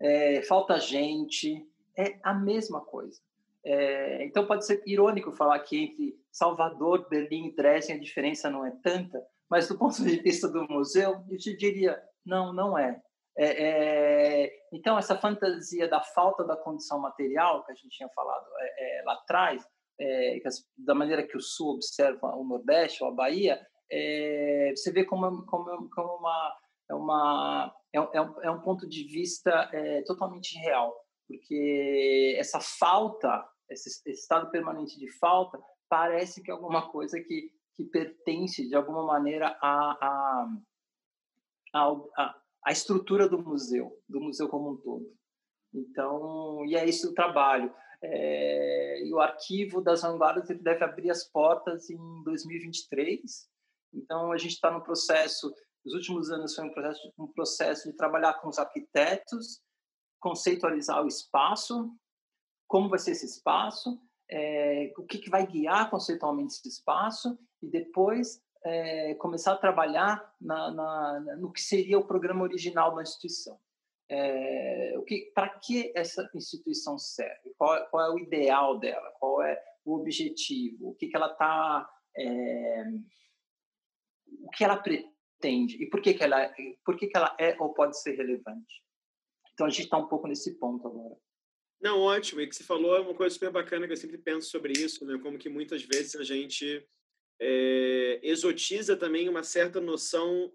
[0.00, 1.66] é, falta gente.
[1.98, 3.18] É a mesma coisa.
[3.64, 8.64] É, então, pode ser irônico falar que entre Salvador, Berlim e Dresden a diferença não
[8.64, 13.00] é tanta, mas do ponto de vista do museu, eu te diria, não, não é.
[13.38, 18.46] é, é então, essa fantasia da falta da condição material, que a gente tinha falado
[18.58, 19.64] é, é lá atrás,
[19.98, 20.38] é,
[20.78, 25.46] da maneira que o Sul observa o Nordeste ou a Bahia, é, você vê como,
[25.46, 26.56] como, como uma,
[26.90, 29.70] uma, é, um, é um ponto de vista
[30.06, 30.94] totalmente real,
[31.28, 35.58] porque essa falta, esse, esse estado permanente de falta,
[35.88, 40.48] parece que é alguma coisa que que pertence de alguma maneira à,
[41.72, 42.34] à,
[42.64, 45.14] à, estrutura do museu, do museu como um todo.
[45.74, 47.72] Então, e é isso o trabalho.
[48.02, 53.48] É, e o arquivo das vanguardas ele deve abrir as portas em 2023.
[53.92, 55.54] Então, a gente está no processo,
[55.84, 59.60] nos últimos anos foi um processo, um processo de trabalhar com os arquitetos,
[60.18, 61.90] conceitualizar o espaço,
[62.66, 64.00] como vai ser esse espaço,
[64.30, 70.34] é, o que, que vai guiar conceitualmente esse espaço e depois é, começar a trabalhar
[70.40, 73.58] na, na, no que seria o programa original da instituição.
[74.08, 77.52] É, o que, para que essa instituição serve?
[77.56, 79.12] Qual, qual, é o ideal dela?
[79.18, 80.90] Qual é o objetivo?
[80.90, 82.84] O que, que ela está, é,
[84.40, 86.52] o que ela pretende e por que, que ela,
[86.84, 88.82] por que, que ela é ou pode ser relevante?
[89.52, 91.16] Então a gente está um pouco nesse ponto agora.
[91.80, 92.40] Não, ótimo.
[92.40, 95.04] E que você falou é uma coisa super bacana que eu sempre penso sobre isso,
[95.04, 95.18] né?
[95.22, 96.86] Como que muitas vezes a gente
[97.40, 100.52] é, exotiza também uma certa noção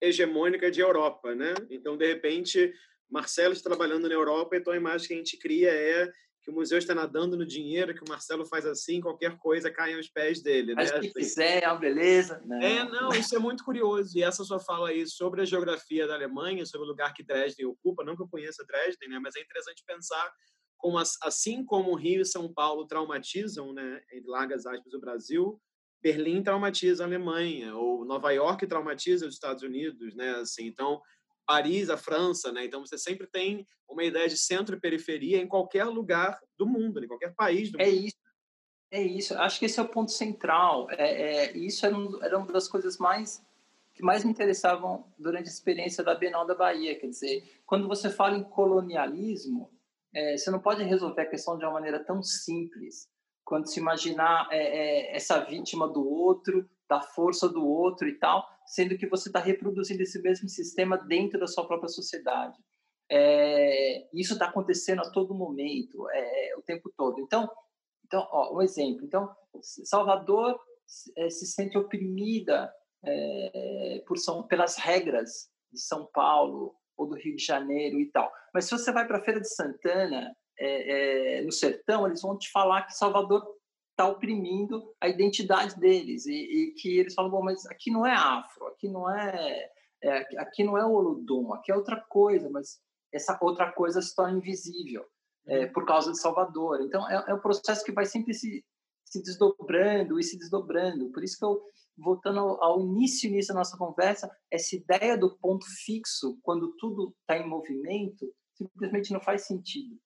[0.00, 1.54] hegemônica de Europa, né?
[1.70, 2.72] Então, de repente,
[3.10, 6.10] Marcelo está trabalhando na Europa, então a imagem que a gente cria é
[6.42, 9.92] que o museu está nadando no dinheiro, que o Marcelo faz assim, qualquer coisa cai
[9.94, 11.02] aos pés dele, Mas né?
[11.02, 12.42] se quiser, é uma beleza.
[12.46, 12.62] Não.
[12.62, 14.16] É, não, isso é muito curioso.
[14.16, 17.66] E essa sua fala aí sobre a geografia da Alemanha, sobre o lugar que Dresden
[17.66, 19.18] ocupa, não que eu conheça Dresden, né?
[19.18, 20.32] Mas é interessante pensar
[20.78, 25.60] como assim como Rio e São Paulo traumatizam, né, em largas aspas, o Brasil,
[26.02, 30.30] Berlim traumatiza a Alemanha, ou Nova York traumatiza os Estados Unidos, né?
[30.36, 31.00] Assim, então,
[31.46, 32.64] Paris, a França, né?
[32.64, 37.04] Então, você sempre tem uma ideia de centro e periferia em qualquer lugar do mundo,
[37.04, 38.06] em qualquer país do é mundo.
[38.06, 38.20] Isso.
[38.92, 40.90] É isso, acho que esse é o ponto central.
[40.90, 43.40] É, é isso era, um, era uma das coisas mais
[43.94, 46.98] que mais me interessavam durante a experiência da Bienal da Bahia.
[46.98, 49.70] Quer dizer, quando você fala em colonialismo,
[50.12, 53.08] é, você não pode resolver a questão de uma maneira tão simples
[53.50, 58.48] quando se imaginar é, é, essa vítima do outro, da força do outro e tal,
[58.64, 62.56] sendo que você está reproduzindo esse mesmo sistema dentro da sua própria sociedade.
[63.10, 67.20] É, isso está acontecendo a todo momento, é, o tempo todo.
[67.20, 67.50] Então,
[68.06, 69.04] então ó, um exemplo.
[69.04, 69.28] Então,
[69.60, 70.56] Salvador
[71.18, 72.72] é, se sente oprimida
[73.04, 78.30] é, por São, pelas regras de São Paulo ou do Rio de Janeiro e tal.
[78.54, 82.36] Mas se você vai para a Feira de Santana, é, é, no sertão, eles vão
[82.36, 83.42] te falar que Salvador
[83.90, 88.12] está oprimindo a identidade deles e, e, que eles falam, bom, mas aqui não é
[88.12, 89.70] afro, aqui não é,
[90.02, 92.78] é aqui não é Olodum, aqui é outra coisa, mas
[93.12, 95.04] essa outra coisa se torna invisível
[95.46, 95.72] é, uhum.
[95.72, 96.82] por causa de Salvador.
[96.82, 98.64] Então é, é um processo que vai sempre se,
[99.04, 101.10] se desdobrando e se desdobrando.
[101.10, 101.62] Por isso que eu
[101.96, 107.14] voltando ao, ao início, início da nossa conversa, essa ideia do ponto fixo, quando tudo
[107.20, 109.98] está em movimento, simplesmente não faz sentido.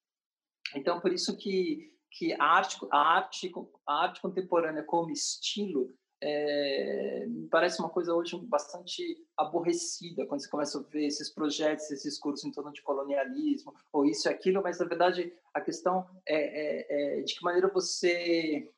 [0.75, 3.53] Então, por isso que, que a, arte, a, arte,
[3.87, 9.03] a arte contemporânea como estilo é, me parece uma coisa hoje bastante
[9.37, 14.07] aborrecida quando você começa a ver esses projetos, esses cursos em torno de colonialismo, ou
[14.07, 18.71] isso e aquilo, mas na verdade a questão é, é, é de que maneira você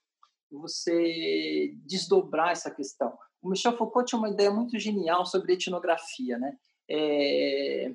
[0.50, 3.16] você desdobrar essa questão.
[3.42, 6.56] O Michel Foucault tinha uma ideia muito genial sobre etnografia, né?
[6.88, 7.92] É,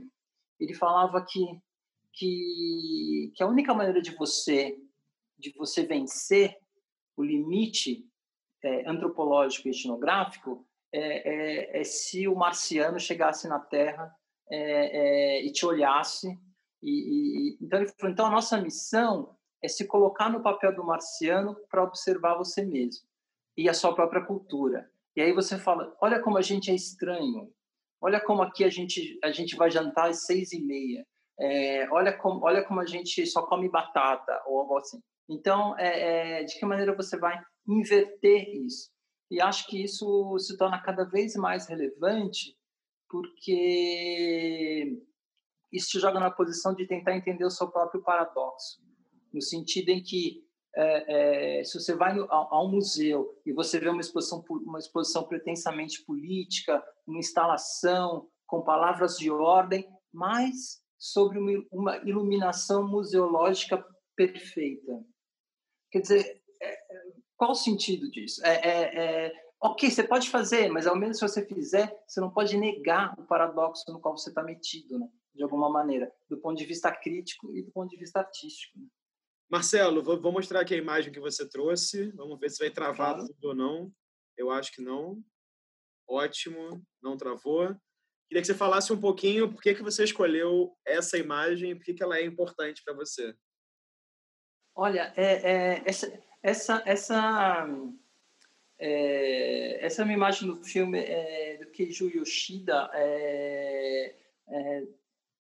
[0.60, 1.40] ele falava que
[2.14, 4.78] que, que a única maneira de você
[5.38, 6.56] de você vencer
[7.18, 8.06] o limite
[8.64, 14.14] é, antropológico e etnográfico é, é, é, se o marciano chegasse na Terra
[14.50, 16.28] é, é, e te olhasse.
[16.82, 20.84] E, e, então ele falou: então a nossa missão é se colocar no papel do
[20.84, 23.06] marciano para observar você mesmo
[23.58, 24.90] e a sua própria cultura.
[25.16, 27.52] E aí você fala: olha como a gente é estranho.
[28.04, 31.06] Olha como aqui a gente a gente vai jantar às seis e meia.
[31.44, 35.02] É, olha, como, olha como a gente só come batata ou algo assim.
[35.28, 38.92] Então, é, é, de que maneira você vai inverter isso?
[39.32, 42.56] E acho que isso se torna cada vez mais relevante
[43.10, 44.98] porque
[45.72, 48.82] isso te joga na posição de tentar entender o seu próprio paradoxo,
[49.34, 50.44] no sentido em que
[50.76, 54.44] é, é, se você vai no, a, a, um museu e você vê uma exposição,
[54.50, 61.40] uma exposição pretensamente política, uma instalação com palavras de ordem, mas sobre
[61.72, 63.84] uma iluminação museológica
[64.16, 65.04] perfeita.
[65.90, 67.04] Quer dizer, é, é,
[67.36, 68.46] qual o sentido disso?
[68.46, 72.30] É, é, é, ok, você pode fazer, mas ao menos se você fizer, você não
[72.30, 75.10] pode negar o paradoxo no qual você está metido, né?
[75.34, 78.78] de alguma maneira, do ponto de vista crítico e do ponto de vista artístico.
[78.78, 78.86] Né?
[79.50, 82.12] Marcelo, vou, vou, mostrar aqui a imagem que você trouxe.
[82.12, 83.28] Vamos ver se vai travar claro.
[83.28, 83.92] tudo ou não.
[84.38, 85.20] Eu acho que não.
[86.08, 87.76] Ótimo, não travou.
[88.32, 91.84] Queria que você falasse um pouquinho por que, que você escolheu essa imagem e por
[91.84, 93.36] que, que ela é importante para você.
[94.74, 97.68] Olha, é, é, essa, essa, essa,
[98.80, 101.04] é, essa é uma imagem do filme
[101.58, 104.16] do Keiju Yoshida, é,
[104.48, 104.84] é,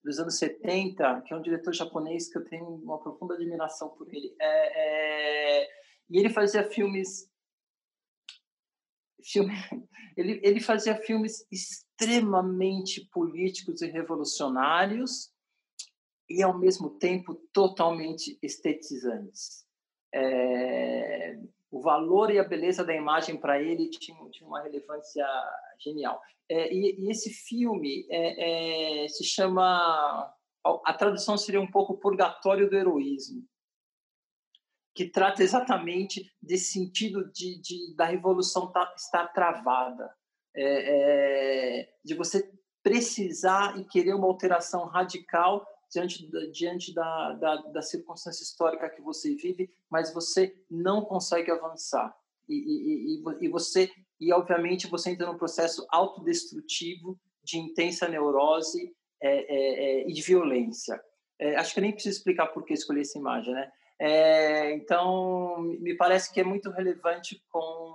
[0.04, 4.14] dos anos 70, que é um diretor japonês que eu tenho uma profunda admiração por
[4.14, 4.36] ele.
[4.38, 5.64] É,
[6.10, 7.31] e ele fazia filmes
[9.24, 9.54] filme,
[10.18, 15.32] ele, ele fazia filmes extremamente políticos e revolucionários
[16.30, 19.66] e, ao mesmo tempo, totalmente estetizantes.
[20.14, 21.38] É,
[21.70, 25.26] o valor e a beleza da imagem para ele tinham, tinha uma relevância
[25.80, 26.22] genial.
[26.50, 30.34] É, e, e, esse filme é, é se chama.
[30.86, 33.48] A tradução seria um pouco Purgatório do Heroísmo
[34.94, 40.14] que trata exatamente desse sentido de, de da revolução estar travada,
[40.54, 42.52] é, é, de você
[42.84, 49.36] precisar e querer uma alteração radical diante, diante da, da, da, circunstância histórica que você
[49.36, 52.14] vive, mas você não consegue avançar.
[52.50, 53.90] E, e, e, e, você
[54.20, 60.22] e obviamente você entra num processo autodestrutivo de intensa neurose é, é, é e de
[60.22, 61.00] violência.
[61.40, 63.72] É, acho que eu nem preciso explicar por que escolhi essa imagem, né?
[64.04, 67.94] É, então, me parece que é muito relevante com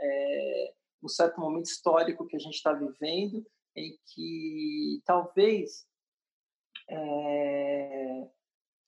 [0.00, 3.46] é, um certo momento histórico que a gente está vivendo,
[3.76, 5.86] em que talvez
[6.88, 8.28] é,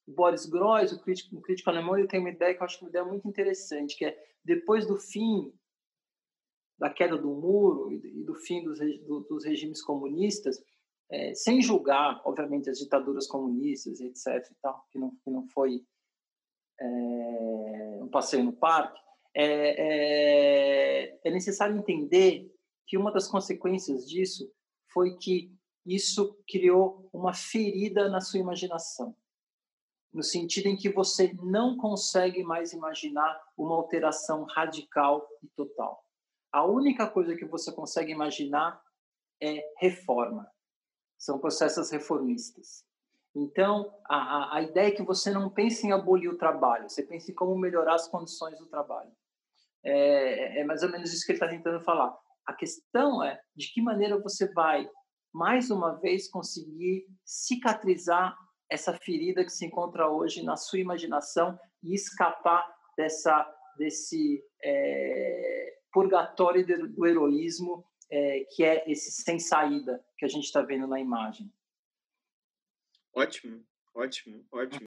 [0.08, 2.88] Boris Groys, o crítico, o crítico alemão, ele tem uma ideia que eu acho uma
[2.88, 5.52] ideia muito interessante, que é depois do fim
[6.78, 8.78] da queda do muro e do fim dos,
[9.28, 10.64] dos regimes comunistas,
[11.10, 14.50] é, sem julgar, obviamente, as ditaduras comunistas, etc.
[14.50, 15.84] E tal, que não, que não foi
[16.80, 19.00] é, passeio no parque,
[19.34, 22.52] é, é, é necessário entender
[22.86, 24.52] que uma das consequências disso
[24.92, 25.54] foi que
[25.86, 29.16] isso criou uma ferida na sua imaginação,
[30.12, 36.04] no sentido em que você não consegue mais imaginar uma alteração radical e total.
[36.52, 38.82] A única coisa que você consegue imaginar
[39.40, 40.50] é reforma.
[41.20, 42.82] São processos reformistas.
[43.36, 47.30] Então, a, a ideia é que você não pense em abolir o trabalho, você pense
[47.30, 49.12] em como melhorar as condições do trabalho.
[49.84, 52.18] É, é mais ou menos isso que ele está tentando falar.
[52.46, 54.88] A questão é de que maneira você vai,
[55.32, 58.34] mais uma vez, conseguir cicatrizar
[58.68, 62.66] essa ferida que se encontra hoje na sua imaginação e escapar
[62.96, 70.44] dessa desse é, purgatório do heroísmo é, que é esse sem saída que a gente
[70.44, 71.52] está vendo na imagem.
[73.14, 73.64] Ótimo,
[73.94, 74.86] ótimo, ótimo.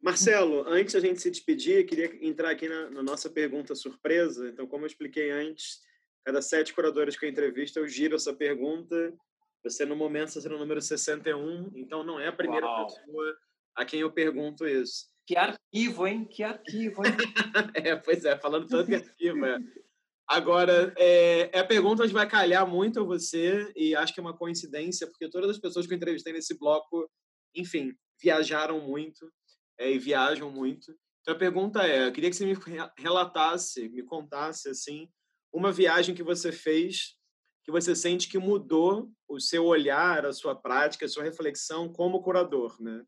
[0.00, 4.48] Marcelo, antes da gente se despedir, queria entrar aqui na, na, nossa pergunta surpresa.
[4.48, 5.80] Então, como eu expliquei antes,
[6.24, 9.14] cada sete curadores que eu entrevisto, eu giro essa pergunta.
[9.62, 12.86] Você, no momento, está sendo o número 61, então não é a primeira Uau.
[12.86, 13.36] pessoa
[13.76, 15.10] a quem eu pergunto isso.
[15.26, 16.24] Que arquivo, hein?
[16.24, 17.12] Que arquivo, hein?
[17.74, 19.44] é, pois é, falando tanto de arquivo.
[19.44, 19.58] É.
[20.30, 24.36] Agora, é, é, a pergunta que vai calhar muito você, e acho que é uma
[24.36, 27.10] coincidência, porque todas as pessoas que eu entrevistei nesse bloco,
[27.52, 27.92] enfim,
[28.22, 29.28] viajaram muito
[29.76, 30.94] é, e viajam muito.
[31.20, 32.56] Então a pergunta é: eu queria que você me
[32.96, 35.08] relatasse, me contasse, assim,
[35.52, 37.18] uma viagem que você fez
[37.64, 42.22] que você sente que mudou o seu olhar, a sua prática, a sua reflexão como
[42.22, 43.04] curador, né?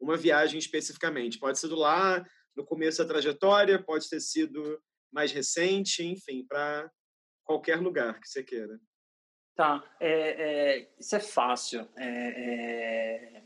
[0.00, 1.38] Uma viagem especificamente.
[1.38, 2.24] Pode ser do lá
[2.56, 4.80] no começo da trajetória, pode ter sido
[5.12, 6.90] mais recente, enfim, para
[7.44, 8.80] qualquer lugar que você queira.
[9.54, 10.10] Tá, é,
[10.78, 11.86] é, isso é fácil.
[11.96, 13.42] É, é,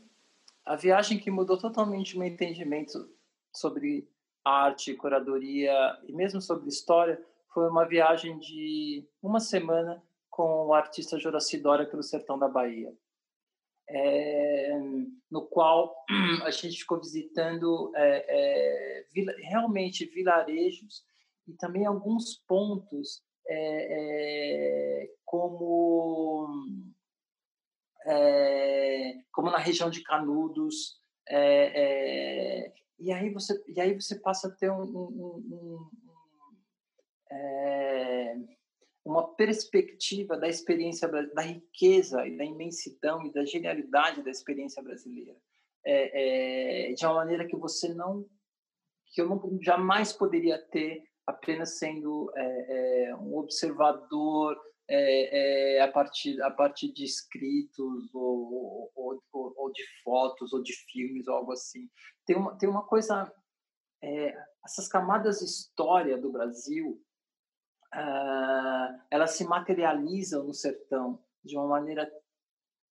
[0.65, 3.13] a viagem que mudou totalmente meu entendimento
[3.53, 4.09] sobre
[4.43, 7.21] arte, curadoria e mesmo sobre história
[7.53, 12.93] foi uma viagem de uma semana com o artista Joraci Dória pelo sertão da Bahia,
[13.89, 14.79] é,
[15.29, 15.95] no qual
[16.45, 21.03] a gente ficou visitando é, vila, realmente vilarejos
[21.47, 26.47] e também alguns pontos é, é, como
[28.05, 30.99] é, como na região de Canudos
[31.29, 35.89] é, é, e aí você e aí você passa a ter um, um, um,
[37.31, 38.35] é,
[39.05, 45.35] uma perspectiva da experiência da riqueza e da imensidão e da genialidade da experiência brasileira.
[46.97, 48.25] De uma maneira que você não
[49.05, 54.57] que eu não, jamais poderia ter apenas sendo é, é, um observador
[54.89, 60.63] é, é, a, partir, a partir de escritos ou, ou, ou, ou, de fotos ou
[60.63, 61.89] de filmes ou algo assim.
[62.25, 63.31] Tem uma, tem uma coisa...
[64.01, 64.33] É,
[64.63, 67.01] essas camadas de história do Brasil,
[67.95, 72.11] uh, elas se materializam no sertão de uma maneira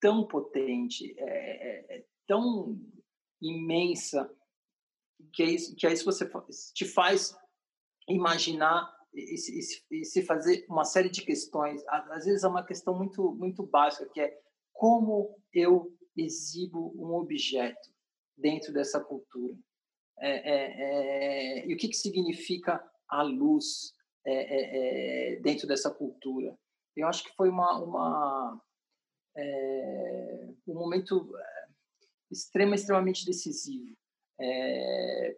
[0.00, 2.80] tão potente, é, tão
[3.42, 4.30] imensa,
[5.34, 6.30] que é isso, que é isso que você
[6.72, 7.36] te faz
[8.08, 11.82] imaginar e, e, se fazer uma série de questões.
[11.88, 14.38] Às vezes é uma questão muito muito básica que é
[14.72, 17.90] como eu exibo um objeto
[18.36, 19.56] dentro dessa cultura
[20.18, 23.92] é, é, é, e o que, que significa a luz
[24.24, 26.56] é, é, é, dentro dessa cultura.
[26.96, 28.60] Eu acho que foi uma, uma
[30.66, 31.30] um momento
[32.30, 33.94] extrema, extremamente decisivo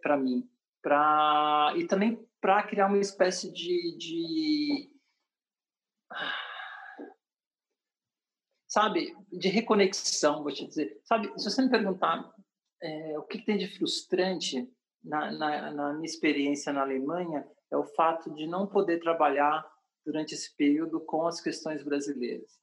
[0.01, 0.49] para mim,
[0.81, 4.91] para e também para criar uma espécie de, de
[8.67, 11.01] sabe, de reconexão, vou te dizer.
[11.03, 12.33] Sabe, se você me perguntar
[12.81, 14.71] é, o que, tem de frustrante
[15.03, 19.65] na, na, na, minha experiência na Alemanha, é o fato de não poder trabalhar
[20.05, 22.59] durante esse período com as questões brasileiras.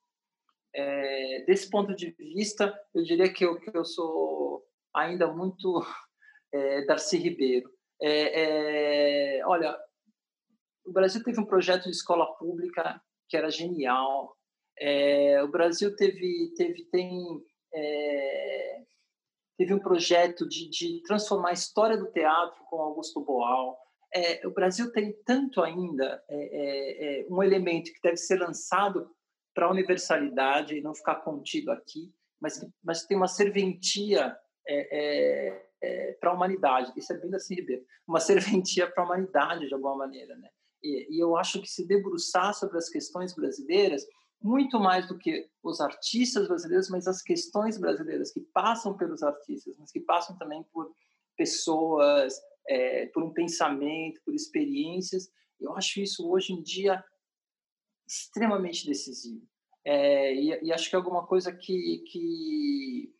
[0.74, 5.84] É, desse ponto de vista, eu diria que eu, que eu sou ainda muito
[6.52, 7.75] é, Darcy Ribeiro.
[8.00, 9.76] É, é, olha,
[10.84, 14.36] o Brasil teve um projeto de escola pública que era genial.
[14.78, 17.42] É, o Brasil teve, teve, tem,
[17.74, 18.82] é,
[19.58, 23.78] teve um projeto de, de, transformar a história do teatro com Augusto Boal.
[24.14, 29.10] É, o Brasil tem tanto ainda é, um elemento que deve ser lançado
[29.54, 34.36] para a universalidade e não ficar contido aqui, mas, mas tem uma serventia
[34.68, 36.92] é, é, para a humanidade.
[36.96, 37.84] Isso é bem da Ribeiro.
[38.06, 40.36] Uma serventia para a humanidade, de alguma maneira.
[40.36, 40.48] Né?
[40.82, 44.04] E, e, eu acho que se debruçar sobre as questões brasileiras,
[44.40, 49.76] muito mais do que os artistas brasileiros, mas as questões brasileiras que passam pelos artistas,
[49.78, 50.92] mas que passam também por
[51.36, 52.34] pessoas
[52.68, 55.30] é, por um pensamento, por experiências.
[55.60, 57.02] Eu acho isso hoje em dia
[58.06, 59.46] extremamente decisivo.
[59.84, 63.14] É, e, e, acho que é alguma coisa que, que,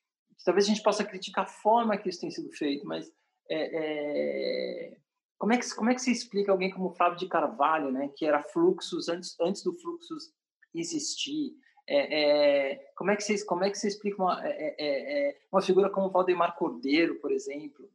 [0.44, 3.10] talvez a gente possa criticar a forma que isso tem sido feito, mas
[3.50, 4.96] é, é,
[5.38, 8.26] como, é que, como é que se explica alguém como Flávio de Carvalho, né, que
[8.26, 10.32] era fluxos antes, antes do fluxos
[10.74, 11.54] existir?
[11.88, 15.62] É, é, como é que você como é que você explica uma, é, é uma
[15.62, 17.88] figura como Valdemar Cordeiro, por exemplo,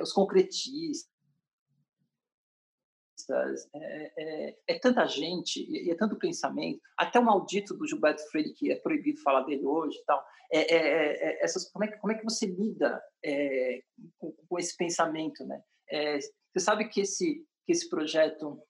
[0.00, 1.12] os concretistas,
[3.36, 8.76] é, tanta gente e é tanto pensamento, até o maldito do Gilberto Freire que é
[8.76, 10.24] proibido falar dele hoje, tal.
[10.50, 13.02] essas como é como é que você lida
[14.18, 15.62] com, com, esse pensamento, né?
[15.90, 18.62] você sabe que esse que esse projeto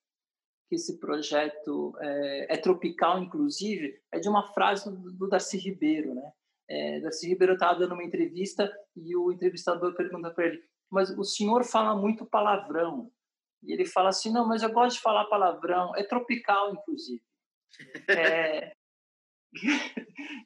[0.69, 6.15] que esse projeto é, é, tropical, inclusive, é de uma frase do, do Darcy Ribeiro,
[6.15, 6.33] né?
[6.69, 11.25] É, Darcy Ribeiro estava dando uma entrevista e o entrevistador pergunta para ele: "Mas o
[11.25, 13.11] senhor fala muito palavrão?"
[13.63, 15.95] E ele fala assim: "Não, mas eu gosto de falar palavrão.
[15.97, 17.23] É tropical, inclusive."
[18.09, 18.73] É,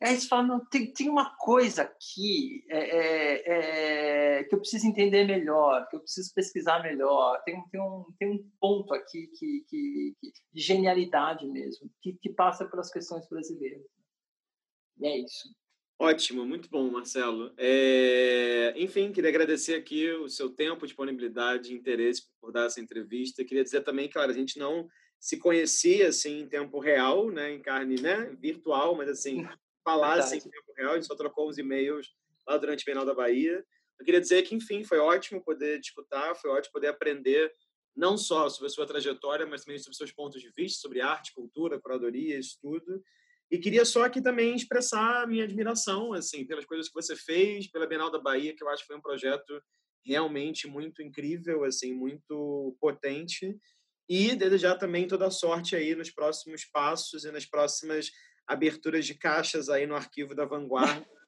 [0.00, 4.86] Aí você fala, não, tem, tem uma coisa aqui é, é, é, que eu preciso
[4.86, 7.40] entender melhor, que eu preciso pesquisar melhor.
[7.44, 12.30] Tem, tem, um, tem um ponto aqui que, que, que de genialidade mesmo, que, que
[12.30, 13.82] passa pelas questões brasileiras.
[14.98, 15.48] E é isso.
[16.02, 17.54] Ótimo, muito bom, Marcelo.
[17.56, 18.74] É...
[18.76, 23.44] Enfim, queria agradecer aqui o seu tempo, disponibilidade, interesse por dar essa entrevista.
[23.44, 24.88] Queria dizer também, claro, a gente não
[25.20, 29.46] se conhecia assim em tempo real, né, em carne, né, virtual, mas assim,
[29.84, 32.12] falar assim, em tempo real, a gente só trocou uns e-mails
[32.48, 33.64] lá durante o Bienal da Bahia.
[33.96, 37.54] Eu queria dizer que, enfim, foi ótimo poder discutir, foi ótimo poder aprender
[37.94, 41.32] não só sobre a sua trajetória, mas também sobre seus pontos de vista, sobre arte,
[41.32, 43.00] cultura, curadoria, isso tudo.
[43.52, 47.70] E queria só aqui também expressar a minha admiração, assim, pelas coisas que você fez,
[47.70, 49.62] pela Bienal da Bahia, que eu acho que foi um projeto
[50.06, 53.54] realmente muito incrível, assim, muito potente.
[54.08, 58.10] E desejar também toda a sorte aí nos próximos passos e nas próximas
[58.46, 61.06] aberturas de caixas aí no arquivo da Vanguarda.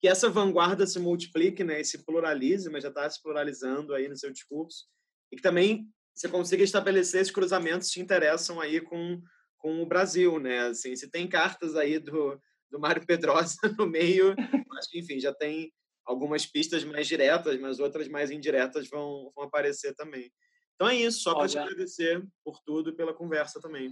[0.00, 4.08] que essa vanguarda se multiplique, né, e se pluralize, mas já está se pluralizando aí
[4.08, 4.86] no seu discurso.
[5.32, 9.20] E que também você consiga estabelecer esses cruzamentos que te interessam aí com,
[9.66, 10.68] com o Brasil, né?
[10.68, 12.40] Assim, se tem cartas aí do,
[12.70, 14.32] do Mário Pedrosa no meio,
[14.78, 15.72] acho que, enfim, já tem
[16.04, 20.30] algumas pistas mais diretas, mas outras mais indiretas vão, vão aparecer também.
[20.76, 23.90] Então é isso, só para te agradecer por tudo e pela conversa também.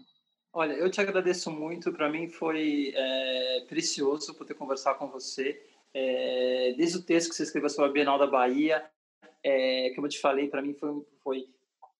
[0.53, 1.93] Olha, eu te agradeço muito.
[1.93, 5.61] Para mim foi é, precioso poder conversar com você.
[5.93, 8.89] É, desde o texto que você escreveu sobre a Bienal da Bahia,
[9.43, 11.47] é, que eu te falei, para mim foi, foi.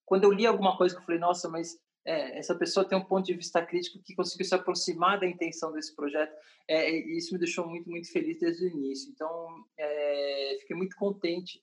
[0.07, 3.05] Quando eu li alguma coisa que eu falei, nossa, mas é, essa pessoa tem um
[3.05, 6.35] ponto de vista crítico que conseguiu se aproximar da intenção desse projeto.
[6.69, 9.11] É, isso me deixou muito, muito feliz desde o início.
[9.11, 11.63] Então, é, fiquei muito contente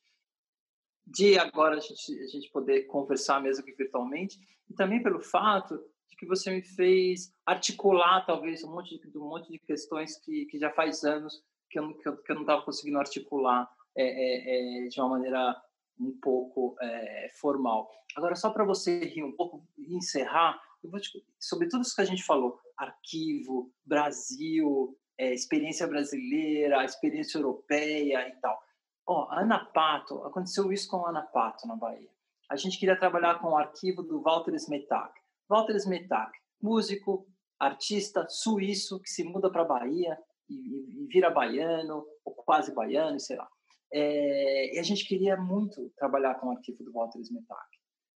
[1.05, 4.39] de agora a gente, a gente poder conversar mesmo que virtualmente,
[4.69, 9.27] e também pelo fato de que você me fez articular talvez um monte de, um
[9.27, 12.43] monte de questões que, que já faz anos que eu, que eu, que eu não
[12.43, 15.61] estava conseguindo articular é, é, é, de uma maneira
[15.99, 17.89] um pouco é, formal.
[18.15, 20.59] Agora, só para você rir um pouco e encerrar,
[20.99, 28.27] te, sobre tudo isso que a gente falou, arquivo, Brasil, é, experiência brasileira, experiência europeia
[28.27, 28.59] e tal.
[29.05, 32.09] Ó, oh, Ana Pato, aconteceu isso com a Ana Pato na Bahia.
[32.49, 35.13] A gente queria trabalhar com o arquivo do Walter Smetak.
[35.47, 36.31] Walter Smetak,
[36.61, 37.27] músico,
[37.59, 40.17] artista suíço que se muda para a Bahia
[40.49, 43.47] e, e, vira baiano, ou quase baiano, sei lá.
[43.93, 47.67] É, e a gente queria muito trabalhar com o arquivo do Walter Smetak.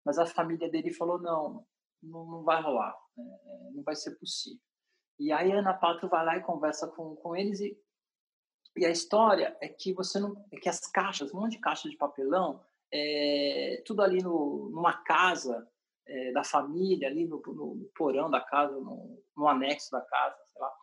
[0.06, 1.66] Mas a família dele falou: não,
[2.02, 4.62] não, não vai rolar, é, não vai ser possível.
[5.20, 7.78] E aí a Ana Pato vai lá e conversa com, com eles e
[8.78, 11.90] e a história é que você não, é que as caixas, um monte de caixa
[11.90, 12.62] de papelão,
[12.94, 15.66] é, tudo ali no, numa casa
[16.06, 20.62] é, da família, ali no, no, porão da casa, no, no, anexo da casa, sei
[20.62, 20.74] lá.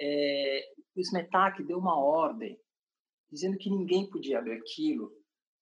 [0.00, 2.58] É, o Smetak deu uma ordem
[3.32, 5.10] dizendo que ninguém podia abrir aquilo,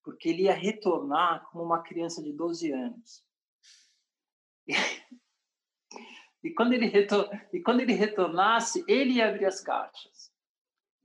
[0.03, 3.23] porque ele ia retornar como uma criança de 12 anos.
[6.43, 10.31] E, quando ele retor, e quando ele retornasse, ele ia abrir as caixas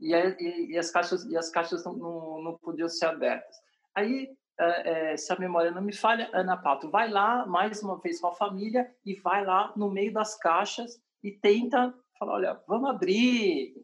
[0.01, 3.55] e, e, e as caixas e as caixas não, não, não podiam ser abertas.
[3.95, 7.99] Aí, é, é, se a memória não me falha, Ana Pato vai lá mais uma
[8.01, 12.63] vez com a família e vai lá no meio das caixas e tenta falar, olha,
[12.67, 13.75] vamos abrir,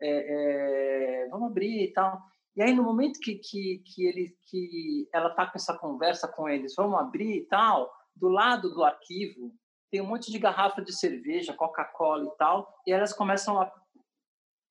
[0.00, 2.20] é vamos abrir e tal.
[2.54, 6.48] E aí no momento que que, que ele que ela tá com essa conversa com
[6.48, 9.52] eles, vamos abrir e tal, do lado do arquivo
[9.90, 13.70] tem um monte de garrafa de cerveja, Coca-Cola e tal, e elas começam a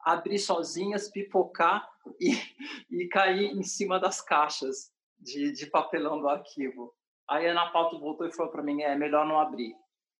[0.03, 1.87] abrir sozinhas, pipocar
[2.19, 2.31] e,
[2.89, 6.91] e cair em cima das caixas de, de papelão do arquivo.
[7.29, 9.75] Aí a Ana Pauta voltou e falou para mim, é melhor não abrir.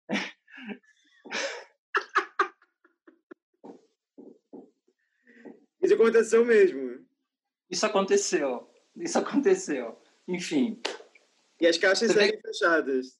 [5.81, 7.03] Isso aconteceu mesmo.
[7.71, 8.69] Isso aconteceu.
[8.97, 9.97] Isso aconteceu.
[10.27, 10.79] Enfim.
[11.59, 13.17] E as caixas seguem fechadas.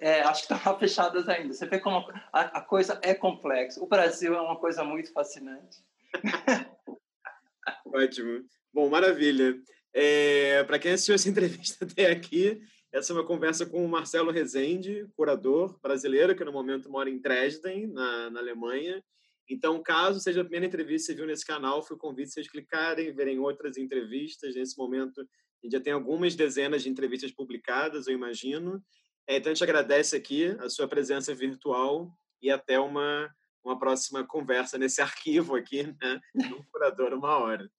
[0.00, 1.52] É, acho que estão fechadas ainda.
[1.52, 1.98] Você vê como
[2.32, 3.82] a, a, coisa é complexa.
[3.82, 5.84] O Brasil é uma coisa muito fascinante.
[7.92, 8.44] Ótimo.
[8.72, 9.54] Bom, maravilha.
[9.92, 12.62] É, Para quem assistiu essa entrevista até aqui,
[12.92, 17.18] essa é uma conversa com o Marcelo Rezende, curador brasileiro, que no momento mora em
[17.18, 19.02] Dresden, na, na Alemanha.
[19.48, 22.48] Então, caso seja a primeira entrevista que você viu nesse canal, foi o convite vocês
[22.48, 24.54] clicarem, verem outras entrevistas.
[24.54, 25.24] Nesse momento, a
[25.66, 28.82] gente já tem algumas dezenas de entrevistas publicadas, eu imagino.
[29.26, 32.12] É, então, a gente agradece aqui a sua presença virtual
[32.42, 33.30] e até uma,
[33.64, 36.20] uma próxima conversa nesse arquivo aqui, né?
[36.34, 37.70] No Curador Uma Hora.